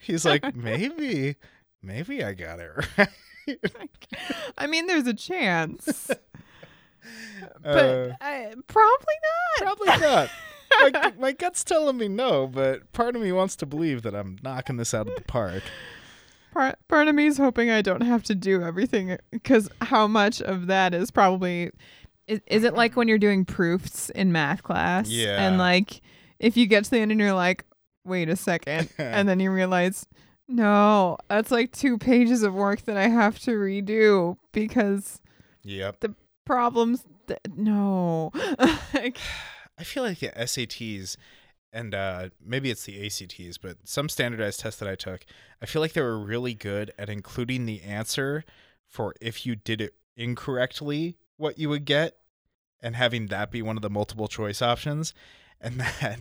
He's 0.00 0.24
like, 0.24 0.54
maybe, 0.56 1.36
maybe 1.82 2.24
I 2.24 2.32
got 2.34 2.58
it 2.60 2.70
right. 2.96 3.08
I 4.56 4.66
mean, 4.66 4.86
there's 4.86 5.06
a 5.06 5.14
chance, 5.14 6.08
but 7.62 7.66
Uh, 7.66 8.14
I, 8.20 8.54
probably 8.66 9.14
not. 9.60 9.76
probably 9.76 10.06
not. 10.06 10.30
My, 10.92 11.12
my 11.18 11.32
gut's 11.32 11.64
telling 11.64 11.96
me 11.96 12.06
no, 12.08 12.46
but 12.46 12.92
part 12.92 13.16
of 13.16 13.22
me 13.22 13.32
wants 13.32 13.56
to 13.56 13.66
believe 13.66 14.02
that 14.02 14.14
I'm 14.14 14.38
knocking 14.42 14.76
this 14.76 14.94
out 14.94 15.08
of 15.08 15.14
the 15.16 15.22
park. 15.22 15.62
Part 16.52 16.78
part 16.88 17.08
of 17.08 17.14
me 17.14 17.26
is 17.26 17.38
hoping 17.38 17.70
I 17.70 17.82
don't 17.82 18.02
have 18.02 18.22
to 18.24 18.34
do 18.34 18.62
everything 18.62 19.16
because 19.30 19.68
how 19.80 20.06
much 20.06 20.40
of 20.42 20.66
that 20.66 20.94
is 20.94 21.10
probably 21.10 21.70
is, 22.26 22.40
is 22.46 22.64
it 22.64 22.74
like 22.74 22.96
when 22.96 23.08
you're 23.08 23.18
doing 23.18 23.44
proofs 23.44 24.10
in 24.10 24.32
math 24.32 24.62
class? 24.62 25.08
Yeah. 25.08 25.46
And 25.46 25.58
like, 25.58 26.00
if 26.38 26.56
you 26.56 26.66
get 26.66 26.84
to 26.84 26.90
the 26.90 26.98
end 26.98 27.12
and 27.12 27.20
you're 27.20 27.34
like, 27.34 27.64
wait 28.04 28.28
a 28.28 28.36
second, 28.36 28.88
and 28.98 29.28
then 29.28 29.40
you 29.40 29.50
realize, 29.50 30.06
no, 30.48 31.18
that's 31.28 31.50
like 31.50 31.72
two 31.72 31.98
pages 31.98 32.42
of 32.42 32.54
work 32.54 32.82
that 32.82 32.96
I 32.96 33.08
have 33.08 33.38
to 33.40 33.52
redo 33.52 34.36
because 34.52 35.20
Yep. 35.62 36.00
The 36.00 36.14
problems. 36.44 37.04
Th- 37.26 37.40
no. 37.56 38.32
Like, 38.94 39.18
I 39.78 39.84
feel 39.84 40.02
like 40.02 40.18
the 40.18 40.28
SATs 40.28 41.16
and 41.72 41.94
uh, 41.94 42.30
maybe 42.44 42.70
it's 42.70 42.84
the 42.84 43.04
ACTs, 43.06 43.58
but 43.58 43.76
some 43.84 44.08
standardized 44.08 44.60
tests 44.60 44.80
that 44.80 44.88
I 44.88 44.94
took, 44.94 45.24
I 45.62 45.66
feel 45.66 45.80
like 45.80 45.92
they 45.92 46.02
were 46.02 46.18
really 46.18 46.54
good 46.54 46.92
at 46.98 47.08
including 47.08 47.66
the 47.66 47.82
answer 47.82 48.44
for 48.88 49.14
if 49.20 49.46
you 49.46 49.54
did 49.54 49.80
it 49.80 49.94
incorrectly, 50.16 51.16
what 51.36 51.58
you 51.58 51.68
would 51.68 51.84
get, 51.84 52.16
and 52.82 52.96
having 52.96 53.26
that 53.28 53.50
be 53.50 53.62
one 53.62 53.76
of 53.76 53.82
the 53.82 53.90
multiple 53.90 54.28
choice 54.28 54.60
options. 54.60 55.14
And 55.60 55.80
that 55.80 56.20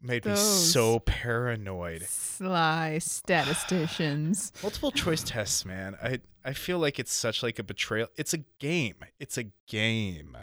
made 0.00 0.24
me 0.24 0.36
so 0.36 1.00
paranoid. 1.00 2.02
sly 2.02 2.98
statisticians. 2.98 4.52
Multiple 4.62 4.92
choice 4.92 5.22
tests, 5.22 5.64
man. 5.64 5.96
I 6.02 6.20
I 6.44 6.52
feel 6.52 6.78
like 6.78 6.98
it's 6.98 7.12
such 7.12 7.42
like 7.42 7.58
a 7.58 7.62
betrayal. 7.62 8.08
It's 8.16 8.34
a 8.34 8.38
game. 8.58 8.96
It's 9.18 9.38
a 9.38 9.44
game. 9.66 10.36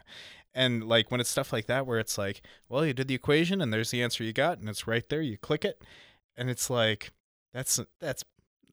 And 0.54 0.84
like 0.84 1.12
when 1.12 1.22
it's 1.22 1.30
stuff 1.30 1.54
like 1.54 1.68
that 1.68 1.86
where 1.88 1.99
it's 1.99 2.18
like, 2.18 2.41
well, 2.68 2.86
you 2.86 2.93
did 2.93 3.08
the 3.08 3.16
equation 3.16 3.62
and 3.62 3.72
there's 3.72 3.91
the 3.91 4.04
answer 4.04 4.24
you 4.24 4.34
got 4.34 4.60
and 4.60 4.68
it's 4.68 4.88
right 4.88 5.08
there, 5.10 5.22
you 5.22 5.38
click 5.38 5.64
it. 5.64 5.82
And 6.36 6.49
it's 6.49 6.70
like 6.70 7.12
that's 7.54 7.80
that's 7.99 8.24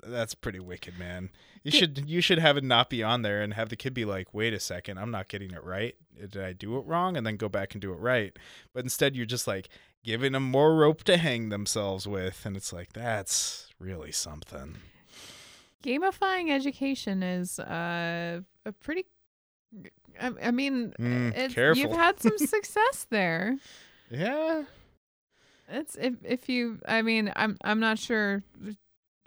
that's 0.03 0.35
pretty 0.35 0.61
wicked, 0.61 0.99
man. 0.99 1.31
You 1.63 1.71
should 1.71 2.09
you 2.09 2.21
should 2.21 2.39
have 2.39 2.57
it 2.57 2.65
not 2.65 2.89
be 2.89 3.03
on 3.03 3.23
there 3.23 3.43
and 3.43 3.55
have 3.55 3.69
the 3.69 3.77
kid 3.77 3.95
be 3.95 4.05
like, 4.05 4.33
"Wait 4.33 4.55
a 4.55 4.61
second, 4.61 4.99
I'm 4.99 5.11
not 5.11 5.29
getting 5.29 5.51
it 5.51 5.63
right. 5.65 5.95
Did 6.17 6.37
I 6.37 6.53
do 6.53 6.79
it 6.79 6.87
wrong?" 6.87 7.17
and 7.17 7.27
then 7.27 7.37
go 7.37 7.49
back 7.49 7.75
and 7.75 7.83
do 7.83 7.93
it 7.93 7.99
right. 7.99 8.37
But 8.73 8.85
instead 8.85 9.17
you're 9.17 9.27
just 9.27 9.47
like 9.47 9.69
giving 10.05 10.33
them 10.33 10.45
more 10.45 10.77
rope 10.77 11.03
to 11.05 11.17
hang 11.17 11.49
themselves 11.49 12.07
with 12.07 12.47
and 12.47 12.57
it's 12.57 12.73
like 12.73 12.93
that's 12.93 13.69
really 13.79 14.13
something. 14.13 14.77
Gamifying 15.83 16.51
education 16.51 17.23
is 17.23 17.59
uh, 17.59 18.41
a 18.65 18.73
pretty. 18.73 19.07
I, 20.21 20.31
I 20.43 20.51
mean, 20.51 20.95
Mm, 20.99 21.77
you've 21.77 21.93
had 21.93 22.21
some 22.21 22.39
success 22.39 23.07
there. 23.11 23.57
Yeah. 24.11 24.65
It's 25.69 25.97
if 25.97 26.15
if 26.25 26.49
you. 26.49 26.81
I 26.87 27.03
mean, 27.03 27.31
I'm 27.37 27.57
I'm 27.63 27.81
not 27.81 27.99
sure. 27.99 28.43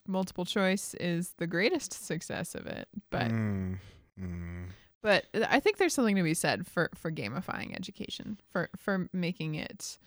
Multiple 0.08 0.46
choice 0.46 0.96
is 0.96 1.34
the 1.38 1.46
greatest 1.48 1.94
success 2.06 2.56
of 2.56 2.66
it, 2.66 2.88
but 3.12 3.30
Mm, 3.32 3.78
mm. 4.20 4.66
but 5.04 5.26
I 5.48 5.60
think 5.60 5.78
there's 5.78 5.94
something 5.94 6.16
to 6.16 6.24
be 6.24 6.34
said 6.34 6.66
for 6.66 6.89
for 6.96 7.12
gamifying 7.12 7.76
education 7.76 8.39
for 8.52 8.70
for 8.78 9.08
making 9.14 9.56
it 9.56 10.00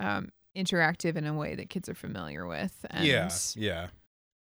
um, 0.00 0.30
interactive 0.56 1.16
in 1.16 1.26
a 1.26 1.34
way 1.34 1.54
that 1.54 1.68
kids 1.68 1.88
are 1.90 1.94
familiar 1.94 2.46
with. 2.46 2.74
And 2.90 3.04
yeah, 3.04 3.28
yeah. 3.54 3.88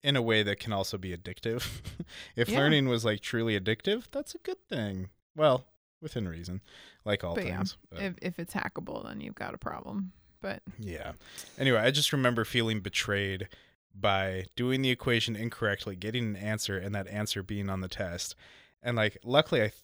In 0.02 0.16
a 0.16 0.22
way 0.22 0.42
that 0.42 0.58
can 0.60 0.72
also 0.72 0.96
be 0.96 1.14
addictive. 1.16 1.82
if 2.36 2.48
Yeah. 2.48 2.58
learning 2.58 2.88
was 2.88 3.04
like 3.04 3.20
truly 3.20 3.58
addictive, 3.58 4.04
that's 4.10 4.34
a 4.34 4.38
good 4.38 4.56
thing. 4.68 5.10
Well, 5.36 5.66
within 6.00 6.26
reason, 6.26 6.62
like 7.04 7.22
all 7.22 7.34
But 7.34 7.44
yeah, 7.46 7.56
things. 7.58 7.76
but- 7.90 8.00
If 8.02 8.14
if 8.22 8.38
it's 8.38 8.54
hackable, 8.54 9.04
then 9.06 9.20
you've 9.20 9.34
got 9.34 9.52
a 9.54 9.58
problem. 9.58 10.12
But 10.40 10.62
Yeah. 10.78 11.12
Anyway, 11.58 11.78
I 11.78 11.90
just 11.90 12.12
remember 12.14 12.46
feeling 12.46 12.80
betrayed 12.80 13.48
by 13.94 14.46
doing 14.56 14.80
the 14.80 14.88
equation 14.90 15.36
incorrectly, 15.36 15.96
getting 15.96 16.24
an 16.24 16.36
answer, 16.36 16.78
and 16.78 16.94
that 16.94 17.08
answer 17.08 17.42
being 17.42 17.68
on 17.68 17.80
the 17.82 17.88
test. 17.88 18.34
And 18.82 18.96
like, 18.96 19.18
luckily, 19.22 19.60
I 19.60 19.64
th- 19.68 19.74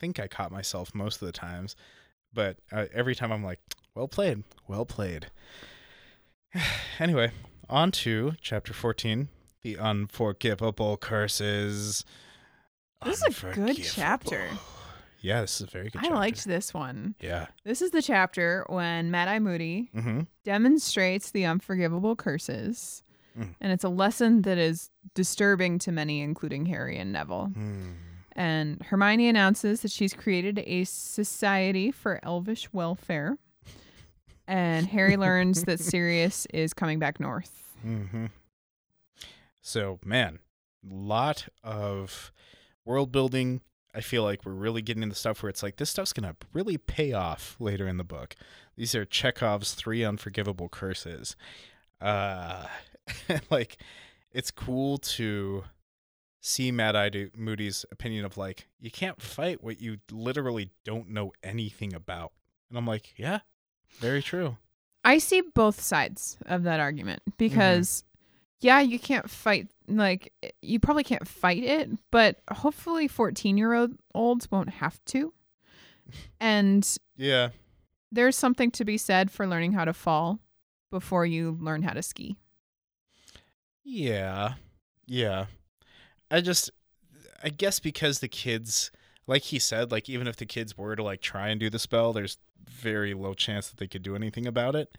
think 0.00 0.18
I 0.18 0.26
caught 0.26 0.50
myself 0.50 0.92
most 0.92 1.22
of 1.22 1.26
the 1.26 1.32
times, 1.32 1.76
but 2.32 2.56
uh, 2.72 2.86
every 2.92 3.14
time 3.14 3.30
I'm 3.30 3.44
like, 3.44 3.60
well 3.94 4.08
played, 4.08 4.42
well 4.66 4.84
played. 4.86 5.30
anyway, 6.98 7.30
on 7.68 7.92
to 7.92 8.32
chapter 8.40 8.72
14 8.72 9.28
The 9.62 9.78
Unforgivable 9.78 10.96
Curses. 10.96 12.04
This 13.04 13.22
is 13.22 13.42
a 13.44 13.52
good 13.54 13.76
chapter. 13.82 14.48
Yeah, 15.24 15.40
this 15.42 15.60
is 15.60 15.68
a 15.68 15.70
very 15.70 15.84
good 15.88 16.00
I 16.00 16.06
chapter. 16.06 16.16
liked 16.16 16.44
this 16.46 16.74
one. 16.74 17.14
Yeah. 17.20 17.46
This 17.64 17.80
is 17.80 17.92
the 17.92 18.02
chapter 18.02 18.64
when 18.68 19.12
Mad 19.12 19.28
Eye 19.28 19.38
Moody 19.38 19.88
Mm-hmm. 19.94 20.22
demonstrates 20.42 21.30
the 21.30 21.44
unforgivable 21.44 22.16
curses. 22.16 23.04
Mm. 23.38 23.54
And 23.60 23.72
it's 23.72 23.84
a 23.84 23.88
lesson 23.88 24.42
that 24.42 24.58
is 24.58 24.90
disturbing 25.14 25.78
to 25.78 25.92
many, 25.92 26.22
including 26.22 26.66
Harry 26.66 26.98
and 26.98 27.12
Neville. 27.12 27.52
Hmm. 27.54 27.90
And 28.34 28.82
Hermione 28.82 29.28
announces 29.28 29.82
that 29.82 29.92
she's 29.92 30.12
created 30.12 30.58
a 30.66 30.82
society 30.82 31.92
for 31.92 32.18
elvish 32.24 32.68
welfare. 32.72 33.38
And 34.48 34.88
Harry 34.88 35.16
learns 35.16 35.62
that 35.66 35.78
Sirius 35.92 36.48
is 36.52 36.74
coming 36.74 36.98
back 36.98 37.20
north. 37.20 37.68
Mm-hmm. 37.86 38.26
So, 39.62 40.00
man, 40.04 40.40
lot 40.84 41.48
of 41.62 42.32
world 42.84 43.12
building. 43.12 43.62
I 43.94 44.00
feel 44.00 44.22
like 44.22 44.44
we're 44.44 44.52
really 44.52 44.82
getting 44.82 45.02
into 45.02 45.14
stuff 45.14 45.42
where 45.42 45.50
it's 45.50 45.62
like 45.62 45.76
this 45.76 45.90
stuff's 45.90 46.12
gonna 46.12 46.36
really 46.52 46.78
pay 46.78 47.12
off 47.12 47.56
later 47.60 47.86
in 47.86 47.96
the 47.96 48.04
book. 48.04 48.34
These 48.76 48.94
are 48.94 49.04
Chekhov's 49.04 49.74
three 49.74 50.02
unforgivable 50.04 50.68
curses. 50.68 51.36
Uh, 52.00 52.66
like 53.50 53.76
it's 54.32 54.50
cool 54.50 54.98
to 54.98 55.64
see 56.40 56.72
Mad 56.72 56.96
Eye 56.96 57.28
Moody's 57.36 57.84
opinion 57.92 58.24
of 58.24 58.36
like 58.36 58.66
you 58.80 58.90
can't 58.90 59.20
fight 59.22 59.62
what 59.62 59.80
you 59.80 59.98
literally 60.10 60.70
don't 60.84 61.10
know 61.10 61.32
anything 61.42 61.94
about, 61.94 62.32
and 62.68 62.78
I'm 62.78 62.86
like, 62.86 63.14
yeah, 63.16 63.40
very 63.98 64.22
true. 64.22 64.56
I 65.04 65.18
see 65.18 65.42
both 65.54 65.80
sides 65.80 66.38
of 66.46 66.62
that 66.62 66.80
argument 66.80 67.22
because, 67.36 68.04
yeah, 68.62 68.80
you 68.80 68.98
can't 68.98 69.28
fight, 69.28 69.68
like, 69.88 70.32
eh, 70.42 70.50
you 70.62 70.78
probably 70.80 71.04
can't 71.04 71.26
fight 71.26 71.62
it, 71.64 71.90
but 72.10 72.40
hopefully 72.50 73.08
14-year-old 73.08 73.92
olds 74.14 74.50
won't 74.50 74.70
have 74.70 75.04
to. 75.06 75.32
And 76.40 76.86
Yeah, 77.16 77.50
there's 78.10 78.36
something 78.36 78.70
to 78.72 78.84
be 78.84 78.98
said 78.98 79.30
for 79.30 79.46
learning 79.46 79.72
how 79.72 79.84
to 79.84 79.92
fall 79.92 80.40
before 80.90 81.24
you 81.24 81.56
learn 81.60 81.82
how 81.82 81.92
to 81.92 82.02
ski. 82.02 82.36
Yeah. 83.84 84.54
Yeah. 85.06 85.46
I 86.30 86.40
just 86.40 86.70
I 87.42 87.48
guess 87.50 87.80
because 87.80 88.20
the 88.20 88.28
kids 88.28 88.90
like 89.26 89.42
he 89.42 89.58
said, 89.58 89.90
like 89.92 90.08
even 90.08 90.26
if 90.26 90.36
the 90.36 90.46
kids 90.46 90.76
were 90.76 90.96
to 90.96 91.02
like 91.02 91.20
try 91.20 91.48
and 91.48 91.60
do 91.60 91.70
the 91.70 91.78
spell, 91.78 92.12
there's 92.12 92.38
very 92.68 93.14
low 93.14 93.34
chance 93.34 93.68
that 93.68 93.78
they 93.78 93.86
could 93.86 94.02
do 94.02 94.16
anything 94.16 94.46
about 94.46 94.74
it. 94.74 94.96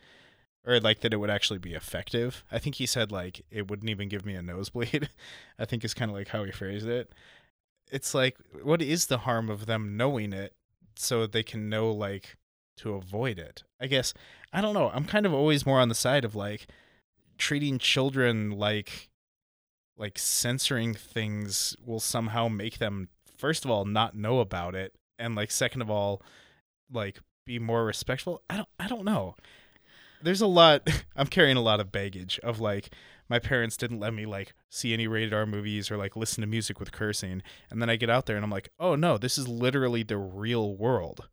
Or 0.66 0.80
like 0.80 1.02
that 1.02 1.14
it 1.14 1.18
would 1.18 1.30
actually 1.30 1.60
be 1.60 1.74
effective. 1.74 2.44
I 2.52 2.58
think 2.58 2.76
he 2.76 2.86
said 2.86 3.12
like 3.12 3.46
it 3.52 3.70
wouldn't 3.70 3.90
even 3.90 4.10
give 4.10 4.26
me 4.26 4.36
a 4.36 4.42
nosebleed. 4.42 5.10
I 5.60 5.66
think 5.66 5.84
is 5.84 5.94
kind 5.94 6.10
of 6.10 6.16
like 6.16 6.30
how 6.30 6.44
he 6.44 6.52
phrased 6.52 6.88
it. 6.88 7.12
It's 7.92 8.14
like 8.14 8.38
what 8.62 8.82
is 8.82 9.08
the 9.08 9.20
harm 9.20 9.50
of 9.50 9.66
them 9.66 9.98
knowing 9.98 10.32
it 10.34 10.54
so 10.96 11.28
they 11.28 11.44
can 11.44 11.70
know 11.70 11.92
like 11.92 12.38
to 12.78 12.94
avoid 12.94 13.40
it? 13.40 13.64
I 13.80 13.88
guess 13.88 14.14
I 14.54 14.62
don't 14.62 14.74
know. 14.74 14.90
I'm 14.94 15.06
kind 15.06 15.26
of 15.26 15.34
always 15.34 15.66
more 15.66 15.80
on 15.80 15.90
the 15.90 15.96
side 15.96 16.24
of 16.24 16.36
like 16.36 16.68
treating 17.38 17.78
children 17.78 18.52
like 18.52 19.10
like 19.98 20.18
censoring 20.18 20.94
things 20.94 21.76
will 21.86 22.00
somehow 22.00 22.48
make 22.48 22.78
them 22.78 23.10
first 23.38 23.66
of 23.66 23.72
all 23.72 23.86
not 23.86 24.16
know 24.16 24.40
about 24.40 24.76
it 24.76 24.94
and 25.20 25.36
like 25.36 25.52
second 25.52 25.82
of 25.82 25.90
all 25.90 26.22
like 26.92 27.20
be 27.46 27.60
more 27.60 27.86
respectful 27.86 28.42
i 28.50 28.56
don't 28.56 28.70
i 28.80 28.88
don't 28.88 29.06
know 29.06 29.36
there's 30.24 30.42
a 30.42 30.48
lot 30.48 30.88
i'm 31.16 31.28
carrying 31.28 31.58
a 31.58 31.62
lot 31.62 31.80
of 31.80 31.92
baggage 31.92 32.40
of 32.44 32.60
like 32.60 32.90
my 33.30 33.40
parents 33.40 33.78
didn't 33.78 34.00
let 34.00 34.14
me 34.14 34.26
like 34.26 34.54
see 34.70 34.94
any 34.94 35.08
rated 35.08 35.34
r 35.34 35.46
movies 35.46 35.92
or 35.92 35.98
like 35.98 36.16
listen 36.16 36.42
to 36.42 36.48
music 36.48 36.80
with 36.80 36.92
cursing 36.92 37.42
and 37.70 37.82
then 37.82 37.90
i 37.90 37.96
get 37.96 38.10
out 38.10 38.26
there 38.26 38.36
and 38.36 38.44
i'm 38.44 38.52
like 38.52 38.70
oh 38.80 38.96
no 38.96 39.18
this 39.18 39.38
is 39.38 39.48
literally 39.48 40.04
the 40.04 40.18
real 40.18 40.76
world 40.76 41.28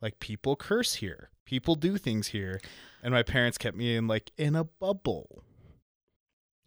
like 0.00 0.18
people 0.20 0.56
curse 0.56 0.94
here 0.94 1.30
people 1.44 1.74
do 1.74 1.96
things 1.96 2.28
here 2.28 2.60
and 3.02 3.12
my 3.12 3.22
parents 3.22 3.58
kept 3.58 3.76
me 3.76 3.96
in 3.96 4.06
like 4.06 4.30
in 4.36 4.54
a 4.54 4.64
bubble 4.64 5.42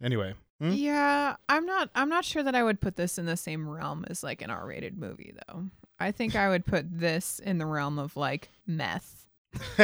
anyway 0.02 0.34
Hmm? 0.60 0.72
Yeah, 0.72 1.36
I'm 1.48 1.64
not 1.64 1.88
I'm 1.94 2.08
not 2.08 2.24
sure 2.24 2.42
that 2.42 2.54
I 2.54 2.62
would 2.62 2.80
put 2.80 2.96
this 2.96 3.18
in 3.18 3.26
the 3.26 3.36
same 3.36 3.68
realm 3.68 4.04
as 4.08 4.22
like 4.22 4.42
an 4.42 4.50
R-rated 4.50 4.96
movie 4.98 5.32
though. 5.48 5.64
I 5.98 6.12
think 6.12 6.36
I 6.36 6.48
would 6.48 6.66
put 6.66 6.86
this 6.98 7.38
in 7.38 7.58
the 7.58 7.66
realm 7.66 7.98
of 7.98 8.16
like 8.16 8.50
meth. 8.66 9.26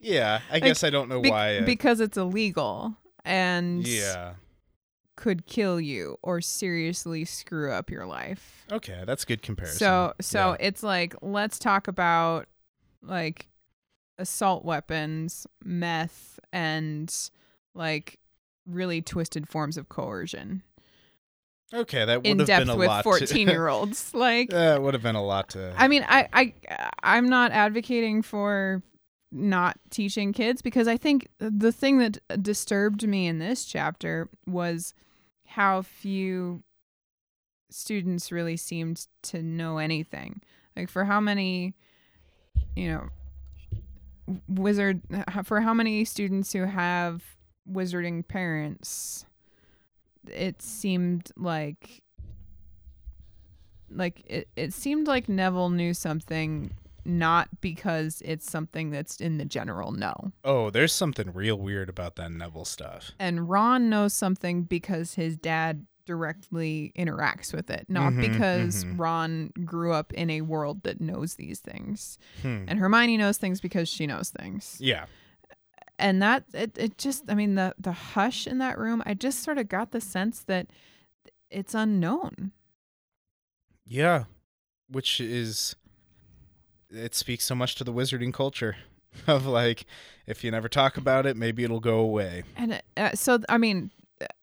like 0.00 0.10
yeah 0.10 0.40
i 0.50 0.58
guess 0.60 0.82
i 0.84 0.90
don't 0.90 1.08
know 1.08 1.20
bec- 1.20 1.30
why 1.32 1.56
uh, 1.58 1.62
because 1.64 2.00
it's 2.00 2.16
illegal 2.16 2.94
and 3.24 3.86
yeah 3.86 4.34
could 5.16 5.44
kill 5.46 5.78
you 5.78 6.16
or 6.22 6.40
seriously 6.40 7.26
screw 7.26 7.70
up 7.70 7.90
your 7.90 8.06
life. 8.06 8.64
okay 8.72 9.02
that's 9.06 9.26
good 9.26 9.42
comparison 9.42 9.78
So 9.78 10.14
so 10.20 10.50
Yeah. 10.52 10.56
it's 10.68 10.82
like 10.82 11.14
let's 11.20 11.58
talk 11.58 11.88
about 11.88 12.46
like 13.02 13.46
assault 14.18 14.64
weapons, 14.64 15.46
meth 15.62 16.38
and 16.54 17.14
like 17.74 18.18
really 18.66 19.02
twisted 19.02 19.46
forms 19.48 19.76
of 19.76 19.88
coercion. 19.90 20.62
Okay, 21.72 22.04
that 22.04 22.20
in 22.24 22.38
would 22.38 22.48
have 22.48 22.58
been 22.58 22.66
depth 22.66 22.70
a 22.70 22.76
with 22.76 22.88
lot. 22.88 23.04
14 23.04 23.46
year 23.48 23.68
olds. 23.68 24.10
Like, 24.14 24.50
That 24.50 24.82
would 24.82 24.94
have 24.94 25.02
been 25.02 25.16
a 25.16 25.24
lot 25.24 25.50
to. 25.50 25.72
I 25.76 25.86
mean, 25.88 26.04
I, 26.08 26.28
I, 26.32 26.54
I'm 27.02 27.28
not 27.28 27.52
advocating 27.52 28.22
for 28.22 28.82
not 29.32 29.78
teaching 29.90 30.32
kids 30.32 30.62
because 30.62 30.88
I 30.88 30.96
think 30.96 31.28
the 31.38 31.72
thing 31.72 31.98
that 31.98 32.42
disturbed 32.42 33.06
me 33.06 33.26
in 33.26 33.38
this 33.38 33.64
chapter 33.64 34.28
was 34.46 34.94
how 35.46 35.82
few 35.82 36.62
students 37.70 38.32
really 38.32 38.56
seemed 38.56 39.06
to 39.22 39.42
know 39.42 39.78
anything. 39.78 40.40
Like, 40.76 40.88
for 40.88 41.04
how 41.04 41.20
many, 41.20 41.74
you 42.74 42.90
know, 42.90 43.08
wizard, 44.48 45.00
for 45.44 45.60
how 45.60 45.74
many 45.74 46.04
students 46.04 46.52
who 46.52 46.64
have 46.64 47.22
wizarding 47.70 48.26
parents, 48.26 49.24
it 50.28 50.62
seemed 50.62 51.30
like 51.36 52.02
like 53.92 54.22
it, 54.26 54.48
it 54.54 54.72
seemed 54.72 55.08
like 55.08 55.28
Neville 55.28 55.70
knew 55.70 55.92
something 55.94 56.72
not 57.04 57.48
because 57.60 58.22
it's 58.24 58.50
something 58.50 58.90
that's 58.90 59.20
in 59.20 59.38
the 59.38 59.44
general 59.44 59.92
no. 59.92 60.32
oh, 60.44 60.70
there's 60.70 60.92
something 60.92 61.32
real 61.32 61.56
weird 61.56 61.88
about 61.88 62.16
that 62.16 62.30
Neville 62.32 62.64
stuff. 62.64 63.12
And 63.18 63.48
Ron 63.48 63.88
knows 63.90 64.12
something 64.14 64.62
because 64.62 65.14
his 65.14 65.36
dad 65.36 65.86
directly 66.06 66.92
interacts 66.98 67.52
with 67.54 67.70
it, 67.70 67.86
not 67.88 68.12
Mhm, 68.12 68.20
because 68.32 68.84
mhm. 68.84 68.98
Ron 68.98 69.52
grew 69.64 69.92
up 69.92 70.12
in 70.12 70.28
a 70.30 70.40
world 70.40 70.82
that 70.82 71.00
knows 71.00 71.36
these 71.36 71.60
things. 71.60 72.18
Hmm. 72.42 72.64
And 72.66 72.78
Hermione 72.80 73.16
knows 73.16 73.36
things 73.38 73.60
because 73.60 73.88
she 73.88 74.06
knows 74.06 74.30
things. 74.30 74.76
Yeah. 74.80 75.06
and 75.98 76.22
that 76.22 76.44
it, 76.54 76.76
it 76.78 76.96
just 76.96 77.24
i 77.28 77.34
mean 77.34 77.56
the 77.56 77.74
the 77.78 77.92
hush 77.92 78.46
in 78.46 78.56
that 78.56 78.78
room 78.78 79.02
i 79.04 79.12
just 79.12 79.42
sort 79.42 79.58
of 79.58 79.68
got 79.68 79.90
the 79.90 80.00
sense 80.00 80.40
that 80.44 80.66
it's 81.50 81.74
unknown 81.74 82.52
Yeah. 83.86 84.24
Which 84.88 85.20
is 85.20 85.76
it 86.90 87.14
speaks 87.14 87.44
so 87.44 87.54
much 87.54 87.74
to 87.76 87.84
the 87.84 87.92
wizarding 87.92 88.32
culture 88.34 88.76
of 89.26 89.46
like 89.46 89.86
if 90.26 90.44
you 90.44 90.50
never 90.50 90.68
talk 90.68 90.96
about 90.96 91.26
it, 91.26 91.36
maybe 91.36 91.64
it'll 91.64 91.80
go 91.80 91.98
away. 91.98 92.44
and 92.56 92.80
uh, 92.96 93.10
so 93.14 93.38
i 93.48 93.58
mean 93.58 93.90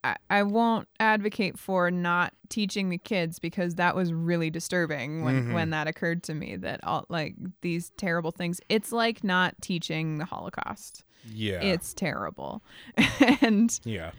I, 0.04 0.16
I 0.32 0.41
won't 0.41 0.88
advocate 1.00 1.60
for 1.60 1.91
not 1.91 2.34
teaching 2.50 2.89
the 2.89 2.98
kids 2.98 3.38
because 3.38 3.76
that 3.76 3.95
was 3.95 4.12
really 4.12 4.50
disturbing 4.50 5.24
when, 5.24 5.50
Mhm. 5.50 5.54
when 5.54 5.70
that 5.70 5.88
occurred 5.88 6.24
to 6.24 6.34
me 6.34 6.56
that 6.56 6.80
all 6.84 7.06
like 7.10 7.36
these 7.62 7.91
terrible 7.95 8.32
things 8.32 8.60
it's 8.70 8.91
like 8.91 9.24
not 9.24 9.54
teaching 9.62 10.18
the 10.18 10.26
holocaust 10.26 11.04
Yeah. 11.26 11.62
it's 11.62 11.93
terrible 11.93 12.64
and 13.41 13.80
yeah. 13.84 14.12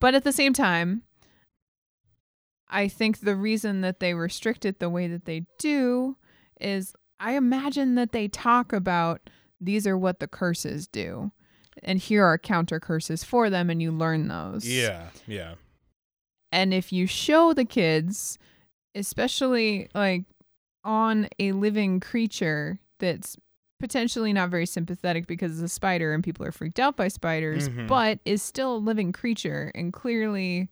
but 0.00 0.14
at 0.14 0.24
the 0.24 0.32
same 0.32 0.54
time 0.54 1.02
i 2.68 2.88
think 2.88 3.20
the 3.20 3.36
reason 3.36 3.82
that 3.82 4.00
they 4.00 4.14
restrict 4.14 4.64
it 4.64 4.78
the 4.80 4.88
way 4.90 5.06
that 5.06 5.26
they 5.26 5.44
do 5.58 6.16
is 6.60 6.94
i 7.20 7.32
imagine 7.32 7.94
that 7.94 8.12
they 8.12 8.28
talk 8.28 8.72
about 8.72 9.28
these 9.60 9.86
are 9.86 9.96
what 9.98 10.20
the 10.20 10.28
curses 10.28 10.86
do 10.86 11.30
and 11.82 11.98
here 11.98 12.24
are 12.24 12.38
counter 12.38 12.78
curses 12.80 13.22
for 13.24 13.48
them 13.50 13.68
and 13.70 13.80
you 13.82 13.90
learn 13.92 14.28
those 14.28 14.66
Yeah. 14.66 15.08
Yeah. 15.26 15.54
and 16.52 16.72
if 16.74 16.92
you 16.92 17.06
show 17.06 17.52
the 17.52 17.64
kids 17.64 18.38
especially 18.94 19.88
like 19.94 20.24
on 20.84 21.28
a 21.38 21.52
living 21.52 22.00
creature 22.00 22.78
that's 22.98 23.36
potentially 23.78 24.32
not 24.32 24.48
very 24.48 24.64
sympathetic 24.64 25.26
because 25.26 25.52
it's 25.60 25.70
a 25.70 25.74
spider 25.74 26.14
and 26.14 26.24
people 26.24 26.46
are 26.46 26.52
freaked 26.52 26.80
out 26.80 26.96
by 26.96 27.08
spiders 27.08 27.68
Mhm. 27.68 27.86
but 27.88 28.18
is 28.24 28.42
still 28.42 28.76
a 28.76 28.78
living 28.78 29.12
creature 29.12 29.70
and 29.74 29.92
clearly 29.92 30.70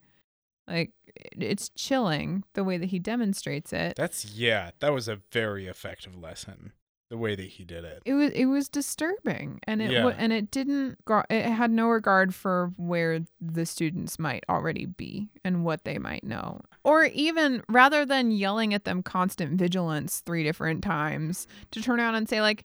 like 0.68 0.92
it's 1.14 1.68
chilling 1.76 2.44
the 2.54 2.64
way 2.64 2.76
that 2.78 2.86
he 2.86 2.98
demonstrates 2.98 3.72
it 3.72 3.94
That's 3.96 4.24
yeah, 4.24 4.70
that 4.80 4.92
was 4.92 5.08
a 5.08 5.20
very 5.32 5.66
effective 5.66 6.16
lesson. 6.16 6.72
The 7.10 7.18
way 7.18 7.36
that 7.36 7.42
he 7.46 7.64
did 7.64 7.84
it. 7.84 8.02
it 8.06 8.14
was 8.14 8.30
it 8.32 8.46
was 8.46 8.68
disturbing 8.68 9.60
and 9.68 9.80
it 9.82 9.90
Yeah. 9.92 10.08
and 10.16 10.32
it 10.32 10.50
didn't 10.50 10.98
it 11.30 11.44
had 11.44 11.70
no 11.70 11.88
regard 11.88 12.34
for 12.34 12.72
where 12.76 13.20
the 13.40 13.66
students 13.66 14.18
might 14.18 14.42
already 14.48 14.86
be 14.86 15.28
and 15.44 15.64
what 15.64 15.84
they 15.84 15.98
might 15.98 16.24
know 16.24 16.60
or 16.82 17.04
even 17.04 17.62
rather 17.68 18.04
than 18.04 18.32
yelling 18.32 18.74
at 18.74 18.84
them 18.84 19.02
constant 19.02 19.58
vigilance 19.58 20.20
three 20.26 20.42
different 20.42 20.82
times 20.82 21.46
to 21.70 21.80
turn 21.82 22.00
around 22.00 22.16
and 22.16 22.28
say 22.28 22.40
like 22.40 22.64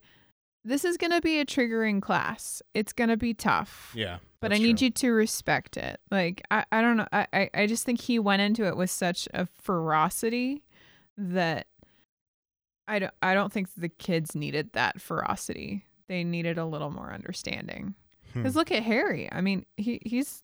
this 0.64 0.84
is 0.84 0.96
going 0.96 1.10
to 1.12 1.20
be 1.20 1.40
a 1.40 1.46
triggering 1.46 2.02
class 2.02 2.62
it's 2.74 2.92
going 2.92 3.10
to 3.10 3.16
be 3.16 3.34
tough 3.34 3.92
Yeah. 3.94 4.18
but 4.40 4.52
I 4.52 4.58
need 4.58 4.80
you 4.80 4.90
to 4.90 5.10
respect 5.10 5.76
it. 5.76 6.00
Like 6.10 6.42
I, 6.50 6.64
I 6.72 6.80
don't 6.82 6.96
know. 6.96 7.06
I, 7.12 7.50
I, 7.54 7.66
just 7.66 7.84
think 7.84 8.00
he 8.00 8.18
went 8.18 8.42
into 8.42 8.64
it 8.66 8.76
with 8.76 8.90
such 8.90 9.28
a 9.34 9.46
ferocity 9.60 10.62
that 11.16 11.66
I 12.88 12.98
don't 12.98 13.14
I 13.22 13.34
don't 13.34 13.52
think 13.52 13.68
the 13.76 13.88
kids 13.88 14.34
needed 14.34 14.72
that 14.72 15.00
ferocity. 15.00 15.84
They 16.08 16.24
needed 16.24 16.58
a 16.58 16.64
little 16.64 16.90
more 16.90 17.12
understanding. 17.12 17.94
Hmm. 18.32 18.40
Because 18.42 18.56
look 18.56 18.72
at 18.72 18.82
Harry. 18.82 19.28
I 19.30 19.40
mean, 19.40 19.64
he 19.76 20.00
he's 20.04 20.42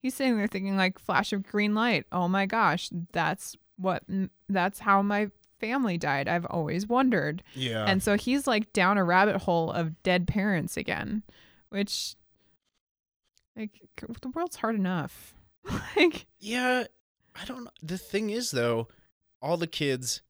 he's 0.00 0.14
sitting 0.14 0.36
there 0.36 0.46
thinking 0.46 0.76
like 0.76 0.98
flash 0.98 1.32
of 1.32 1.42
green 1.42 1.74
light. 1.74 2.06
Oh 2.10 2.28
my 2.28 2.46
gosh, 2.46 2.88
that's 3.12 3.56
what 3.76 4.04
that's 4.48 4.78
how 4.78 5.02
my 5.02 5.30
family 5.62 5.96
died. 5.96 6.26
I've 6.26 6.44
always 6.46 6.88
wondered. 6.88 7.42
Yeah. 7.54 7.84
And 7.86 8.02
so 8.02 8.16
he's 8.16 8.48
like 8.48 8.72
down 8.72 8.98
a 8.98 9.04
rabbit 9.04 9.36
hole 9.36 9.70
of 9.70 10.02
dead 10.02 10.26
parents 10.26 10.76
again, 10.76 11.22
which 11.68 12.16
like 13.56 13.70
the 13.96 14.28
world's 14.30 14.56
hard 14.56 14.74
enough. 14.74 15.34
like 15.96 16.26
Yeah, 16.40 16.84
I 17.40 17.44
don't 17.44 17.64
know. 17.64 17.70
The 17.80 17.96
thing 17.96 18.30
is, 18.30 18.50
though, 18.50 18.88
all 19.40 19.56
the 19.56 19.68
kids 19.68 20.22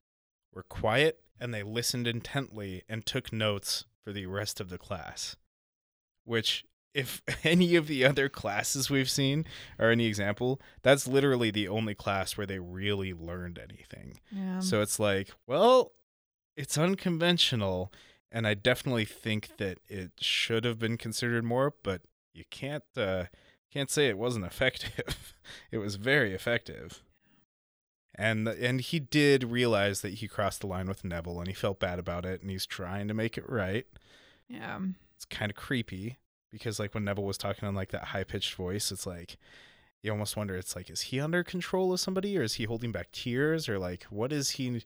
were 0.52 0.64
quiet 0.64 1.20
and 1.40 1.52
they 1.52 1.62
listened 1.62 2.06
intently 2.06 2.82
and 2.88 3.06
took 3.06 3.32
notes 3.32 3.86
for 4.04 4.12
the 4.12 4.26
rest 4.26 4.60
of 4.60 4.68
the 4.68 4.78
class. 4.78 5.36
Which, 6.24 6.64
if 6.94 7.22
any 7.44 7.74
of 7.76 7.86
the 7.86 8.04
other 8.04 8.28
classes 8.28 8.90
we've 8.90 9.10
seen 9.10 9.46
are 9.78 9.90
any 9.90 10.06
example, 10.06 10.60
that's 10.82 11.06
literally 11.06 11.50
the 11.50 11.68
only 11.68 11.94
class 11.94 12.36
where 12.36 12.46
they 12.46 12.58
really 12.58 13.12
learned 13.12 13.58
anything. 13.58 14.18
yeah. 14.30 14.60
so 14.60 14.80
it's 14.80 14.98
like, 14.98 15.30
well, 15.46 15.92
it's 16.56 16.76
unconventional. 16.76 17.92
And 18.30 18.46
I 18.46 18.54
definitely 18.54 19.04
think 19.04 19.56
that 19.58 19.78
it 19.88 20.12
should 20.20 20.64
have 20.64 20.78
been 20.78 20.96
considered 20.96 21.44
more, 21.44 21.74
but 21.82 22.02
you 22.32 22.44
can't 22.50 22.84
uh, 22.96 23.24
can't 23.70 23.90
say 23.90 24.08
it 24.08 24.18
wasn't 24.18 24.44
effective. 24.46 25.34
it 25.70 25.78
was 25.78 25.96
very 25.96 26.34
effective. 26.34 27.02
And 28.14 28.46
and 28.46 28.80
he 28.80 29.00
did 29.00 29.44
realize 29.44 30.02
that 30.02 30.14
he 30.14 30.28
crossed 30.28 30.60
the 30.60 30.66
line 30.66 30.86
with 30.86 31.04
Neville 31.04 31.38
and 31.40 31.48
he 31.48 31.54
felt 31.54 31.80
bad 31.80 31.98
about 31.98 32.26
it 32.26 32.42
and 32.42 32.50
he's 32.50 32.66
trying 32.66 33.08
to 33.08 33.14
make 33.14 33.38
it 33.38 33.48
right. 33.48 33.86
yeah. 34.48 34.78
It's 35.16 35.24
kind 35.24 35.50
of 35.50 35.56
creepy 35.56 36.18
because 36.52 36.78
like 36.78 36.94
when 36.94 37.04
Neville 37.04 37.24
was 37.24 37.38
talking 37.38 37.68
in 37.68 37.74
like 37.74 37.90
that 37.90 38.04
high 38.04 38.24
pitched 38.24 38.54
voice, 38.54 38.92
it's 38.92 39.06
like 39.06 39.36
you 40.02 40.10
almost 40.12 40.36
wonder 40.36 40.56
it's 40.56 40.76
like 40.76 40.90
is 40.90 41.00
he 41.02 41.20
under 41.20 41.42
control 41.42 41.92
of 41.92 42.00
somebody 42.00 42.36
or 42.36 42.42
is 42.42 42.54
he 42.54 42.64
holding 42.64 42.92
back 42.92 43.10
tears 43.12 43.68
or 43.68 43.78
like 43.78 44.04
what 44.04 44.32
is 44.32 44.50
he 44.50 44.82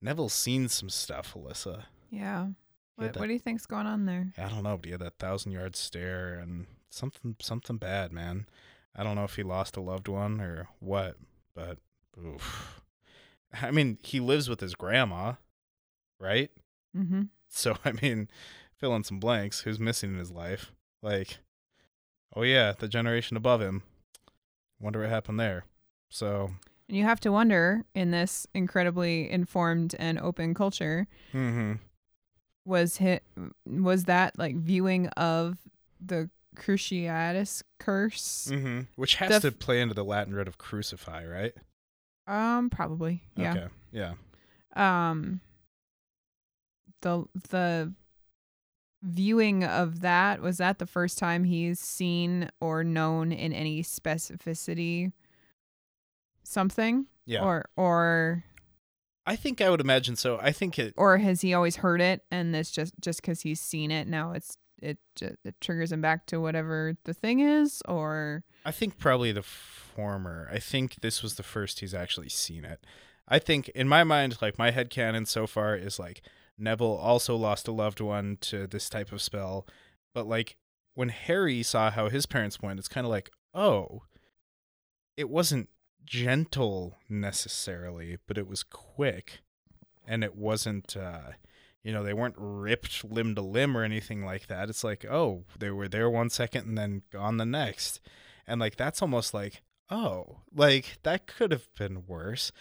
Neville's 0.00 0.32
seen 0.32 0.68
some 0.68 0.88
stuff, 0.88 1.34
Alyssa. 1.34 1.84
Yeah. 2.10 2.48
What, 2.96 3.12
that- 3.14 3.20
what 3.20 3.26
do 3.26 3.32
you 3.32 3.38
think's 3.38 3.66
going 3.66 3.86
on 3.86 4.06
there? 4.06 4.32
I 4.38 4.48
don't 4.48 4.62
know, 4.62 4.76
but 4.76 4.86
he 4.86 4.92
had 4.92 5.00
that 5.00 5.18
thousand 5.18 5.52
yard 5.52 5.76
stare 5.76 6.34
and 6.34 6.66
something 6.90 7.36
something 7.40 7.76
bad, 7.76 8.12
man. 8.12 8.46
I 8.96 9.04
don't 9.04 9.14
know 9.16 9.24
if 9.24 9.36
he 9.36 9.42
lost 9.42 9.76
a 9.76 9.80
loved 9.80 10.08
one 10.08 10.40
or 10.40 10.68
what, 10.80 11.16
but 11.54 11.78
oof. 12.18 12.80
I 13.62 13.70
mean, 13.70 13.98
he 14.02 14.20
lives 14.20 14.48
with 14.48 14.60
his 14.60 14.74
grandma, 14.74 15.34
right? 16.20 16.50
Mm-hmm. 16.96 17.22
So 17.48 17.76
I 17.84 17.92
mean, 17.92 18.28
fill 18.76 18.94
in 18.96 19.04
some 19.04 19.20
blanks. 19.20 19.60
Who's 19.60 19.78
missing 19.78 20.12
in 20.12 20.18
his 20.18 20.30
life? 20.32 20.72
Like, 21.02 21.38
oh 22.34 22.42
yeah, 22.42 22.72
the 22.78 22.88
generation 22.88 23.36
above 23.36 23.60
him. 23.60 23.82
Wonder 24.80 25.00
what 25.00 25.08
happened 25.08 25.40
there. 25.40 25.64
So, 26.08 26.50
And 26.88 26.96
you 26.96 27.04
have 27.04 27.20
to 27.20 27.32
wonder 27.32 27.84
in 27.94 28.10
this 28.10 28.46
incredibly 28.54 29.30
informed 29.30 29.94
and 29.98 30.18
open 30.18 30.54
culture, 30.54 31.06
hmm 31.32 31.74
was 32.64 32.98
hit 32.98 33.22
was 33.66 34.04
that 34.04 34.38
like 34.38 34.54
viewing 34.56 35.06
of 35.08 35.56
the 36.00 36.28
Cruciatus 36.54 37.62
curse? 37.78 38.48
hmm 38.52 38.80
which 38.96 39.14
has 39.16 39.40
to 39.42 39.52
play 39.52 39.80
into 39.80 39.94
the 39.94 40.04
Latin 40.04 40.34
root 40.34 40.48
of 40.48 40.58
crucify, 40.58 41.24
right? 41.26 41.54
Um, 42.26 42.68
probably. 42.68 43.22
Yeah. 43.36 43.52
Okay. 43.52 43.66
Yeah. 43.90 44.14
um 44.76 45.40
the 47.00 47.24
the 47.50 47.92
viewing 49.02 49.62
of 49.64 50.00
that 50.00 50.40
was 50.40 50.58
that 50.58 50.78
the 50.78 50.86
first 50.86 51.18
time 51.18 51.44
he's 51.44 51.78
seen 51.78 52.50
or 52.60 52.82
known 52.82 53.30
in 53.32 53.52
any 53.52 53.82
specificity 53.82 55.12
something 56.42 57.06
Yeah. 57.26 57.42
or 57.44 57.64
or 57.76 58.44
I 59.26 59.36
think 59.36 59.60
I 59.60 59.68
would 59.68 59.80
imagine 59.82 60.16
so. 60.16 60.38
I 60.40 60.52
think 60.52 60.78
it. 60.78 60.94
or 60.96 61.18
has 61.18 61.42
he 61.42 61.52
always 61.52 61.76
heard 61.76 62.00
it 62.00 62.22
and 62.30 62.54
it's 62.56 62.70
just 62.70 62.94
just 63.00 63.20
because 63.20 63.42
he's 63.42 63.60
seen 63.60 63.90
it 63.90 64.08
now 64.08 64.32
it's 64.32 64.56
it 64.80 64.98
just 65.16 65.34
it 65.44 65.60
triggers 65.60 65.92
him 65.92 66.00
back 66.00 66.24
to 66.26 66.40
whatever 66.40 66.94
the 67.04 67.12
thing 67.14 67.40
is 67.40 67.82
or 67.86 68.44
I 68.64 68.70
think 68.72 68.98
probably 68.98 69.32
the 69.32 69.42
former. 69.42 70.48
I 70.52 70.58
think 70.58 70.96
this 71.02 71.22
was 71.22 71.34
the 71.34 71.42
first 71.42 71.80
he's 71.80 71.94
actually 71.94 72.28
seen 72.28 72.64
it. 72.64 72.84
I 73.28 73.38
think 73.38 73.68
in 73.70 73.88
my 73.88 74.04
mind, 74.04 74.38
like 74.40 74.58
my 74.58 74.70
head 74.70 74.88
canon 74.90 75.26
so 75.26 75.46
far 75.46 75.76
is 75.76 75.98
like 75.98 76.22
Neville 76.58 76.96
also 76.96 77.36
lost 77.36 77.68
a 77.68 77.72
loved 77.72 78.00
one 78.00 78.38
to 78.42 78.66
this 78.66 78.88
type 78.88 79.12
of 79.12 79.22
spell, 79.22 79.66
but 80.14 80.26
like 80.26 80.56
when 80.94 81.10
Harry 81.10 81.62
saw 81.62 81.90
how 81.90 82.08
his 82.08 82.26
parents 82.26 82.60
went, 82.60 82.78
it's 82.78 82.88
kind 82.88 83.06
of 83.06 83.10
like, 83.10 83.30
oh, 83.54 84.02
it 85.16 85.30
wasn't 85.30 85.68
gentle 86.04 86.96
necessarily, 87.08 88.18
but 88.26 88.38
it 88.38 88.48
was 88.48 88.62
quick, 88.62 89.40
and 90.06 90.24
it 90.24 90.36
wasn't. 90.36 90.96
uh 90.96 91.32
you 91.84 91.92
know, 91.92 92.02
they 92.02 92.12
weren't 92.12 92.34
ripped 92.36 93.04
limb 93.04 93.34
to 93.34 93.40
limb 93.40 93.76
or 93.76 93.82
anything 93.84 94.24
like 94.24 94.48
that. 94.48 94.68
It's 94.68 94.84
like, 94.84 95.06
oh, 95.06 95.44
they 95.58 95.70
were 95.70 95.88
there 95.88 96.10
one 96.10 96.28
second 96.28 96.66
and 96.66 96.76
then 96.76 97.02
gone 97.10 97.36
the 97.36 97.46
next. 97.46 98.00
And 98.46 98.60
like 98.60 98.76
that's 98.76 99.00
almost 99.00 99.32
like, 99.32 99.62
oh, 99.90 100.40
like 100.54 100.98
that 101.04 101.26
could 101.26 101.52
have 101.52 101.68
been 101.78 102.04
worse. 102.06 102.52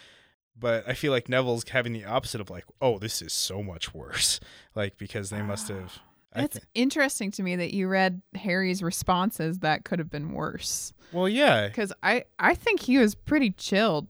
But 0.60 0.88
I 0.88 0.94
feel 0.94 1.12
like 1.12 1.30
Neville's 1.30 1.64
having 1.70 1.94
the 1.94 2.06
opposite 2.06 2.42
of 2.42 2.50
like, 2.50 2.66
oh, 2.82 2.98
this 2.98 3.22
is 3.22 3.32
so 3.34 3.62
much 3.62 3.94
worse. 3.94 4.40
Like 4.76 4.98
because 5.00 5.32
they 5.32 5.42
must 5.42 5.70
have 5.70 6.00
It's 6.36 6.60
thi- 6.60 6.66
interesting 6.76 7.32
to 7.32 7.42
me 7.44 7.56
that 7.56 7.74
you 7.74 7.88
read 7.88 8.22
Harry's 8.36 8.84
responses 8.84 9.60
that 9.60 9.86
could 9.86 9.98
have 9.98 10.12
been 10.12 10.34
worse. 10.34 10.94
well, 11.12 11.28
yeah. 11.28 11.68
Because 11.68 11.92
I, 12.04 12.26
I 12.38 12.54
think 12.54 12.80
he 12.82 13.00
was 13.00 13.16
pretty 13.16 13.50
chilled 13.52 14.08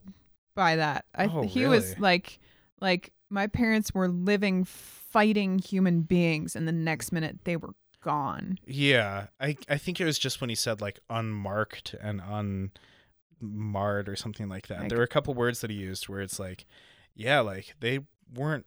by 0.55 0.75
that. 0.75 1.05
I 1.15 1.27
Oh, 1.27 1.43
he 1.43 1.65
was 1.67 1.97
like 1.99 2.39
like 2.81 3.13
my 3.29 3.47
parents 3.47 3.93
were 3.93 4.09
living 4.09 4.65
fighting 4.65 5.59
human 5.59 6.01
beings 6.01 6.55
and 6.55 6.67
the 6.67 6.71
next 6.73 7.11
minute 7.13 7.39
they 7.45 7.55
were 7.55 7.73
gone. 8.01 8.57
Yeah. 8.65 9.27
I 9.39 9.55
I 9.69 9.77
think 9.77 10.01
it 10.01 10.05
was 10.05 10.19
just 10.19 10.41
when 10.41 10.49
he 10.49 10.55
said 10.55 10.81
like 10.81 10.99
unmarked 11.09 11.95
and 12.01 12.21
unmarred 13.41 14.07
or 14.09 14.15
something 14.15 14.49
like 14.49 14.67
that. 14.67 14.81
Like- 14.81 14.89
there 14.89 14.97
were 14.97 15.03
a 15.03 15.07
couple 15.07 15.33
words 15.33 15.61
that 15.61 15.69
he 15.69 15.77
used 15.77 16.07
where 16.09 16.21
it's 16.21 16.39
like, 16.39 16.65
yeah, 17.15 17.39
like 17.39 17.75
they 17.79 17.99
weren't 18.33 18.65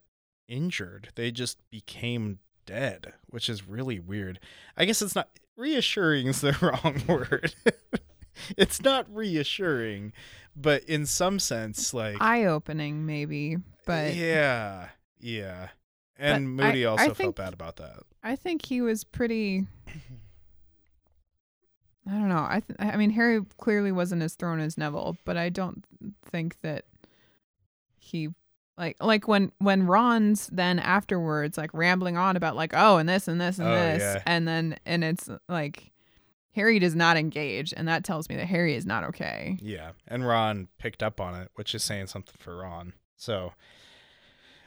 injured. 0.48 1.10
They 1.14 1.30
just 1.30 1.58
became 1.70 2.38
dead, 2.66 3.14
which 3.28 3.48
is 3.48 3.66
really 3.66 3.98
weird. 4.00 4.40
I 4.76 4.84
guess 4.84 5.02
it's 5.02 5.14
not 5.14 5.28
reassuring 5.56 6.26
is 6.28 6.40
the 6.40 6.56
wrong 6.60 7.02
word. 7.06 7.54
it's 8.56 8.82
not 8.82 9.06
reassuring, 9.14 10.12
but 10.56 10.82
in 10.84 11.06
some 11.06 11.38
sense 11.38 11.92
like 11.94 12.16
Eye 12.20 12.44
opening 12.46 13.06
maybe, 13.06 13.56
but 13.86 14.14
yeah, 14.14 14.88
yeah. 15.20 15.68
And 16.18 16.34
I- 16.34 16.38
Moody 16.66 16.86
I 16.86 16.90
also 16.90 17.04
think- 17.06 17.16
felt 17.16 17.36
bad 17.36 17.52
about 17.54 17.76
that. 17.76 18.00
I 18.22 18.36
think 18.36 18.64
he 18.66 18.80
was 18.82 19.04
pretty. 19.04 19.66
I 22.10 22.14
don't 22.14 22.28
know. 22.28 22.46
I 22.48 22.62
th- 22.66 22.76
I 22.92 22.96
mean, 22.96 23.10
Harry 23.10 23.40
clearly 23.58 23.92
wasn't 23.92 24.22
as 24.22 24.34
thrown 24.34 24.58
as 24.58 24.76
Neville, 24.76 25.16
but 25.24 25.36
I 25.36 25.48
don't 25.48 25.84
think 26.30 26.56
that 26.62 26.84
he 27.98 28.30
like 28.76 28.96
like 29.00 29.28
when 29.28 29.52
when 29.58 29.86
Ron's 29.86 30.48
then 30.48 30.78
afterwards 30.78 31.56
like 31.56 31.72
rambling 31.72 32.16
on 32.16 32.34
about 32.36 32.56
like 32.56 32.72
oh 32.74 32.96
and 32.96 33.08
this 33.08 33.28
and 33.28 33.40
this 33.40 33.58
and 33.58 33.68
Oh, 33.68 33.74
this 33.74 34.00
yeah. 34.02 34.22
and 34.26 34.48
then 34.48 34.76
and 34.86 35.04
it's 35.04 35.28
like 35.48 35.92
Harry 36.56 36.78
does 36.80 36.96
not 36.96 37.16
engage 37.16 37.72
and 37.76 37.86
that 37.86 38.02
tells 38.02 38.28
me 38.28 38.36
that 38.36 38.46
Harry 38.46 38.74
is 38.74 38.84
not 38.86 39.04
okay. 39.04 39.56
Yeah, 39.60 39.92
and 40.08 40.26
Ron 40.26 40.66
picked 40.78 41.02
up 41.02 41.20
on 41.20 41.34
it, 41.36 41.50
which 41.54 41.74
is 41.74 41.84
saying 41.84 42.08
something 42.08 42.34
for 42.38 42.56
Ron. 42.56 42.94
So, 43.16 43.52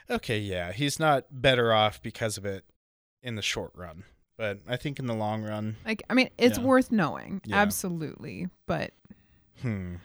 okay, 0.08 0.38
yeah, 0.38 0.72
he's 0.72 0.98
not 0.98 1.26
better 1.30 1.72
off 1.74 2.00
because 2.00 2.38
of 2.38 2.46
it 2.46 2.64
in 3.22 3.34
the 3.34 3.42
short 3.42 3.72
run, 3.74 4.04
but 4.36 4.58
I 4.68 4.76
think 4.76 4.98
in 4.98 5.06
the 5.06 5.14
long 5.14 5.42
run, 5.42 5.76
Like 5.84 6.02
I 6.10 6.14
mean, 6.14 6.30
it's 6.38 6.58
Yeah. 6.58 6.64
worth 6.64 6.90
knowing, 6.92 7.40
Yeah. 7.44 7.56
absolutely, 7.60 8.48
but 8.66 8.92
hmm. 9.62 9.96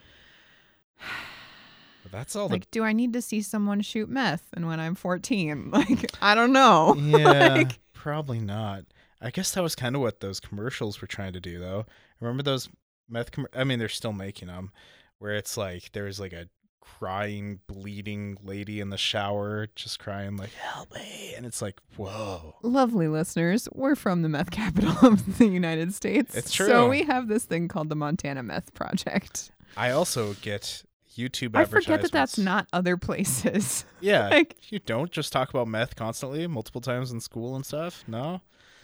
But 2.03 2.11
that's 2.11 2.35
all 2.35 2.47
the 2.47 2.55
like 2.55 2.71
do 2.71 2.83
I 2.83 2.93
need 2.93 3.13
to 3.13 3.21
see 3.21 3.41
someone 3.41 3.81
shoot 3.81 4.09
meth 4.09 4.47
and 4.53 4.67
when 4.67 4.79
I'm 4.79 4.95
14? 4.95 5.71
Like 5.71 6.11
I 6.21 6.35
don't 6.35 6.53
know. 6.53 6.95
yeah, 6.99 7.55
Like- 7.55 7.79
probably 7.93 8.39
not. 8.39 8.85
I 9.21 9.31
guess 9.31 9.51
that 9.51 9.61
was 9.63 9.75
kind 9.75 9.95
of 9.95 10.01
what 10.01 10.21
those 10.21 10.39
commercials 10.39 11.01
were 11.01 11.07
trying 11.07 11.33
to 11.33 11.41
do, 11.41 11.59
though. 11.59 11.85
Remember 12.21 12.41
those 12.41 12.69
meth? 13.09 13.31
Com- 13.33 13.47
I 13.53 13.65
mean, 13.65 13.77
they're 13.77 13.89
still 13.89 14.13
making 14.13 14.47
them, 14.47 14.71
where 15.17 15.33
it's 15.33 15.57
like 15.57 15.91
there's 15.91 16.21
like 16.21 16.31
a 16.31 16.47
crying, 16.81 17.59
bleeding 17.67 18.37
lady 18.43 18.79
in 18.79 18.89
the 18.89 18.97
shower, 18.97 19.67
just 19.75 19.99
crying 19.99 20.37
like 20.37 20.53
"Help 20.53 20.93
me!" 20.93 21.33
and 21.35 21.45
it's 21.45 21.61
like, 21.61 21.79
whoa. 21.95 22.55
Lovely 22.61 23.07
listeners, 23.07 23.67
we're 23.73 23.95
from 23.95 24.21
the 24.21 24.29
meth 24.29 24.51
capital 24.51 24.95
of 25.07 25.37
the 25.37 25.47
United 25.47 25.93
States. 25.93 26.35
It's 26.35 26.51
true. 26.51 26.67
So 26.67 26.89
we 26.89 27.03
have 27.03 27.27
this 27.27 27.45
thing 27.45 27.67
called 27.67 27.89
the 27.89 27.95
Montana 27.95 28.43
Meth 28.43 28.73
Project. 28.73 29.51
I 29.77 29.91
also 29.91 30.33
get 30.35 30.83
YouTube 31.17 31.55
I 31.55 31.65
forget 31.65 32.01
that 32.01 32.11
that's 32.11 32.37
not 32.37 32.67
other 32.71 32.97
places. 32.97 33.85
Yeah, 34.01 34.29
like 34.29 34.55
you 34.71 34.79
don't 34.79 35.11
just 35.11 35.33
talk 35.33 35.49
about 35.49 35.67
meth 35.67 35.97
constantly, 35.97 36.47
multiple 36.47 36.79
times 36.79 37.11
in 37.11 37.19
school 37.19 37.57
and 37.57 37.65
stuff. 37.65 38.05
No, 38.07 38.39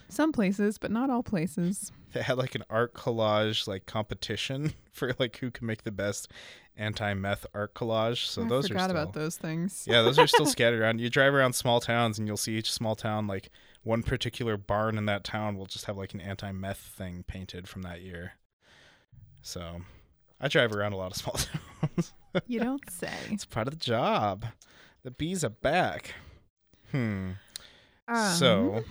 some 0.10 0.34
places, 0.34 0.78
but 0.78 0.92
not 0.92 1.10
all 1.10 1.24
places. 1.24 1.94
They 2.16 2.22
had 2.24 2.38
like 2.38 2.56
an 2.56 2.64
art 2.70 2.94
collage 2.94 3.68
like 3.68 3.86
competition 3.86 4.74
for 4.92 5.14
like 5.20 5.38
who 5.38 5.52
can 5.52 5.68
make 5.68 5.84
the 5.84 5.92
best 5.92 6.32
anti-meth 6.78 7.46
art 7.54 7.76
collage. 7.76 8.26
So 8.26 8.44
I 8.44 8.48
those 8.48 8.68
forgot 8.70 8.84
are 8.84 8.84
still 8.90 9.02
about 9.02 9.14
those 9.14 9.38
things. 9.38 9.86
yeah, 9.88 10.02
those 10.02 10.18
are 10.18 10.26
still 10.26 10.46
scattered 10.46 10.82
around. 10.82 11.00
You 11.02 11.10
drive 11.10 11.34
around 11.34 11.54
small 11.54 11.82
towns 11.82 12.18
and 12.18 12.26
you'll 12.28 12.38
see 12.38 12.56
each 12.58 12.72
small 12.72 12.96
town 12.96 13.28
like 13.28 13.50
one 13.84 14.02
particular 14.02 14.56
barn 14.58 14.98
in 14.98 15.06
that 15.08 15.26
town 15.26 15.58
will 15.58 15.66
just 15.66 15.86
have 15.86 15.98
like 15.98 16.14
an 16.14 16.22
anti-meth 16.22 16.80
thing 16.80 17.24
painted 17.28 17.68
from 17.68 17.82
that 17.84 18.02
year. 18.02 18.34
So, 19.42 19.82
I 20.40 20.48
drive 20.48 20.72
around 20.72 20.94
a 20.94 20.98
lot 20.98 21.12
of 21.12 21.18
small 21.22 21.36
towns. 21.36 22.14
You 22.48 22.62
don't 22.62 22.90
say. 22.90 23.14
it's 23.30 23.46
part 23.46 23.68
of 23.68 23.78
the 23.78 23.86
job. 23.86 24.46
The 25.04 25.12
bees 25.12 25.44
are 25.44 25.50
back. 25.50 26.16
Hmm. 26.92 27.32
Um, 28.08 28.34
so, 28.34 28.84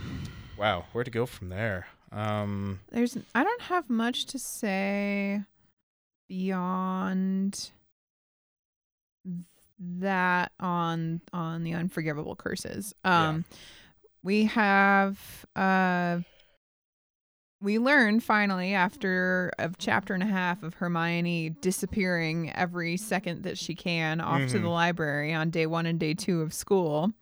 wow, 0.58 0.84
where 0.92 1.04
to 1.04 1.10
go 1.10 1.26
from 1.26 1.48
there? 1.48 1.86
Um, 2.14 2.80
there's 2.92 3.16
I 3.34 3.42
don't 3.42 3.62
have 3.62 3.90
much 3.90 4.26
to 4.26 4.38
say 4.38 5.42
beyond 6.28 7.70
that 9.80 10.52
on 10.60 11.20
on 11.32 11.64
the 11.64 11.72
unforgivable 11.74 12.36
curses. 12.36 12.94
Yeah. 13.04 13.28
Um 13.28 13.44
we 14.22 14.44
have 14.44 15.18
uh 15.56 16.20
we 17.60 17.78
learn 17.78 18.20
finally 18.20 18.74
after 18.74 19.50
a 19.58 19.70
chapter 19.78 20.12
and 20.14 20.22
a 20.22 20.26
half 20.26 20.62
of 20.62 20.74
Hermione 20.74 21.50
disappearing 21.62 22.52
every 22.54 22.96
second 22.96 23.42
that 23.44 23.56
she 23.58 23.74
can 23.74 24.20
off 24.20 24.48
to 24.48 24.58
the 24.58 24.68
Mhm. 24.68 24.72
library 24.72 25.32
on 25.34 25.48
day 25.50 25.66
1 25.66 25.86
and 25.86 25.98
day 25.98 26.12
2 26.14 26.42
of 26.42 26.52
school 26.52 27.12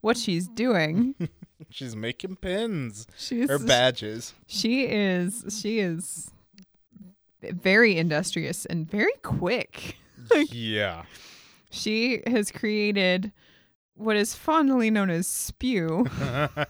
what 0.00 0.16
she's 0.16 0.48
doing. 0.48 1.14
she's 1.70 1.94
making 1.94 2.36
pins 2.36 3.06
She's 3.18 3.50
or 3.50 3.58
badges. 3.58 4.34
she 4.46 4.84
is 4.84 5.44
she 5.60 5.80
is 5.80 6.30
very 7.42 7.96
industrious 7.96 8.66
and 8.66 8.90
very 8.90 9.12
quick. 9.22 9.96
Like- 10.30 10.48
yeah. 10.52 11.04
She 11.70 12.20
has 12.26 12.52
created 12.52 13.32
what 13.94 14.16
is 14.16 14.34
fondly 14.34 14.90
known 14.90 15.08
as 15.10 15.26
spew. 15.26 16.06
I 16.20 16.66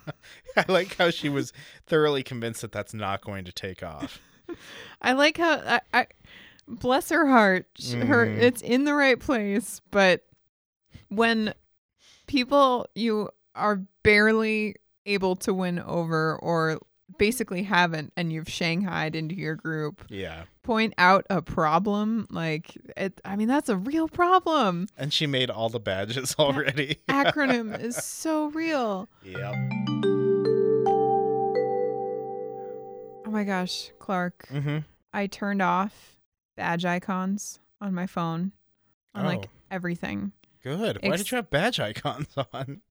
like 0.68 0.96
how 0.96 1.10
she 1.10 1.28
was 1.28 1.52
thoroughly 1.86 2.22
convinced 2.22 2.62
that 2.62 2.72
that's 2.72 2.94
not 2.94 3.22
going 3.22 3.44
to 3.44 3.52
take 3.52 3.82
off. 3.82 4.20
I 5.02 5.12
like 5.12 5.36
how 5.38 5.54
I, 5.58 5.80
I 5.92 6.06
bless 6.68 7.10
her 7.10 7.26
heart. 7.26 7.66
sh- 7.78 7.92
Her 7.94 8.26
Mhm. 8.26 8.38
it's 8.40 8.62
in 8.62 8.84
the 8.84 8.94
right 8.94 9.18
place, 9.18 9.80
but 9.90 10.24
when 11.08 11.52
people 12.26 12.86
you 12.94 13.30
are 13.54 13.82
barely 14.02 14.76
able 15.06 15.36
to 15.36 15.52
win 15.54 15.78
over 15.80 16.36
or 16.36 16.78
basically 17.18 17.62
haven't 17.64 18.12
and 18.16 18.32
you've 18.32 18.48
shanghaied 18.48 19.14
into 19.16 19.34
your 19.34 19.56
group 19.56 20.04
Yeah. 20.08 20.44
point 20.62 20.94
out 20.96 21.26
a 21.28 21.42
problem 21.42 22.26
like 22.30 22.76
it 22.96 23.20
i 23.24 23.34
mean 23.34 23.48
that's 23.48 23.68
a 23.68 23.76
real 23.76 24.08
problem 24.08 24.86
And 24.96 25.12
she 25.12 25.26
made 25.26 25.50
all 25.50 25.68
the 25.68 25.80
badges 25.80 26.36
already. 26.38 26.98
acronym 27.08 27.78
is 27.82 27.96
so 27.96 28.46
real 28.50 29.08
yep. 29.24 29.54
oh 33.26 33.30
my 33.30 33.44
gosh 33.44 33.90
clark 33.98 34.46
Mm-hmm. 34.52 34.78
i 35.12 35.26
turned 35.26 35.62
off 35.62 36.16
badge 36.56 36.84
icons 36.84 37.58
on 37.80 37.94
my 37.94 38.06
phone 38.06 38.52
on 39.14 39.24
like 39.24 39.46
Oh. 39.46 39.50
everything 39.70 40.32
Good. 40.62 40.98
Why 41.02 41.08
Ex- 41.14 41.22
did 41.22 41.30
you 41.30 41.36
have 41.36 41.48
badge 41.48 41.80
icons 41.80 42.26
on? 42.52 42.82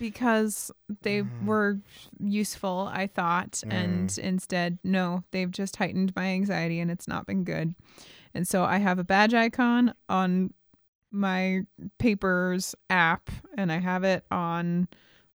Because 0.00 0.72
they 1.02 1.22
Mm. 1.22 1.44
were 1.44 1.78
useful 2.18 2.90
i 2.92 3.06
thought 3.06 3.62
and 3.70 4.18
instead 4.18 4.78
no 4.82 5.22
they've 5.30 5.50
just 5.52 5.76
heightened 5.76 6.12
my 6.16 6.26
anxiety 6.26 6.80
and 6.80 6.90
it's 6.90 7.06
not 7.06 7.26
been 7.26 7.44
good 7.44 7.74
and 8.34 8.48
so 8.48 8.64
i 8.64 8.78
have 8.78 8.98
a 8.98 9.04
badge 9.04 9.34
icon 9.34 9.94
on 10.08 10.52
my 11.12 11.60
papers 11.98 12.74
app 12.88 13.30
and 13.56 13.70
i 13.70 13.78
have 13.78 14.02
it 14.02 14.24
on 14.30 14.88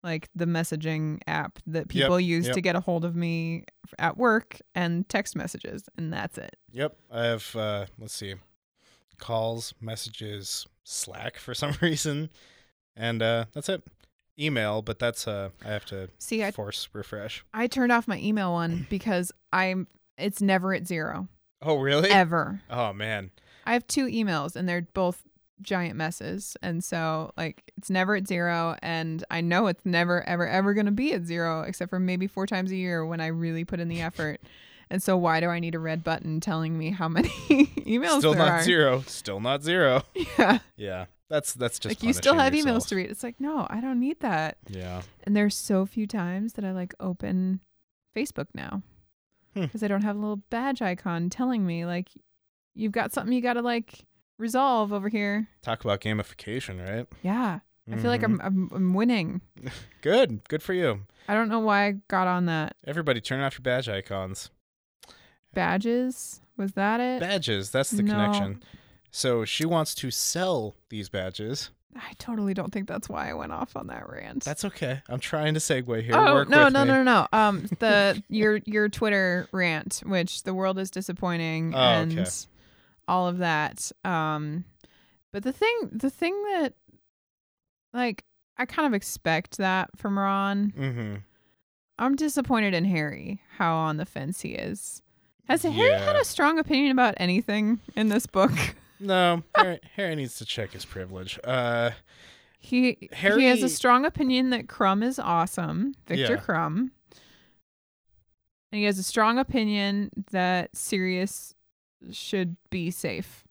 like 0.04 0.30
the 0.36 0.46
messaging 0.46 1.20
app 1.28 1.58
that 1.66 1.88
people 1.88 2.20
use 2.20 2.46
yep. 2.46 2.54
to 2.54 2.62
get 2.62 2.76
a 2.76 2.80
hold 2.80 3.04
of 3.06 3.16
me 3.16 3.64
at 3.98 4.18
work 4.18 4.60
and 4.76 5.10
text 5.10 5.36
messages, 5.36 5.90
and 5.98 6.14
that's 6.14 6.38
it. 6.38 6.56
Yep. 6.72 6.96
I 7.12 7.24
have 7.26 7.56
uh 7.56 7.86
let's 7.98 8.14
see. 8.14 8.36
Calls, 9.18 9.74
messages, 9.82 10.68
Slack 10.84 11.38
for 11.38 11.54
some 11.62 11.74
reason. 11.82 12.30
And 12.96 13.24
uh 13.24 13.46
that's 13.54 13.68
it. 13.68 13.82
Email, 14.40 14.82
but 14.82 15.00
that's 15.00 15.28
uh 15.28 15.50
I 15.64 15.70
have 15.70 15.86
to 15.86 16.10
See, 16.20 16.44
I 16.44 16.52
force 16.52 16.90
refresh. 16.94 17.46
I 17.54 17.68
turned 17.68 17.92
off 17.92 18.08
my 18.08 18.20
email 18.20 18.52
one 18.54 18.86
because 18.90 19.32
I'm 19.54 19.88
it's 20.18 20.42
never 20.42 20.74
at 20.74 20.86
zero 20.88 21.28
Oh 21.62 21.78
really? 21.80 22.10
ever. 22.10 22.62
Oh 22.70 22.92
man. 22.94 23.32
I 23.66 23.74
have 23.74 23.88
two 23.88 24.06
emails 24.08 24.56
and 24.56 24.68
they're 24.70 24.88
both 24.94 25.24
giant 25.62 25.96
messes. 25.96 26.58
And 26.62 26.84
so 26.84 27.32
like 27.38 27.72
it's 27.78 27.90
never 27.90 28.16
at 28.18 28.28
zero 28.28 28.76
and 28.84 29.24
I 29.32 29.40
know 29.42 29.68
it's 29.68 29.86
never 29.86 30.22
ever 30.28 30.46
ever 30.48 30.74
going 30.74 30.86
to 30.86 30.92
be 30.92 31.14
at 31.14 31.26
zero 31.26 31.62
except 31.62 31.90
for 31.90 32.00
maybe 32.00 32.28
four 32.28 32.46
times 32.46 32.72
a 32.72 32.76
year 32.76 33.06
when 33.06 33.22
I 33.22 33.28
really 33.28 33.64
put 33.64 33.80
in 33.80 33.88
the 33.88 34.02
effort. 34.10 34.42
and 34.90 35.02
so 35.02 35.16
why 35.18 35.40
do 35.40 35.48
I 35.48 35.60
need 35.60 35.74
a 35.76 35.80
red 35.80 36.04
button 36.04 36.40
telling 36.42 36.78
me 36.78 36.92
how 36.92 37.08
many 37.08 37.30
emails 37.88 38.20
Still 38.20 38.34
not 38.36 38.50
are? 38.52 38.62
zero. 38.64 39.02
Still 39.08 39.40
not 39.40 39.64
zero. 39.64 40.04
Yeah. 40.38 40.60
Yeah. 40.76 41.06
That's 41.30 41.54
that's 41.54 41.80
just 41.80 41.90
like 41.96 42.04
you 42.04 42.14
still 42.14 42.36
have 42.36 42.52
punishing 42.54 42.68
emails 42.72 42.88
to 42.90 42.96
read. 42.96 43.10
It's 43.10 43.24
like, 43.24 43.40
no, 43.40 43.66
I 43.70 43.82
don't 43.82 44.00
need 44.00 44.20
that. 44.20 44.58
Yeah. 44.70 45.02
And 45.24 45.36
there's 45.36 45.56
so 45.56 45.86
few 45.86 46.06
times 46.06 46.54
that 46.54 46.64
I 46.66 46.72
like 46.72 46.94
open 47.00 47.62
Facebook 48.16 48.48
now 48.54 48.84
Hmm. 49.56 49.62
because 49.64 49.82
I 49.84 49.88
don't 49.88 50.04
have 50.04 50.16
a 50.16 50.20
little 50.20 50.42
badge 50.50 50.82
icon 50.82 51.30
telling 51.30 51.66
me 51.66 51.86
like 51.86 52.10
you've 52.76 52.92
got 52.92 53.12
something 53.14 53.34
you 53.34 53.42
got 53.42 53.54
to 53.54 53.62
like 53.62 54.06
resolve 54.38 54.92
over 54.94 55.10
here. 55.10 55.48
Talk 55.64 55.84
about 55.84 56.02
gamification, 56.02 56.86
right? 56.88 57.08
Yeah. 57.24 57.60
I 57.92 57.98
feel 57.98 58.10
like 58.12 58.22
Mhm. 58.22 58.26
I'm, 58.26 58.42
I'm 58.42 58.70
I'm 58.74 58.94
winning. 58.94 59.42
good. 60.02 60.48
Good 60.48 60.62
for 60.64 60.74
you. 60.74 61.02
I 61.28 61.34
don't 61.34 61.50
know 61.50 61.60
why 61.60 61.86
I 61.88 61.92
got 62.08 62.28
on 62.28 62.46
that. 62.48 62.76
Everybody 62.86 63.22
turn 63.22 63.42
off 63.42 63.54
your 63.56 63.64
badge 63.64 63.88
icons. 63.90 64.50
Badges? 65.54 66.42
Was 66.58 66.74
that 66.74 67.00
it? 67.00 67.20
Badges, 67.20 67.70
that's 67.72 67.92
the 67.92 68.04
No. 68.04 68.12
connection. 68.14 68.64
So 69.16 69.46
she 69.46 69.66
wants 69.66 69.96
to 69.96 70.12
sell 70.12 70.76
these 70.90 71.08
badges. 71.08 71.70
I 71.96 72.12
totally 72.20 72.54
don't 72.54 72.74
think 72.74 72.86
that's 72.90 73.08
why 73.08 73.30
I 73.30 73.34
went 73.34 73.54
off 73.54 73.78
on 73.78 73.88
that 73.88 74.10
rant. 74.10 74.44
That's 74.44 74.66
okay. 74.66 75.02
I'm 75.08 75.22
trying 75.22 75.54
to 75.54 75.62
segue 75.62 76.04
here. 76.04 76.14
oh 76.18 76.34
Work 76.34 76.50
no 76.50 76.66
with 76.66 76.74
no 76.74 76.84
no 76.84 77.02
no 77.02 77.04
no 77.04 77.28
um 77.32 77.66
the 77.80 78.22
your 78.28 78.58
your 78.66 78.90
Twitter 78.90 79.48
rant 79.54 80.04
which 80.06 80.44
the 80.44 80.54
world 80.54 80.78
is 80.78 80.92
disappointing 80.92 81.74
Oh, 81.74 81.78
and 81.78 82.20
okay. 82.20 82.30
all 83.08 83.30
of 83.30 83.38
that 83.38 83.90
um 84.04 84.66
but 85.32 85.44
the 85.44 85.54
thing 85.54 85.90
the 85.94 86.10
thing 86.10 86.34
that 86.52 86.74
like 87.94 88.26
I 88.58 88.66
kind 88.66 88.86
of 88.86 88.94
expect 88.94 89.58
that 89.60 89.92
from 89.98 90.20
Ron 90.20 90.74
Mm-hmm. 90.78 91.16
I'm 91.98 92.18
disappointed 92.18 92.74
in 92.74 92.84
Harry 92.84 93.40
how 93.58 93.74
on 93.76 93.96
the 93.96 94.06
fence 94.06 94.42
he 94.42 94.50
is 94.56 95.02
has 95.48 95.64
Harry 95.64 95.98
had 95.98 96.18
a 96.18 96.26
strong 96.26 96.60
opinion 96.60 96.92
about 96.92 97.14
anything 97.16 97.80
in 97.96 98.10
this 98.10 98.26
book 98.26 98.52
No, 99.00 99.44
Harry, 99.56 99.80
Harry 99.96 100.16
needs 100.16 100.36
to 100.38 100.46
check 100.46 100.72
his 100.72 100.86
privilege. 100.86 101.40
Uh, 101.44 101.92
he 102.60 103.10
he 103.14 103.46
has 103.46 103.62
a 103.62 103.70
strong 103.70 104.06
opinion 104.06 104.50
that 104.50 104.68
Krum 104.68 105.04
is 105.04 105.20
awesome 105.20 105.94
Victor 106.08 106.34
Yeah. 106.34 106.40
Krum 106.40 106.90
and 108.72 108.80
he 108.80 108.84
has 108.86 108.98
a 108.98 109.04
strong 109.04 109.38
opinion 109.38 110.10
that 110.32 110.76
Sirius 110.76 111.54
should 112.12 112.58
be 112.70 112.92
safe. 112.92 113.44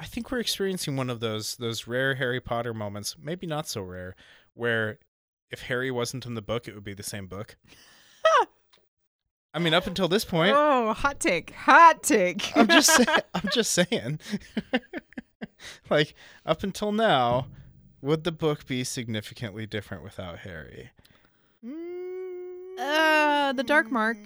I 0.00 0.04
think 0.04 0.30
we're 0.30 0.40
experiencing 0.40 0.96
one 0.96 1.10
of 1.10 1.20
those 1.20 1.56
those 1.56 1.86
rare 1.86 2.14
Harry 2.16 2.40
Potter 2.40 2.74
moments, 2.74 3.16
maybe 3.20 3.46
not 3.46 3.68
so 3.68 3.82
rare, 3.82 4.14
where 4.54 4.98
if 5.50 5.62
Harry 5.62 5.90
wasn't 5.90 6.26
in 6.26 6.34
the 6.34 6.42
book, 6.42 6.68
it 6.68 6.74
would 6.74 6.84
be 6.84 6.94
the 6.94 7.02
same 7.02 7.26
book. 7.26 7.56
I 9.54 9.58
mean, 9.60 9.74
up 9.74 9.86
until 9.86 10.08
this 10.08 10.24
point, 10.24 10.54
Oh, 10.56 10.92
hot 10.92 11.20
take. 11.20 11.50
Hot 11.52 12.02
take. 12.02 12.52
I'm 12.56 12.68
just 12.68 12.90
say- 12.96 13.16
I'm 13.34 13.48
just 13.52 13.70
saying. 13.72 14.20
like 15.90 16.14
up 16.46 16.62
until 16.62 16.92
now, 16.92 17.46
would 18.02 18.24
the 18.24 18.32
book 18.32 18.66
be 18.66 18.84
significantly 18.84 19.66
different 19.66 20.02
without 20.04 20.40
Harry? 20.40 20.90
Mm, 21.64 22.78
uh 22.78 23.52
the 23.54 23.64
Dark 23.64 23.90
Mark 23.90 24.18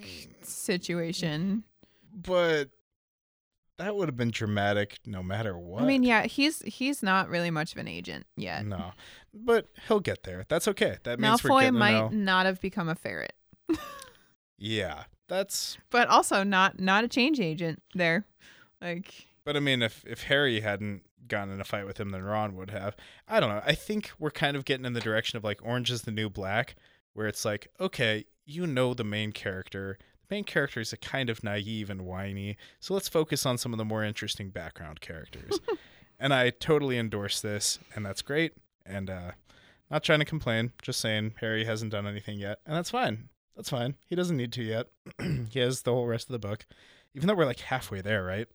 situation. 0.43 1.63
But 2.15 2.69
that 3.79 3.95
would 3.95 4.07
have 4.07 4.15
been 4.17 4.29
dramatic 4.29 4.99
no 5.05 5.23
matter 5.23 5.57
what. 5.57 5.81
I 5.81 5.85
mean, 5.85 6.03
yeah, 6.03 6.23
he's 6.27 6.61
he's 6.61 7.01
not 7.01 7.29
really 7.29 7.49
much 7.49 7.71
of 7.71 7.79
an 7.79 7.87
agent 7.87 8.27
yet. 8.37 8.65
No. 8.65 8.91
But 9.33 9.67
he'll 9.87 9.99
get 9.99 10.23
there. 10.23 10.45
That's 10.47 10.67
okay. 10.67 10.97
That 11.03 11.19
means 11.19 11.43
we're 11.43 11.49
Malfoy 11.49 11.73
might 11.73 11.93
know. 11.93 12.09
not 12.09 12.45
have 12.45 12.61
become 12.61 12.87
a 12.87 12.93
ferret, 12.95 13.33
Yeah. 14.59 15.05
That's 15.27 15.77
but 15.89 16.07
also 16.07 16.43
not 16.43 16.79
not 16.79 17.03
a 17.03 17.07
change 17.07 17.39
agent 17.39 17.81
there. 17.93 18.25
Like 18.81 19.27
but 19.45 19.55
I 19.55 19.59
mean 19.59 19.81
if 19.81 20.03
if 20.05 20.23
Harry 20.23 20.61
hadn't 20.61 21.03
gotten 21.27 21.53
in 21.53 21.61
a 21.61 21.63
fight 21.63 21.85
with 21.85 21.99
him 21.99 22.09
then 22.09 22.23
Ron 22.23 22.55
would 22.55 22.71
have. 22.71 22.95
I 23.27 23.39
don't 23.39 23.49
know. 23.49 23.61
I 23.65 23.73
think 23.73 24.11
we're 24.19 24.31
kind 24.31 24.57
of 24.57 24.65
getting 24.65 24.85
in 24.85 24.93
the 24.93 24.99
direction 24.99 25.37
of 25.37 25.43
like 25.43 25.61
Orange 25.63 25.91
is 25.91 26.03
the 26.03 26.11
New 26.11 26.29
Black 26.29 26.75
where 27.13 27.27
it's 27.27 27.45
like, 27.45 27.67
okay, 27.79 28.25
you 28.45 28.65
know 28.67 28.93
the 28.93 29.03
main 29.03 29.31
character. 29.31 29.97
The 30.27 30.35
main 30.35 30.43
character 30.43 30.79
is 30.79 30.91
a 30.93 30.97
kind 30.97 31.29
of 31.29 31.43
naive 31.43 31.89
and 31.89 32.01
whiny. 32.01 32.57
So 32.79 32.93
let's 32.93 33.07
focus 33.07 33.45
on 33.45 33.57
some 33.57 33.71
of 33.71 33.77
the 33.77 33.85
more 33.85 34.03
interesting 34.03 34.49
background 34.49 34.99
characters. 34.99 35.59
and 36.19 36.33
I 36.33 36.49
totally 36.49 36.97
endorse 36.97 37.39
this 37.39 37.79
and 37.95 38.05
that's 38.05 38.21
great. 38.21 38.53
And 38.85 39.09
uh 39.09 39.31
not 39.91 40.03
trying 40.03 40.19
to 40.19 40.25
complain, 40.25 40.71
just 40.81 40.99
saying 40.99 41.35
Harry 41.39 41.65
hasn't 41.65 41.91
done 41.91 42.07
anything 42.07 42.39
yet. 42.39 42.59
And 42.65 42.75
that's 42.75 42.89
fine. 42.89 43.29
That's 43.55 43.69
fine. 43.69 43.95
He 44.07 44.15
doesn't 44.15 44.37
need 44.37 44.51
to 44.53 44.63
yet. 44.63 44.87
he 45.49 45.59
has 45.59 45.81
the 45.81 45.91
whole 45.91 46.07
rest 46.07 46.27
of 46.27 46.33
the 46.33 46.47
book. 46.47 46.65
Even 47.15 47.27
though 47.27 47.35
we're 47.35 47.45
like 47.45 47.59
halfway 47.59 48.01
there, 48.01 48.23
right? 48.23 48.47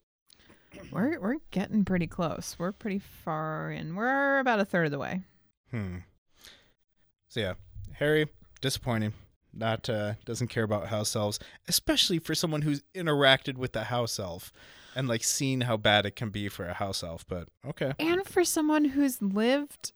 we're 0.90 1.18
we're 1.20 1.36
getting 1.50 1.84
pretty 1.84 2.06
close. 2.06 2.56
We're 2.58 2.72
pretty 2.72 2.98
far 2.98 3.70
in. 3.70 3.94
We're 3.94 4.38
about 4.38 4.60
a 4.60 4.64
third 4.64 4.86
of 4.86 4.92
the 4.92 4.98
way. 4.98 5.22
Hmm. 5.70 5.98
So 7.28 7.40
yeah, 7.40 7.54
Harry, 7.94 8.28
disappointing. 8.60 9.14
Not 9.52 9.88
uh 9.88 10.14
doesn't 10.24 10.48
care 10.48 10.64
about 10.64 10.88
house 10.88 11.14
elves, 11.16 11.38
especially 11.68 12.18
for 12.18 12.34
someone 12.34 12.62
who's 12.62 12.82
interacted 12.94 13.56
with 13.56 13.72
the 13.72 13.84
house 13.84 14.18
elf 14.18 14.52
and 14.94 15.08
like 15.08 15.24
seen 15.24 15.62
how 15.62 15.76
bad 15.76 16.06
it 16.06 16.16
can 16.16 16.30
be 16.30 16.48
for 16.48 16.66
a 16.66 16.74
house 16.74 17.02
elf, 17.02 17.24
but 17.26 17.48
okay. 17.66 17.92
And 17.98 18.26
for 18.26 18.44
someone 18.44 18.84
who's 18.84 19.22
lived 19.22 19.92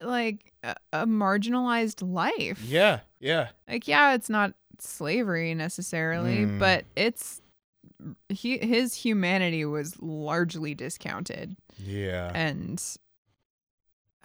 like 0.00 0.52
a, 0.62 0.74
a 0.92 1.06
marginalized 1.06 2.02
life. 2.02 2.62
Yeah, 2.64 3.00
yeah. 3.22 3.48
like 3.68 3.88
yeah 3.88 4.12
it's 4.14 4.28
not 4.28 4.52
slavery 4.78 5.54
necessarily 5.54 6.38
Mm. 6.44 6.58
but 6.58 6.84
it's 6.96 7.40
he 8.28 8.58
his 8.58 8.94
humanity 8.94 9.64
was 9.64 9.96
largely 10.02 10.74
discounted 10.74 11.56
Yeah. 11.78 12.30
and 12.34 12.82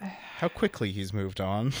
How 0.00 0.48
quickly 0.48 0.92
he's 0.92 1.12
moved 1.12 1.40
on. 1.40 1.72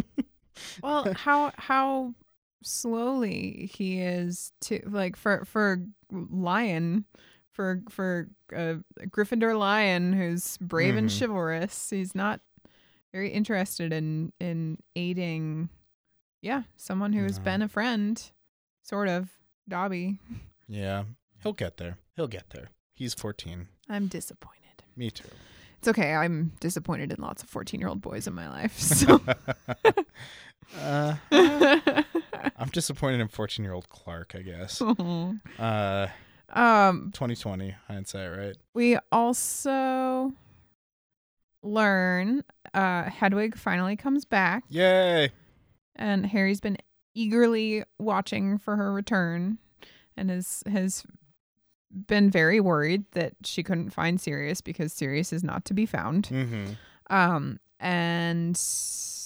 well 0.82 1.12
how 1.14 1.52
how 1.56 2.14
slowly 2.62 3.70
he 3.72 4.00
is 4.00 4.52
to 4.62 4.80
like 4.86 5.16
for 5.16 5.44
for 5.46 5.82
lion 6.10 7.04
for 7.52 7.82
for 7.88 8.28
a 8.52 8.76
Gryffindor 9.08 9.58
lion 9.58 10.12
who's 10.12 10.56
brave 10.58 10.96
and 10.96 11.08
Mhm. 11.08 11.18
chivalrous 11.18 11.88
he's 11.90 12.14
not 12.14 12.40
very 13.12 13.30
interested 13.30 13.92
in 13.92 14.32
in 14.40 14.76
aiding 14.96 15.70
yeah 16.42 16.62
someone 16.76 17.12
who 17.12 17.22
has 17.24 17.38
No. 17.38 17.44
been 17.44 17.62
a 17.62 17.68
friend 17.68 18.30
sort 18.82 19.08
of 19.08 19.28
Dobby 19.68 20.18
yeah. 20.68 21.04
He'll 21.42 21.52
get 21.54 21.76
there. 21.78 21.96
He'll 22.16 22.28
get 22.28 22.50
there. 22.50 22.68
He's 22.94 23.14
14. 23.14 23.68
I'm 23.88 24.08
disappointed. 24.08 24.84
Me 24.94 25.10
too. 25.10 25.28
It's 25.78 25.88
okay. 25.88 26.12
I'm 26.14 26.52
disappointed 26.60 27.10
in 27.12 27.22
lots 27.22 27.42
of 27.42 27.48
14 27.48 27.80
year 27.80 27.88
old 27.88 28.02
boys 28.02 28.26
in 28.26 28.34
my 28.34 28.48
life. 28.48 28.78
So 28.78 29.20
uh, 30.78 31.14
I'm 32.56 32.68
disappointed 32.72 33.20
in 33.20 33.28
14 33.28 33.64
year 33.64 33.72
old 33.74 33.88
Clark, 33.88 34.34
I 34.36 34.42
guess. 34.42 34.80
um, 34.82 35.40
Uh, 35.58 36.06
2020 36.52 37.74
hindsight, 37.88 38.36
right? 38.38 38.56
we 38.74 38.98
also 39.10 40.32
learn 41.62 42.42
uh, 42.74 43.04
Hedwig 43.04 43.56
finally 43.56 43.96
comes 43.96 44.24
back, 44.24 44.64
Yay! 44.68 45.30
And 45.96 46.26
Harry's 46.26 46.60
been 46.60 46.78
eagerly 47.14 47.82
watching 47.98 48.58
for 48.58 48.76
her 48.76 48.92
return, 48.92 49.58
and 50.16 50.30
has 50.30 50.62
has 50.70 51.04
been 52.06 52.30
very 52.30 52.60
worried 52.60 53.04
that 53.12 53.32
she 53.44 53.62
couldn't 53.62 53.90
find 53.90 54.20
Sirius 54.20 54.60
because 54.60 54.92
Sirius 54.92 55.32
is 55.32 55.42
not 55.42 55.64
to 55.64 55.74
be 55.74 55.86
found. 55.86 56.28
Mm-hmm. 56.28 56.72
Um, 57.12 57.58
and 57.80 58.60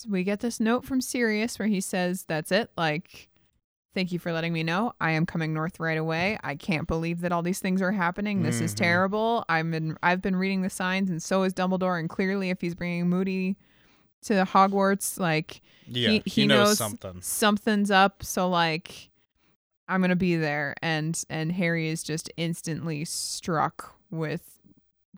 we 0.09 0.25
get 0.25 0.41
this 0.41 0.61
note 0.61 0.85
from 0.87 1.01
Sirius 1.03 1.59
where 1.59 1.69
he 1.69 1.81
says, 1.83 2.25
That's 2.27 2.51
it. 2.51 2.71
Like, 2.79 3.29
thank 3.95 4.12
you 4.12 4.19
for 4.19 4.33
letting 4.33 4.53
me 4.55 4.62
know. 4.62 4.93
I 5.01 5.11
am 5.11 5.27
coming 5.27 5.53
north 5.53 5.79
right 5.79 5.99
away. 5.99 6.39
I 6.43 6.55
can't 6.55 6.87
believe 6.89 7.21
that 7.21 7.33
all 7.33 7.43
these 7.43 7.59
things 7.61 7.83
are 7.83 7.93
happening. 7.93 8.43
This 8.43 8.61
is 8.62 8.73
Mhm. 8.75 8.79
terrible. 8.79 9.45
I'm 9.49 9.75
in, 9.75 9.97
I've 10.03 10.23
been 10.23 10.37
reading 10.37 10.62
the 10.62 10.71
signs, 10.71 11.11
and 11.11 11.23
so 11.23 11.43
is 11.43 11.53
Dumbledore. 11.53 11.99
And 12.01 12.09
clearly, 12.09 12.49
if 12.51 12.61
he's 12.62 12.75
bringing 12.75 13.09
Moody 13.11 13.57
to 14.25 14.45
Hogwarts. 14.45 15.18
Like 15.18 15.61
Yeah, 15.87 16.11
He- 16.11 16.22
he, 16.25 16.31
he 16.43 16.47
knows, 16.47 16.68
knows- 16.68 16.79
something. 16.79 17.20
something's 17.22 17.91
up, 17.91 18.22
so 18.25 18.49
like 18.49 19.11
I'm 19.89 20.01
gonna 20.01 20.16
be 20.16 20.37
there. 20.37 20.75
And 20.83 21.20
and 21.29 21.53
Harry 21.53 21.89
is 21.89 22.03
just 22.03 22.31
instantly 22.37 23.05
struck 23.05 23.95
with 24.11 24.59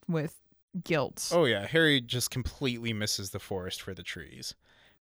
with 0.09 0.37
guilt. 0.85 1.31
Oh 1.33 1.45
yeah, 1.47 1.67
Harry 1.67 2.01
just 2.01 2.31
completely 2.31 2.93
misses 2.93 3.31
the 3.31 3.39
forest 3.39 3.81
for 3.83 3.95
the 3.95 4.03
trees. 4.03 4.55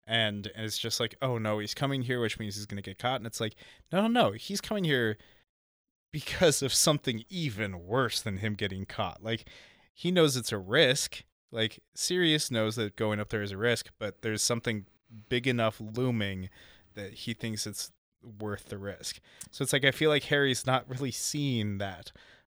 And, 0.07 0.49
and 0.55 0.67
it's 0.67 0.77
just 0.79 1.01
like, 1.01 1.15
oh 1.23 1.39
no, 1.39 1.59
he's 1.61 1.73
coming 1.73 2.03
here, 2.03 2.21
which 2.21 2.39
means 2.39 2.57
he's 2.57 2.67
gonna 2.67 2.83
get 2.83 2.99
caught. 2.99 3.17
And 3.17 3.27
it's 3.27 3.41
like, 3.41 3.55
no, 3.91 4.03
no, 4.03 4.09
no, 4.09 4.33
he's 4.33 4.61
coming 4.61 4.85
here 4.85 5.17
because 6.13 6.63
of 6.63 6.73
something 6.75 7.25
even 7.31 7.85
worse 7.87 8.21
than 8.21 8.37
him 8.39 8.55
getting 8.55 8.85
caught. 8.85 9.23
Like, 9.23 9.47
he 9.93 10.11
knows 10.11 10.37
it's 10.37 10.53
a 10.53 10.59
risk. 10.59 11.25
Like, 11.55 11.79
Sirius 11.95 12.51
knows 12.51 12.77
that 12.77 12.97
going 12.97 13.21
up 13.21 13.29
there 13.29 13.43
is 13.43 13.53
a 13.53 13.57
risk, 13.57 13.91
but 13.99 14.23
there's 14.23 14.43
something 14.43 14.87
big 15.29 15.47
enough 15.47 15.81
looming 15.81 16.51
that 16.95 17.13
he 17.13 17.33
thinks 17.33 17.67
it's 17.67 17.93
worth 18.41 18.67
the 18.67 18.79
risk. 18.79 19.21
So 19.51 19.63
it's 19.63 19.73
like 19.73 19.85
I 19.85 19.91
feel 19.91 20.11
like 20.11 20.25
Harry's 20.25 20.67
not 20.67 20.89
really 20.89 21.11
seeing 21.11 21.79
that. 21.79 22.13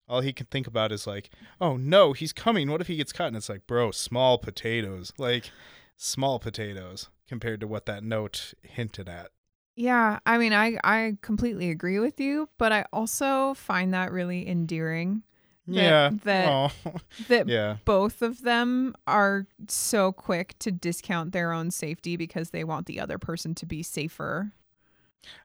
All 0.09 0.21
he 0.21 0.33
can 0.33 0.47
think 0.47 0.67
about 0.67 0.93
is 0.93 1.07
like, 1.07 1.31
oh 1.61 1.77
no, 1.77 2.13
he's 2.13 2.33
coming. 2.33 2.71
What 2.71 2.81
if 2.81 2.89
he 2.89 2.97
gets 2.97 3.13
caught? 3.13 3.29
And 3.29 3.37
it's 3.37 3.49
like, 3.49 3.67
bro, 3.67 3.91
small 3.91 4.39
potatoes. 4.39 5.13
Like 5.19 5.51
small 5.97 6.39
potatoes 6.39 7.09
compared 7.29 7.61
to 7.61 7.69
what 7.69 7.87
that 7.87 8.03
note 8.03 8.55
hinted 8.63 9.09
at. 9.09 9.31
Yeah, 9.77 10.19
I 10.27 10.37
mean, 10.37 10.53
I 10.53 10.79
I 10.83 11.17
completely 11.23 11.71
agree 11.71 12.01
with 12.01 12.21
you, 12.21 12.49
but 12.59 12.73
I 12.73 12.85
also 12.93 13.55
find 13.55 13.95
that 13.95 14.13
really 14.13 14.49
endearing. 14.49 15.23
That- 15.67 15.75
yeah. 15.75 16.11
that-. 16.25 16.73
That 17.29 17.49
yeah. 17.49 17.77
both 17.85 18.23
of 18.23 18.43
them 18.43 18.95
are 19.07 19.47
so 19.69 20.13
quick 20.13 20.59
to 20.61 20.71
discount 20.73 21.33
their 21.33 21.53
own 21.53 21.71
safety 21.71 22.17
because 22.17 22.51
they 22.51 22.65
want 22.65 22.87
the 22.87 22.99
other 23.01 23.19
person 23.19 23.55
to 23.57 23.67
be 23.67 23.83
safer. 23.83 24.53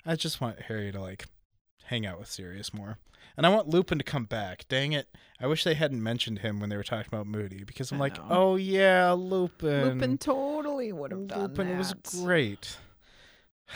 I 0.06 0.16
just 0.16 0.40
want 0.40 0.62
Harry 0.64 0.92
to 0.92 1.00
like 1.02 1.26
hang 1.86 2.06
out 2.06 2.18
with 2.20 2.30
Sirius 2.30 2.74
more. 2.74 2.98
And 3.38 3.46
I 3.46 3.50
want 3.50 3.68
Lupin 3.68 3.98
to 3.98 4.04
come 4.04 4.24
back. 4.26 4.66
Dang 4.70 4.94
it. 4.94 5.10
I 5.42 5.48
wish 5.48 5.64
they 5.66 5.74
hadn't 5.74 6.02
mentioned 6.02 6.40
him 6.40 6.60
when 6.60 6.70
they 6.70 6.78
were 6.78 6.84
talking 6.84 7.08
about 7.12 7.28
Moody 7.28 7.64
because 7.66 7.92
I'm 7.92 7.98
I 7.98 8.06
like, 8.06 8.18
know. 8.18 8.26
oh 8.30 8.56
yeah, 8.56 9.12
Lupin. 9.12 9.96
Lupin 9.96 10.18
totally 10.18 10.94
would 10.94 11.12
have 11.12 11.28
done 11.28 11.42
Lupin, 11.42 11.68
that. 11.68 11.78
was 11.78 11.94
great. 12.24 12.78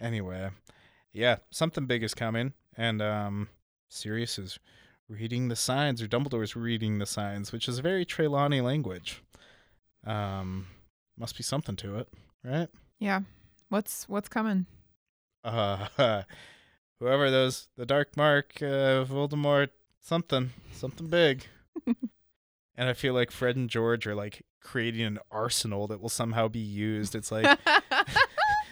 anyway, 0.00 0.50
yeah, 1.12 1.36
something 1.50 1.86
big 1.86 2.02
is 2.02 2.14
coming, 2.14 2.54
and 2.76 3.02
um, 3.02 3.48
Sirius 3.92 4.38
is 4.38 4.58
reading 5.08 5.48
the 5.48 5.56
signs, 5.56 6.00
or 6.00 6.08
Dumbledore 6.08 6.42
is 6.42 6.56
reading 6.56 6.98
the 6.98 7.06
signs, 7.06 7.52
which 7.52 7.68
is 7.68 7.78
a 7.78 7.82
very 7.82 8.04
Trelawney 8.04 8.60
language. 8.60 9.22
Um, 10.04 10.66
must 11.16 11.36
be 11.36 11.42
something 11.42 11.76
to 11.76 11.98
it, 11.98 12.08
right? 12.42 12.68
Yeah. 12.98 13.20
What's 13.68 14.08
what's 14.08 14.28
coming? 14.28 14.66
Uh, 15.44 15.86
whoever 17.00 17.30
those, 17.30 17.68
the 17.76 17.86
Dark 17.86 18.16
Mark, 18.16 18.54
uh, 18.62 19.04
Voldemort, 19.04 19.68
something, 20.00 20.50
something 20.72 21.08
big. 21.08 21.46
and 21.86 22.88
I 22.88 22.94
feel 22.94 23.14
like 23.14 23.30
Fred 23.30 23.56
and 23.56 23.68
George 23.68 24.06
are 24.06 24.14
like 24.14 24.44
creating 24.60 25.02
an 25.02 25.18
arsenal 25.30 25.86
that 25.88 26.00
will 26.00 26.08
somehow 26.08 26.48
be 26.48 26.60
used. 26.60 27.14
It's 27.14 27.32
like 27.32 27.58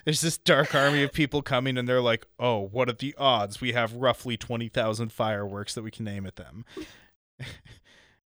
there's 0.05 0.21
this 0.21 0.39
dark 0.39 0.75
army 0.75 1.03
of 1.03 1.13
people 1.13 1.43
coming, 1.43 1.77
and 1.77 1.89
they're 1.89 2.01
like, 2.01 2.27
"Oh, 2.39 2.59
what 2.61 2.89
are 2.89 2.95
the 2.95 3.15
odds? 3.19 3.61
We 3.61 3.73
have 3.73 3.93
roughly 3.95 4.37
twenty 4.37 4.69
thousand 4.69 5.13
fireworks 5.13 5.75
that 5.75 5.83
we 5.83 5.91
can 5.91 6.09
aim 6.09 6.27
at 6.27 6.37
them." 6.37 6.65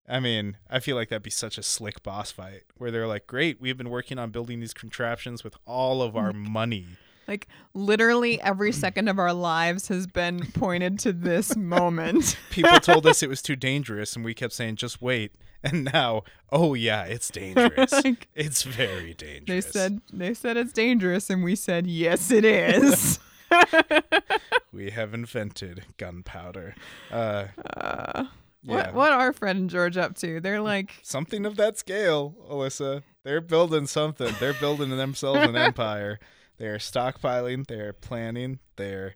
I 0.08 0.20
mean, 0.20 0.58
I 0.70 0.80
feel 0.80 0.96
like 0.96 1.10
that'd 1.10 1.22
be 1.22 1.30
such 1.30 1.60
a 1.60 1.64
slick 1.64 2.02
boss 2.02 2.32
fight 2.32 2.64
where 2.78 2.92
they're 2.92 3.08
like, 3.08 3.28
"Great, 3.28 3.62
we've 3.62 3.78
been 3.78 3.90
working 3.90 4.18
on 4.18 4.32
building 4.32 4.60
these 4.60 4.74
contraptions 4.74 5.44
with 5.44 5.56
all 5.66 6.02
of 6.02 6.16
our 6.16 6.34
money." 6.34 6.88
like 7.30 7.48
literally 7.76 8.42
every 8.42 8.72
second 8.72 9.08
of 9.08 9.20
our 9.20 9.34
lives 9.34 9.88
has 9.88 10.08
been 10.08 10.40
pointed 10.54 10.98
to 10.98 11.14
this 11.14 11.56
moment. 11.56 12.36
People 12.50 12.80
told 12.80 13.06
us 13.06 13.22
it 13.22 13.30
was 13.30 13.42
too 13.42 13.56
dangerous, 13.56 14.16
and 14.16 14.26
we 14.26 14.34
kept 14.34 14.52
saying, 14.52 14.76
"Just 14.76 15.02
wait." 15.02 15.34
And 15.64 15.84
now, 15.94 16.24
oh 16.52 16.74
yeah, 16.74 17.04
it's 17.04 17.30
dangerous. 17.30 17.92
It's 18.36 18.64
very 18.64 19.14
dangerous 19.14 19.66
they 19.66 19.72
said 19.72 20.02
they 20.14 20.34
said 20.34 20.56
it's 20.58 20.72
dangerous 20.72 21.30
and 21.30 21.44
we 21.44 21.56
said 21.56 21.86
yes 21.86 22.32
it 22.32 22.46
is. 22.46 23.20
we 24.72 24.92
have 24.92 25.14
invented 25.14 25.84
gunpowder. 25.98 26.76
Uh, 27.12 27.48
Uh, 27.76 28.26
yeah. 28.64 28.76
What 28.76 28.94
what 28.94 29.12
are 29.12 29.34
Fred 29.34 29.56
and 29.56 29.70
George 29.70 29.98
up 29.98 30.16
to? 30.18 30.40
They're 30.40 30.62
like 30.62 30.92
something 31.02 31.46
of 31.46 31.56
that 31.58 31.78
scale, 31.78 32.36
Alyssa. 32.50 33.04
They're 33.24 33.42
building 33.42 33.88
something. 33.88 34.34
They're 34.40 34.54
building 34.54 34.90
themselves 34.92 35.42
an 35.42 35.56
empire. 35.56 36.20
They're 36.58 36.78
stockpiling. 36.78 37.68
They're 37.68 37.94
planning. 37.94 38.60
They're 38.76 39.16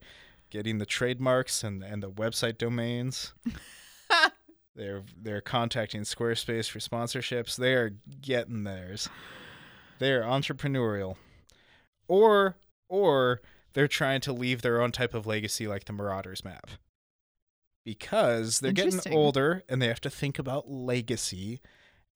getting 0.49 0.77
the 0.77 0.85
trademarks 0.85 1.63
and, 1.63 1.83
and 1.83 2.01
the 2.03 2.09
website 2.11 2.57
domains. 2.57 3.33
They're 4.75 5.03
they're 5.21 5.41
contacting 5.41 6.01
Squarespace 6.01 6.69
for 6.69 6.79
sponsorships. 6.79 7.55
They 7.55 7.73
are 7.73 7.93
getting 8.21 8.63
theirs. 8.63 9.09
They're 9.99 10.23
entrepreneurial, 10.23 11.15
or 12.07 12.57
or 12.89 13.41
they're 13.73 13.87
trying 13.87 14.21
to 14.21 14.33
leave 14.33 14.61
their 14.61 14.81
own 14.81 14.91
type 14.91 15.13
of 15.13 15.25
legacy, 15.27 15.67
like 15.67 15.85
the 15.85 15.93
Marauders 15.93 16.43
map, 16.43 16.71
because 17.85 18.59
they're 18.59 18.71
getting 18.71 19.13
older 19.13 19.63
and 19.69 19.81
they 19.81 19.87
have 19.87 20.01
to 20.01 20.09
think 20.09 20.39
about 20.39 20.69
legacy, 20.69 21.61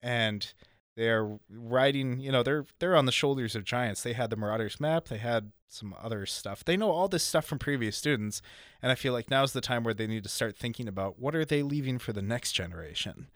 and 0.02 0.52
they're 0.98 1.38
riding. 1.48 2.18
You 2.18 2.32
know, 2.32 2.42
they're 2.42 2.66
they're 2.80 2.96
on 2.96 3.06
the 3.06 3.12
shoulders 3.12 3.54
of 3.54 3.62
giants. 3.64 4.02
They 4.02 4.14
had 4.14 4.30
the 4.30 4.36
Marauders 4.36 4.80
map. 4.80 5.06
They 5.06 5.18
had 5.18 5.52
some 5.68 5.94
other 6.02 6.26
stuff. 6.26 6.64
They 6.64 6.76
know 6.76 6.90
all 6.90 7.06
this 7.06 7.22
stuff 7.22 7.44
from 7.44 7.60
previous 7.60 7.96
students, 7.96 8.42
and 8.82 8.90
I 8.90 8.96
feel 8.96 9.12
like 9.12 9.30
now's 9.30 9.52
the 9.52 9.60
time 9.60 9.84
where 9.84 9.94
they 9.94 10.08
need 10.08 10.24
to 10.24 10.28
start 10.28 10.56
thinking 10.56 10.88
about 10.88 11.20
what 11.20 11.36
are 11.36 11.44
they 11.44 11.62
leaving 11.62 11.98
for 11.98 12.12
the 12.12 12.20
next 12.20 12.52
generation, 12.52 13.28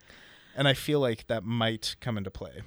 and 0.56 0.66
I 0.66 0.74
feel 0.74 0.98
like 0.98 1.28
that 1.28 1.44
might 1.44 1.94
come 2.00 2.18
into 2.18 2.32
play. 2.32 2.62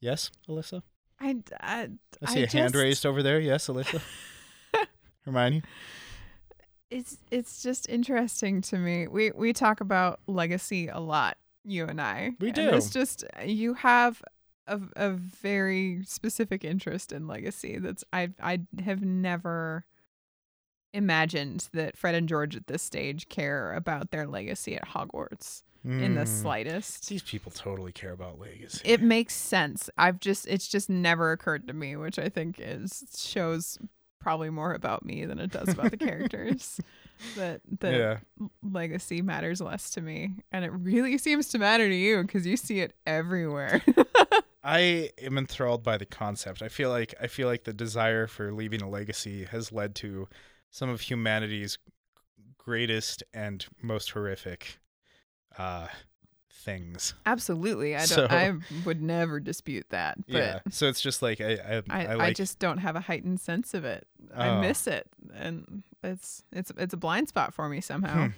Yes, 0.00 0.30
Alyssa. 0.48 0.82
I, 1.20 1.36
I, 1.60 1.88
I 2.24 2.32
see 2.32 2.40
I 2.40 2.44
a 2.44 2.48
hand 2.48 2.76
raised 2.76 3.04
over 3.04 3.24
there. 3.24 3.40
Yes, 3.40 3.66
Alyssa. 3.66 4.00
Hermione. 5.24 5.62
It's 6.90 7.18
it's 7.32 7.62
just 7.62 7.88
interesting 7.88 8.60
to 8.62 8.78
me. 8.78 9.08
We 9.08 9.32
we 9.32 9.52
talk 9.52 9.80
about 9.80 10.20
legacy 10.28 10.86
a 10.86 11.00
lot, 11.00 11.38
you 11.64 11.84
and 11.86 12.00
I. 12.00 12.32
We 12.40 12.48
And 12.48 12.54
do. 12.56 12.68
It's 12.70 12.90
just 12.90 13.24
you 13.44 13.74
have 13.74 14.22
a, 14.66 14.80
a 14.96 15.10
very 15.10 16.02
specific 16.04 16.64
interest 16.64 17.12
in 17.12 17.26
legacy. 17.26 17.78
That's 17.78 18.04
I 18.12 18.30
I 18.42 18.60
have 18.84 19.02
never 19.02 19.84
imagined 20.92 21.68
that 21.72 21.96
Fred 21.96 22.14
and 22.14 22.28
George 22.28 22.54
at 22.54 22.66
this 22.66 22.82
stage 22.82 23.28
care 23.28 23.72
about 23.72 24.10
their 24.10 24.26
legacy 24.26 24.76
at 24.76 24.88
Hogwarts 24.88 25.62
in 25.84 26.14
the 26.14 26.22
Mm. 26.22 26.28
slightest. 26.28 27.08
These 27.08 27.22
people 27.22 27.50
totally 27.50 27.90
care 27.92 28.12
about 28.12 28.38
legacy. 28.38 28.82
It 28.84 29.02
makes 29.02 29.34
sense. 29.34 29.90
I've 29.98 30.20
just 30.20 30.46
it's 30.46 30.68
just 30.68 30.88
never 30.88 31.32
occurred 31.32 31.66
to 31.66 31.72
me, 31.72 31.96
which 31.96 32.18
I 32.18 32.28
think 32.28 32.56
is 32.60 33.04
shows 33.16 33.78
probably 34.20 34.50
more 34.50 34.74
about 34.74 35.04
me 35.04 35.24
than 35.24 35.40
it 35.40 35.50
does 35.50 35.70
about 35.70 35.90
the 35.90 35.96
characters. 36.08 36.78
That 37.36 37.60
that 37.80 37.94
yeah. 37.94 38.46
legacy 38.62 39.22
matters 39.22 39.60
less 39.60 39.90
to 39.90 40.00
me, 40.00 40.36
and 40.50 40.64
it 40.64 40.70
really 40.70 41.18
seems 41.26 41.48
to 41.48 41.58
matter 41.58 41.88
to 41.88 41.94
you 41.94 42.22
because 42.22 42.46
you 42.46 42.56
see 42.56 42.80
it 42.80 42.94
everywhere. 43.06 43.82
I 44.64 45.10
am 45.20 45.38
enthralled 45.38 45.82
by 45.82 45.96
the 45.98 46.06
concept. 46.06 46.62
I 46.62 46.68
feel 46.68 46.90
like 46.90 47.14
I 47.20 47.26
feel 47.26 47.48
like 47.48 47.64
the 47.64 47.72
desire 47.72 48.26
for 48.26 48.52
leaving 48.52 48.82
a 48.82 48.88
legacy 48.88 49.44
has 49.44 49.72
led 49.72 49.94
to 49.96 50.28
some 50.70 50.88
of 50.88 51.00
humanity's 51.00 51.78
greatest 52.58 53.24
and 53.34 53.66
most 53.82 54.10
horrific 54.10 54.78
uh 55.58 55.88
things. 56.62 57.14
Absolutely, 57.26 57.94
I 57.94 58.00
don't. 58.00 58.08
So- 58.08 58.26
I 58.30 58.54
would 58.84 59.02
never 59.02 59.40
dispute 59.40 59.86
that. 59.90 60.16
But 60.26 60.36
yeah. 60.36 60.58
So 60.70 60.88
it's 60.88 61.00
just 61.00 61.20
like 61.22 61.40
I 61.40 61.52
I, 61.54 61.82
I, 61.90 62.06
I 62.06 62.24
I, 62.26 62.32
just 62.32 62.58
don't 62.58 62.78
have 62.78 62.96
a 62.96 63.00
heightened 63.00 63.40
sense 63.40 63.74
of 63.74 63.84
it. 63.84 64.06
I 64.34 64.48
Oh. 64.48 64.60
miss 64.60 64.86
it, 64.86 65.06
and 65.34 65.82
it's 66.02 66.44
it's 66.52 66.72
it's 66.76 66.94
a 66.94 66.96
blind 66.96 67.28
spot 67.28 67.52
for 67.52 67.68
me 67.68 67.80
somehow. 67.80 68.26
Hmm. 68.26 68.30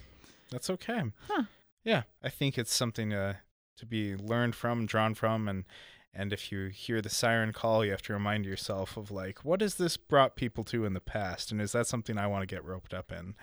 That's 0.51 0.71
okay. 0.71 1.03
Huh. 1.29 1.45
Yeah, 1.85 2.03
I 2.23 2.29
think 2.31 2.59
it's 2.59 2.75
something 2.75 3.11
to 3.11 3.39
to 3.77 3.87
be 3.87 4.17
learned 4.17 4.55
from, 4.55 4.87
drawn 4.87 5.15
from, 5.15 5.49
and 5.49 5.65
and 6.13 6.33
if 6.33 6.53
you 6.53 6.67
hear 6.69 7.01
the 7.03 7.09
siren 7.09 7.53
call, 7.53 7.85
you 7.85 7.91
have 7.91 8.03
to 8.03 8.13
remind 8.13 8.47
yourself 8.47 8.97
of 8.97 9.11
like, 9.11 9.45
what 9.45 9.61
has 9.61 9.75
this 9.75 9.97
brought 9.97 10.37
people 10.37 10.63
to 10.65 10.85
in 10.85 10.95
the 10.95 11.01
past, 11.01 11.51
and 11.53 11.61
is 11.61 11.73
that 11.73 11.87
something 11.89 12.17
I 12.19 12.27
want 12.29 12.43
to 12.43 12.47
get 12.55 12.65
roped 12.65 12.95
up 12.95 13.11
in? 13.13 13.35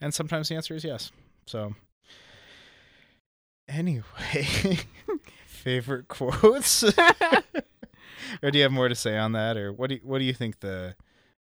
And 0.00 0.12
sometimes 0.14 0.48
the 0.48 0.54
answer 0.54 0.74
is 0.74 0.84
yes. 0.84 1.10
So, 1.46 1.74
anyway, 3.68 4.04
favorite 5.46 6.08
quotes, 6.08 6.82
or 8.42 8.50
do 8.50 8.58
you 8.58 8.62
have 8.62 8.72
more 8.72 8.88
to 8.88 8.94
say 8.94 9.16
on 9.18 9.32
that, 9.32 9.56
or 9.56 9.72
what 9.72 9.88
do 9.88 9.96
you, 9.96 10.00
what 10.04 10.18
do 10.18 10.24
you 10.24 10.32
think 10.34 10.60
the 10.60 10.94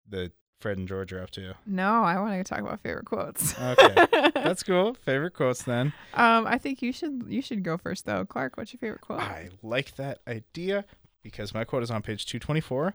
the 0.08 0.32
Fred 0.60 0.76
and 0.78 0.86
George 0.86 1.12
are 1.12 1.22
up 1.22 1.30
to? 1.32 1.54
No, 1.66 2.02
I 2.02 2.20
want 2.20 2.34
to 2.34 2.44
talk 2.44 2.60
about 2.60 2.80
favorite 2.80 3.06
quotes. 3.06 3.58
Okay. 3.58 4.06
That's 4.34 4.62
cool. 4.62 4.92
Favorite 4.94 5.32
quotes 5.32 5.62
then. 5.62 5.92
um, 6.14 6.46
I 6.46 6.58
think 6.58 6.82
you 6.82 6.92
should 6.92 7.24
you 7.28 7.40
should 7.42 7.62
go 7.62 7.78
first 7.78 8.04
though. 8.04 8.24
Clark, 8.26 8.56
what's 8.56 8.72
your 8.72 8.78
favorite 8.78 9.00
quote? 9.00 9.20
I 9.20 9.48
like 9.62 9.96
that 9.96 10.18
idea. 10.28 10.84
because 11.22 11.54
my 11.54 11.64
quote 11.64 11.82
is 11.82 11.90
on 11.90 12.02
page 12.02 12.26
224. 12.26 12.94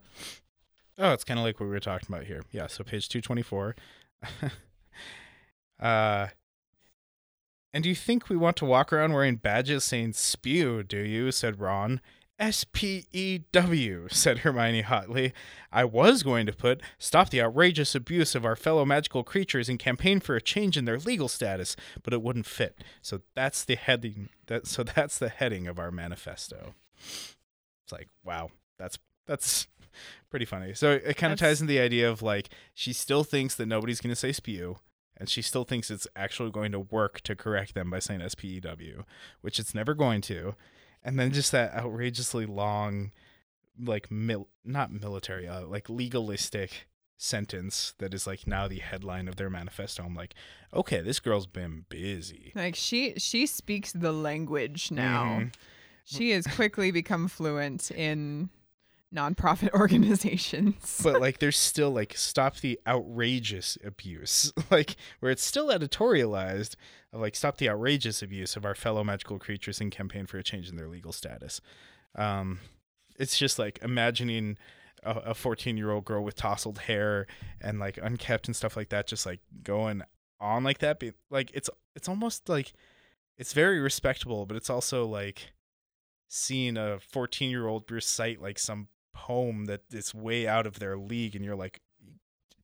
Oh, 0.97 1.11
it's 1.11 1.23
kind 1.23 1.39
of 1.39 1.45
like 1.45 1.59
what 1.59 1.65
we 1.65 1.71
were 1.71 1.79
talking 1.79 2.07
about 2.09 2.25
here. 2.25 2.43
Yeah, 2.51 2.67
so 2.67 2.83
page 2.83 3.09
224. 3.09 3.75
uh, 5.79 6.27
and 7.75 7.83
do 7.83 7.89
you 7.89 7.95
think 7.95 8.29
we 8.29 8.37
want 8.37 8.55
to 8.55 8.65
walk 8.65 8.93
around 8.93 9.11
wearing 9.11 9.35
badges 9.35 9.83
saying 9.83 10.13
spew, 10.13 10.81
do 10.81 10.99
you? 10.99 11.29
said 11.29 11.59
Ron. 11.59 11.99
S 12.39 12.63
P 12.63 13.05
E 13.11 13.39
W, 13.51 14.07
said 14.09 14.39
Hermione 14.39 14.81
hotly. 14.81 15.33
I 15.73 15.83
was 15.83 16.23
going 16.23 16.45
to 16.45 16.53
put 16.53 16.81
stop 16.97 17.31
the 17.31 17.41
outrageous 17.41 17.93
abuse 17.93 18.33
of 18.33 18.45
our 18.45 18.55
fellow 18.55 18.85
magical 18.85 19.25
creatures 19.25 19.67
and 19.67 19.77
campaign 19.77 20.21
for 20.21 20.37
a 20.37 20.41
change 20.41 20.77
in 20.77 20.85
their 20.85 20.97
legal 20.97 21.27
status, 21.27 21.75
but 22.01 22.13
it 22.13 22.21
wouldn't 22.21 22.45
fit. 22.45 22.81
So 23.01 23.19
that's 23.35 23.65
the 23.65 23.75
heading 23.75 24.29
that 24.47 24.67
so 24.67 24.83
that's 24.83 25.17
the 25.17 25.29
heading 25.29 25.67
of 25.67 25.77
our 25.77 25.91
manifesto. 25.91 26.75
It's 26.97 27.91
like, 27.91 28.07
wow, 28.23 28.51
that's 28.79 28.99
that's 29.27 29.67
pretty 30.29 30.45
funny. 30.45 30.73
So 30.75 30.91
it 30.91 31.17
kind 31.17 31.33
of 31.33 31.39
ties 31.39 31.59
in 31.59 31.67
the 31.67 31.79
idea 31.79 32.09
of 32.09 32.21
like 32.21 32.49
she 32.73 32.93
still 32.93 33.25
thinks 33.25 33.55
that 33.55 33.65
nobody's 33.65 33.99
going 33.99 34.13
to 34.13 34.19
say 34.19 34.31
spew 34.31 34.77
and 35.17 35.29
she 35.29 35.41
still 35.41 35.63
thinks 35.63 35.89
it's 35.89 36.07
actually 36.15 36.51
going 36.51 36.71
to 36.71 36.79
work 36.79 37.21
to 37.21 37.35
correct 37.35 37.73
them 37.73 37.89
by 37.89 37.99
saying 37.99 38.21
S 38.21 38.35
P 38.35 38.47
E 38.57 38.59
W, 38.59 39.03
which 39.41 39.59
it's 39.59 39.73
never 39.75 39.93
going 39.93 40.21
to 40.21 40.55
and 41.03 41.19
then 41.19 41.31
just 41.31 41.51
that 41.51 41.73
outrageously 41.75 42.45
long 42.47 43.11
like 43.79 44.09
mil- 44.09 44.47
not 44.63 44.91
military 44.91 45.47
uh, 45.47 45.65
like 45.65 45.87
legalistic 45.89 46.87
sentence 47.17 47.93
that 47.99 48.13
is 48.13 48.25
like 48.27 48.45
now 48.47 48.67
the 48.67 48.79
headline 48.79 49.27
of 49.27 49.35
their 49.37 49.49
manifesto 49.49 50.03
i'm 50.03 50.15
like 50.15 50.33
okay 50.73 50.99
this 51.01 51.19
girl's 51.21 51.45
been 51.47 51.85
busy 51.89 52.51
Like 52.55 52.75
she 52.75 53.13
she 53.17 53.45
speaks 53.45 53.93
the 53.93 54.11
language 54.11 54.91
now. 54.91 55.23
Mhm. 55.39 55.53
She 56.07 56.31
has 56.31 56.45
quickly 56.45 56.91
become 56.91 57.27
fluent 57.27 57.89
in 57.91 58.49
nonprofit 59.15 59.71
organizations. 59.73 60.99
but 61.03 61.21
like 61.25 61.39
there's 61.39 61.57
still 61.57 61.91
like 61.91 62.15
stop 62.17 62.57
the 62.57 62.79
outrageous 62.87 63.77
abuse 63.83 64.51
like 64.71 64.95
where 65.19 65.31
it's 65.31 65.43
still 65.43 65.67
editorialized 65.67 66.75
of 67.13 67.21
like 67.21 67.35
stop 67.35 67.57
the 67.57 67.69
outrageous 67.69 68.21
abuse 68.21 68.55
of 68.55 68.65
our 68.65 68.75
fellow 68.75 69.03
magical 69.03 69.39
creatures 69.39 69.79
and 69.79 69.91
campaign 69.91 70.25
for 70.25 70.37
a 70.37 70.43
change 70.43 70.69
in 70.69 70.75
their 70.75 70.87
legal 70.87 71.11
status 71.11 71.61
um 72.15 72.59
it's 73.17 73.37
just 73.37 73.57
like 73.57 73.79
imagining 73.81 74.57
a 75.03 75.35
14 75.35 75.77
year 75.77 75.91
old 75.91 76.03
girl 76.03 76.23
with 76.23 76.35
tousled 76.35 76.79
hair 76.79 77.27
and 77.61 77.79
like 77.79 77.99
unkept 78.01 78.47
and 78.47 78.55
stuff 78.55 78.75
like 78.75 78.89
that 78.89 79.07
just 79.07 79.25
like 79.25 79.39
going 79.63 80.01
on 80.39 80.63
like 80.63 80.79
that 80.79 80.99
be 80.99 81.13
like 81.29 81.51
it's 81.53 81.69
it's 81.95 82.09
almost 82.09 82.49
like 82.49 82.73
it's 83.37 83.53
very 83.53 83.79
respectable 83.79 84.45
but 84.45 84.57
it's 84.57 84.69
also 84.69 85.05
like 85.05 85.53
seeing 86.27 86.75
a 86.75 86.99
14 86.99 87.49
year 87.49 87.67
old 87.67 87.89
recite 87.91 88.41
like 88.41 88.57
some 88.57 88.87
poem 89.15 89.65
that 89.65 89.81
is 89.91 90.13
way 90.13 90.45
out 90.47 90.67
of 90.67 90.77
their 90.79 90.95
league 90.97 91.35
and 91.35 91.43
you're 91.43 91.55
like 91.55 91.79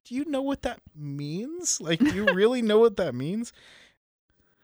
do 0.05 0.15
you 0.15 0.25
know 0.25 0.41
what 0.41 0.63
that 0.63 0.79
means? 0.95 1.79
Like 1.79 1.99
do 1.99 2.13
you 2.13 2.25
really 2.33 2.61
know 2.61 2.79
what 2.79 2.97
that 2.97 3.15
means? 3.15 3.53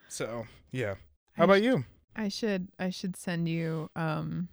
So 0.09 0.45
yeah. 0.71 0.95
How 1.33 1.43
about 1.45 1.61
you? 1.63 1.85
I 2.15 2.27
should 2.29 2.67
I 2.79 2.89
should 2.89 3.15
send 3.15 3.47
you 3.47 3.89
um 3.95 4.49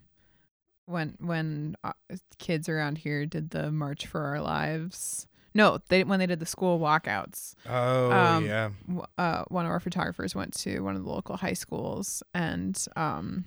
when 0.85 1.15
when 1.19 1.75
uh, 1.83 1.93
kids 2.37 2.69
around 2.69 2.99
here 2.99 3.25
did 3.25 3.49
the 3.49 3.71
March 3.71 4.05
for 4.05 4.21
Our 4.21 4.39
Lives. 4.41 5.27
No, 5.55 5.79
they 5.89 6.03
when 6.03 6.19
they 6.19 6.27
did 6.27 6.39
the 6.39 6.45
school 6.45 6.79
walkouts. 6.79 7.55
oh 7.67 8.11
Um, 8.11 8.45
yeah. 8.45 8.69
w- 8.87 9.05
Uh, 9.17 9.43
one 9.47 9.65
of 9.65 9.71
our 9.71 9.79
photographers 9.79 10.35
went 10.35 10.53
to 10.59 10.81
one 10.81 10.95
of 10.95 11.03
the 11.03 11.09
local 11.09 11.37
high 11.37 11.53
schools 11.53 12.21
and 12.33 12.77
um 12.95 13.45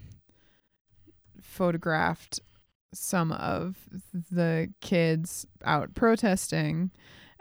photographed 1.41 2.41
some 2.93 3.33
of 3.33 3.77
the 4.31 4.73
kids 4.81 5.47
out 5.65 5.95
protesting 5.95 6.91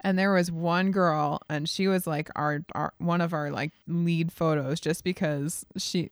and 0.00 0.16
there 0.16 0.32
was 0.32 0.52
one 0.52 0.92
girl 0.92 1.40
and 1.50 1.68
she 1.68 1.88
was 1.88 2.06
like 2.06 2.30
our, 2.36 2.64
our 2.74 2.92
one 2.98 3.20
of 3.20 3.32
our 3.32 3.50
like 3.50 3.72
lead 3.88 4.30
photos 4.30 4.78
just 4.78 5.02
because 5.04 5.64
she 5.76 6.08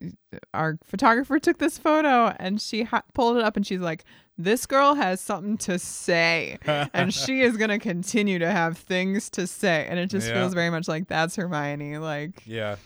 our 0.55 0.79
photographer 0.85 1.39
took 1.39 1.59
this 1.59 1.79
photo 1.79 2.35
and 2.41 2.61
she 2.61 2.83
ha- 2.83 3.03
pulled 3.15 3.37
it 3.37 3.45
up 3.45 3.57
and 3.57 3.67
she's 3.67 3.81
like 3.81 4.05
this 4.39 4.67
girl 4.67 4.95
has 4.95 5.21
something 5.21 5.57
to 5.57 5.79
say 5.79 6.59
and 6.93 7.15
she 7.15 7.43
is 7.43 7.57
going 7.59 7.71
to 7.71 7.79
continue 7.79 8.39
to 8.39 8.51
have 8.51 8.77
things 8.77 9.31
to 9.31 9.47
say 9.47 9.87
and 9.89 9.99
it 10.01 10.09
just 10.11 10.27
Yeah. 10.29 10.35
feels 10.41 10.55
very 10.55 10.71
much 10.71 10.89
like 10.89 11.07
that's 11.09 11.37
hermione 11.37 11.99
like 11.99 12.43
yeah 12.45 12.77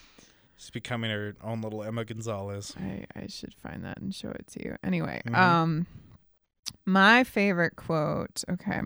she's 0.59 0.71
becoming 0.71 1.11
her 1.11 1.35
own 1.43 1.63
little 1.63 1.83
emma 1.83 2.05
gonzalez 2.05 2.75
I, 2.79 3.07
I 3.17 3.27
should 3.29 3.55
find 3.55 3.85
that 3.87 3.99
and 3.99 4.15
show 4.15 4.29
it 4.31 4.47
to 4.49 4.65
you. 4.65 4.77
Anyway, 4.85 5.23
Mhm. 5.27 5.35
um 5.35 5.87
my 6.87 7.25
favorite 7.25 7.77
quote. 7.77 8.43
Okay. 8.49 8.81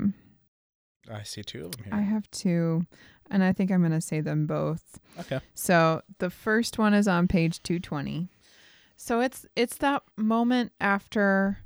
i 1.10 1.22
see 1.22 1.42
two 1.42 1.66
of 1.66 1.76
them 1.76 1.84
here. 1.84 1.94
I 1.94 2.00
have 2.00 2.30
two 2.30 2.86
and 3.30 3.42
I 3.42 3.52
think 3.52 3.70
I'm 3.70 3.80
going 3.80 3.92
to 3.92 4.00
say 4.00 4.20
them 4.20 4.46
both. 4.46 4.98
okay 5.18 5.40
So, 5.54 6.02
the 6.18 6.30
first 6.30 6.78
one 6.78 6.94
is 6.94 7.08
on 7.08 7.26
page 7.28 7.62
220. 7.62 8.28
So 8.96 9.20
it's 9.20 9.44
it's 9.56 9.76
that 9.78 10.02
moment 10.16 10.72
after 10.80 11.58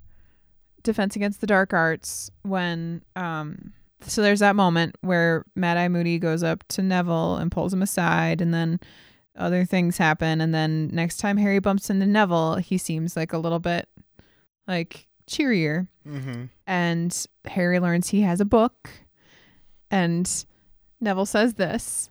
Defense 0.83 1.15
Against 1.17 1.41
the 1.41 1.47
Dark 1.47 1.73
Arts 1.73 2.31
when 2.43 3.03
um 3.17 3.73
so 4.01 4.23
there's 4.23 4.39
that 4.41 4.57
moment 4.57 4.97
where 5.01 5.45
Mad 5.57 5.77
Eye 5.77 5.89
Moody 5.89 6.19
goes 6.19 6.43
up 6.43 6.65
to 6.69 6.83
Neville 6.83 7.37
and 7.37 7.51
pulls 7.51 7.75
him 7.75 7.83
aside 7.83 8.41
and 8.41 8.55
then 8.55 8.79
other 9.37 9.65
things 9.65 9.99
happen 9.99 10.41
and 10.41 10.55
then 10.55 10.89
next 10.89 11.19
time 11.19 11.37
Harry 11.37 11.59
bumps 11.59 11.91
into 11.91 12.07
Neville, 12.07 12.57
he 12.57 12.79
seems 12.79 13.17
like 13.17 13.33
a 13.33 13.39
little 13.39 13.59
bit 13.61 13.89
like 14.67 15.08
cheerier 15.29 15.89
mm-hmm 16.07 16.45
and 16.67 17.27
Harry 17.47 17.79
learns 17.81 18.09
he 18.11 18.21
has 18.23 18.41
a 18.41 18.45
book. 18.45 18.91
And 19.91 20.45
Neville 21.01 21.25
says 21.27 21.55
this. 21.55 22.11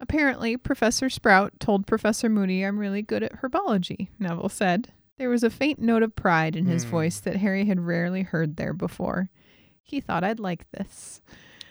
Apparently, 0.00 0.56
Professor 0.56 1.08
Sprout 1.10 1.58
told 1.58 1.86
Professor 1.88 2.28
Moody 2.28 2.62
I'm 2.62 2.78
really 2.78 3.02
good 3.02 3.22
at 3.24 3.40
herbology, 3.42 4.08
Neville 4.20 4.48
said. 4.48 4.92
There 5.18 5.28
was 5.30 5.42
a 5.42 5.50
faint 5.50 5.80
note 5.80 6.02
of 6.04 6.14
pride 6.14 6.54
in 6.54 6.66
his 6.66 6.84
Hmm. 6.84 6.90
voice 6.90 7.18
that 7.20 7.36
Harry 7.36 7.64
had 7.64 7.80
rarely 7.80 8.22
heard 8.22 8.56
there 8.56 8.72
before. 8.74 9.30
He 9.82 10.00
thought 10.00 10.22
I'd 10.24 10.38
like 10.40 10.70
this. 10.70 11.20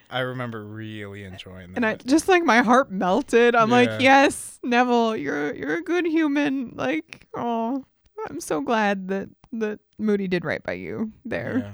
i 0.09 0.19
remember 0.19 0.63
really 0.65 1.23
enjoying 1.23 1.69
that 1.71 1.77
And 1.77 1.85
I 1.85 1.95
just 1.95 2.27
like 2.27 2.43
my 2.43 2.61
heart 2.63 2.91
melted. 2.91 3.55
I'm 3.55 3.69
Yeah. 3.69 3.75
like, 3.75 4.01
"Yes, 4.01 4.59
Neville, 4.63 5.15
you're 5.17 5.53
you're 5.55 5.77
a 5.77 5.83
good 5.83 6.05
human." 6.05 6.71
Like, 6.75 7.27
oh, 7.33 7.85
I'm 8.29 8.39
so 8.41 8.61
glad 8.61 9.07
that 9.07 9.29
that 9.53 9.79
Moody 9.97 10.27
did 10.27 10.43
right 10.45 10.61
by 10.63 10.73
you 10.73 11.11
there. 11.23 11.73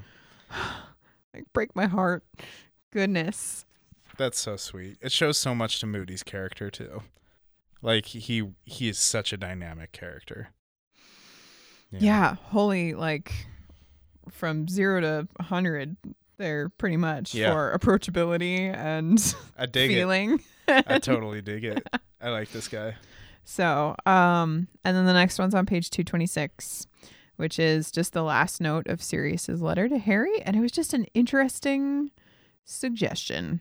Yeah. 0.51 0.57
like 1.33 1.45
break 1.53 1.75
my 1.75 1.85
heart. 1.87 2.23
Goodness. 2.91 3.65
That's 4.17 4.39
so 4.39 4.57
sweet. 4.57 4.97
It 5.01 5.11
shows 5.11 5.37
so 5.37 5.55
much 5.55 5.79
to 5.79 5.85
Moody's 5.87 6.23
character 6.23 6.69
too. 6.69 7.03
Like 7.81 8.05
he 8.07 8.49
he 8.65 8.89
is 8.89 8.99
such 8.99 9.33
a 9.33 9.37
dynamic 9.37 9.91
character. 9.91 10.49
Yeah. 11.91 12.35
holy 12.49 12.93
like 12.93 13.33
from 14.29 14.67
0 14.67 15.01
to 15.01 15.27
100 15.37 15.97
there 16.37 16.69
pretty 16.69 16.97
much 16.97 17.33
Yeah. 17.33 17.51
for 17.51 17.77
approachability 17.77 18.59
and 18.73 19.35
I 19.57 19.65
dig 19.65 19.89
feeling. 19.91 20.39
it. 20.67 20.85
I 20.87 20.99
totally 20.99 21.41
dig 21.41 21.63
it. 21.65 21.85
I 22.21 22.29
like 22.29 22.51
this 22.51 22.67
guy. 22.67 22.95
So, 23.43 23.95
um, 24.05 24.67
and 24.85 24.95
then 24.95 25.05
the 25.05 25.13
next 25.13 25.39
one's 25.39 25.55
on 25.55 25.65
page 25.65 25.89
226, 25.89 26.85
which 27.41 27.57
is 27.59 27.91
just 27.91 28.13
the 28.13 28.23
last 28.23 28.61
note 28.61 28.87
of 28.87 29.01
Sirius's 29.01 29.61
letter 29.61 29.89
to 29.89 29.97
Harry. 29.97 30.41
And 30.43 30.55
it 30.55 30.61
was 30.61 30.71
just 30.71 30.93
an 30.93 31.05
interesting 31.15 32.11
suggestion. 32.63 33.59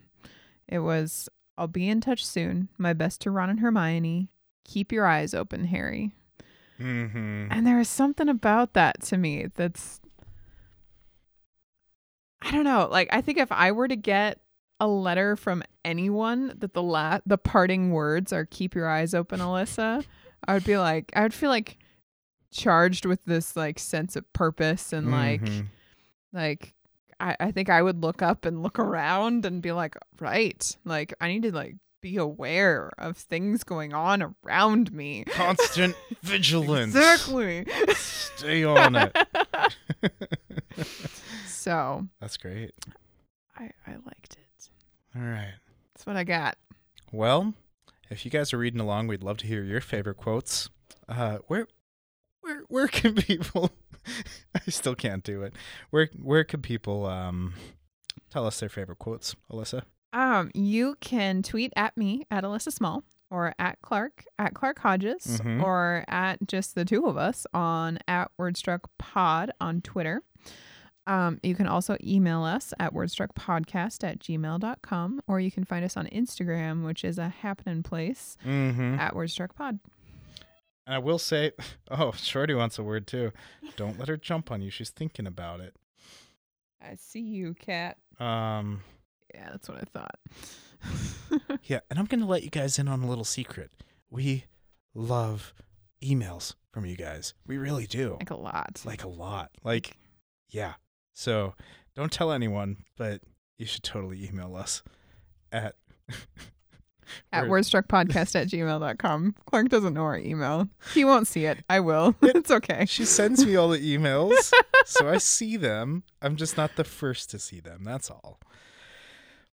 It 0.69 0.81
was, 0.81 1.29
I'll 1.59 1.67
be 1.67 1.89
in 1.89 2.01
touch 2.01 2.25
soon. 2.25 2.69
My 2.79 2.93
best 2.93 3.23
to 3.23 3.31
Ron 3.31 3.51
and 3.51 3.61
Hermione. 3.61 4.29
Keep 4.65 4.93
your 4.93 5.07
eyes 5.07 5.33
open, 5.33 5.65
Harry. 5.65 6.13
Mm-hmm. 6.79 7.49
And 7.51 7.67
there 7.67 7.81
is 7.81 7.89
something 7.89 8.29
about 8.29 8.75
that 8.75 9.01
to 9.05 9.17
me 9.17 9.47
that's, 9.57 10.01
I 12.43 12.51
don't 12.53 12.65
know. 12.65 12.87
Like, 12.91 13.09
I 13.11 13.23
think 13.23 13.39
if 13.39 13.51
I 13.51 13.73
were 13.73 13.89
to 13.89 13.97
get 13.97 14.39
a 14.79 14.87
letter 14.87 15.37
from 15.37 15.63
anyone 15.85 16.55
that 16.59 16.73
the 16.73 16.83
la- 16.83 17.21
the 17.27 17.37
parting 17.37 17.91
words 17.91 18.33
are 18.33 18.47
"Keep 18.47 18.75
your 18.75 18.89
eyes 18.89 19.13
open, 19.13 19.41
Alyssa," 19.41 20.05
I 20.49 20.55
would 20.55 20.65
be 20.65 20.79
like, 20.79 21.13
I 21.15 21.23
would 21.23 21.35
feel 21.35 21.51
like 21.51 21.77
charged 22.53 23.05
with 23.07 23.25
this 23.25 23.57
like 23.57 23.79
sense 23.79 24.17
of 24.17 24.31
purpose 24.33 24.93
and 24.93 25.11
like, 25.11 25.43
Mhm. 25.43 25.67
like. 26.33 26.75
I, 27.23 27.37
I 27.39 27.51
think 27.51 27.69
I 27.69 27.83
would 27.83 28.03
look 28.03 28.23
up 28.23 28.47
and 28.47 28.63
look 28.63 28.79
around 28.79 29.45
and 29.45 29.61
be 29.61 29.73
like, 29.73 29.95
right, 30.21 30.77
like 30.87 31.13
I 31.21 31.29
need 31.29 31.43
to 31.43 31.53
like 31.53 31.77
be 32.01 32.17
aware 32.17 32.93
of 32.97 33.19
things 33.19 33.63
going 33.63 33.93
on 33.93 34.35
around 34.43 34.91
me. 34.91 35.25
constant 35.25 35.95
vigilance. 36.23 36.95
Exactly. 36.97 37.67
Stay 37.95 38.65
on 38.65 38.97
it. 38.97 39.15
so 41.47 42.07
That's 42.21 42.37
great. 42.37 42.73
I, 43.57 43.71
I 43.87 43.93
liked 44.07 44.37
it. 44.39 44.69
All 45.15 45.23
right. 45.23 45.55
That's 45.95 46.07
what 46.07 46.17
I 46.17 46.25
got. 46.25 46.57
Well, 47.13 47.53
if 48.09 48.25
you 48.25 48.31
guys 48.31 48.53
are 48.55 48.59
reading 48.59 48.81
along, 48.81 49.09
we'd 49.09 49.23
love 49.23 49.37
to 49.39 49.47
hear 49.47 49.63
your 49.63 49.81
favorite 49.83 50.17
quotes. 50.17 50.71
Uh, 51.09 51.39
where, 51.49 51.67
where, 52.51 52.63
where 52.69 52.89
can 52.89 53.15
people? 53.17 53.71
I 54.55 54.71
still 54.71 54.95
can't 54.95 55.23
do 55.25 55.43
it. 55.43 55.55
Where 55.91 56.09
where 56.23 56.45
could 56.45 56.63
people 56.63 57.07
um 57.07 57.55
tell 58.31 58.47
us 58.47 58.61
their 58.61 58.69
favorite 58.69 58.99
quotes, 58.99 59.37
Alyssa? 59.51 59.83
Um, 60.13 60.51
you 60.55 60.97
can 61.01 61.43
tweet 61.43 61.73
at 61.77 61.97
me 61.97 62.27
at 62.31 62.43
Alyssa 62.43 62.73
Small 62.73 63.05
or 63.31 63.55
at 63.61 63.81
Clark 63.83 64.25
at 64.39 64.55
Clark 64.55 64.81
Hodges 64.81 65.41
Mhm. 65.41 65.63
or 65.63 66.05
at 66.09 66.47
just 66.49 66.75
the 66.75 66.85
two 66.85 67.07
of 67.07 67.17
us 67.17 67.47
on 67.55 67.99
at 68.09 68.31
Wordstruck 68.39 68.81
Pod 68.99 69.53
on 69.61 69.81
Twitter. 69.83 70.23
Um, 71.07 71.39
you 71.43 71.55
can 71.55 71.67
also 71.67 71.97
email 72.05 72.43
us 72.45 72.73
at 72.79 72.93
wordstruckpodcast 72.93 74.05
at 74.05 74.19
gmail.com 74.21 75.23
or 75.27 75.41
you 75.41 75.51
can 75.51 75.65
find 75.65 75.85
us 75.85 75.97
on 75.97 76.07
Instagram, 76.09 76.85
which 76.85 77.05
is 77.05 77.19
a 77.19 77.29
happening 77.29 77.83
place 77.83 78.37
Mm-hmm. 78.45 78.95
at 78.95 79.15
wordstruckpod. 79.15 79.79
And 80.91 80.97
I 80.97 80.99
will 80.99 81.21
say, 81.21 81.53
oh, 81.93 82.11
Shorty 82.17 82.53
wants 82.53 82.77
a 82.77 82.83
word 82.83 83.07
too. 83.07 83.31
Don't 83.77 83.97
let 83.97 84.09
her 84.09 84.17
jump 84.17 84.51
on 84.51 84.61
you. 84.61 84.71
She's 84.71 84.91
thinking 84.91 85.25
about 85.25 85.61
it. 85.61 85.77
I 86.83 86.97
see 86.97 87.21
you, 87.21 87.55
cat. 87.55 87.97
Um, 88.19 88.81
Yeah, 89.33 89.51
that's 89.53 89.69
what 89.69 89.79
I 89.79 89.85
thought. 89.93 91.61
yeah, 91.63 91.79
and 91.91 91.99
I'm 92.01 92.07
gonna 92.07 92.27
let 92.27 92.43
you 92.43 92.51
guys 92.51 92.77
in 92.77 92.89
on 92.89 93.05
a 93.05 93.09
little 93.09 93.23
secret. 93.23 93.71
We 94.11 94.47
love 94.93 95.55
emails 96.03 96.55
from 96.73 96.87
you 96.87 96.97
guys. 96.97 97.35
We 97.47 97.57
really 97.57 97.87
do. 97.87 98.17
like 98.19 98.31
a 98.31 98.37
lot. 98.37 98.83
Like 98.85 99.05
a 99.05 99.09
lot. 99.09 99.53
Like, 99.63 99.97
yeah. 100.49 100.73
So 101.15 101.55
don't 101.95 102.11
tell 102.11 102.33
anyone, 102.33 102.79
but 102.99 103.21
you 103.59 103.67
should 103.67 103.85
totally 103.85 104.27
email 104.27 104.57
us 104.57 104.83
at 105.53 105.77
at 107.33 107.45
wordstruckpodcast 107.45 108.35
at 108.35 108.49
gmail.com. 108.49 109.35
Clark 109.47 109.69
doesn't 109.69 109.95
know 109.95 110.03
our 110.03 110.19
email. 110.19 110.69
He 110.95 111.05
won't 111.05 111.27
see 111.27 111.45
it. 111.47 111.59
I 111.69 111.81
will. 111.81 112.15
it's 112.23 112.51
okay. 112.51 112.87
She 112.87 113.05
sends 113.05 113.45
me 113.45 113.57
all 113.57 113.69
the 113.69 113.79
emails, 113.79 114.53
so 114.85 115.09
I 115.09 115.19
see 115.19 115.57
them. 115.57 116.03
I'm 116.23 116.37
just 116.37 116.57
not 116.57 116.77
the 116.77 116.85
first 116.85 117.31
to 117.31 117.39
see 117.39 117.61
them. 117.61 117.85
That's 117.85 118.11
all. 118.11 118.41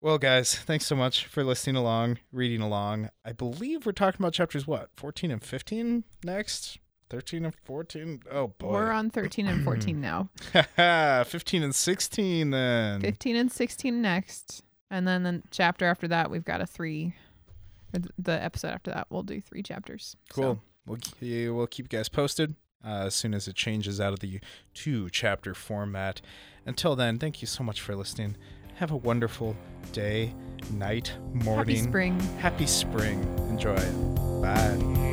Well, 0.01 0.17
guys, 0.17 0.55
thanks 0.55 0.85
so 0.85 0.97
much 0.97 1.27
for 1.27 1.45
listening 1.45 1.77
along, 1.77 2.19
reading 2.33 2.59
along. 2.59 3.09
I 3.23 3.31
believe 3.31 3.85
we're 3.85 3.93
talking 3.93 4.21
about 4.21 4.33
chapters 4.33 4.67
what, 4.67 4.89
14 4.97 5.31
and 5.31 5.41
15 5.41 6.03
next? 6.25 6.79
13 7.09 7.45
and 7.45 7.55
14? 7.63 8.23
Oh 8.31 8.47
boy. 8.47 8.71
We're 8.71 8.91
on 8.91 9.11
13 9.11 9.47
and 9.47 9.63
14 9.63 10.01
now. 10.01 10.29
15 11.25 11.63
and 11.63 11.73
16 11.73 12.49
then. 12.49 13.01
15 13.01 13.35
and 13.35 13.51
16 13.51 14.01
next. 14.01 14.63
And 14.89 15.07
then 15.07 15.23
the 15.23 15.41
chapter 15.51 15.85
after 15.85 16.07
that, 16.07 16.29
we've 16.29 16.43
got 16.43 16.59
a 16.59 16.65
three. 16.65 17.15
The 18.17 18.43
episode 18.43 18.69
after 18.69 18.91
that, 18.91 19.07
we'll 19.09 19.23
do 19.23 19.41
three 19.41 19.63
chapters. 19.63 20.15
So, 20.33 20.41
Cool. 20.41 20.61
We'll, 20.85 21.55
we'll 21.55 21.67
keep 21.67 21.91
you 21.91 21.97
guys 21.97 22.09
posted 22.09 22.55
uh, 22.85 23.05
as 23.05 23.15
soon 23.15 23.33
as 23.33 23.47
it 23.47 23.55
changes 23.55 24.01
out 24.01 24.13
of 24.13 24.19
the 24.19 24.39
two 24.73 25.09
chapter 25.09 25.53
format. 25.53 26.21
Until 26.65 26.95
then, 26.95 27.19
thank 27.19 27.41
you 27.41 27.47
so 27.47 27.63
much 27.63 27.81
for 27.81 27.95
listening. 27.95 28.35
Have 28.75 28.91
a 28.91 28.97
wonderful 28.97 29.55
day, 29.91 30.33
night, 30.71 31.13
morning. 31.33 31.75
happy 31.75 31.89
spring. 31.89 32.19
Happy 32.39 32.65
spring. 32.65 33.21
Enjoy 33.49 33.75
it. 33.75 34.41
Bye. 34.41 35.12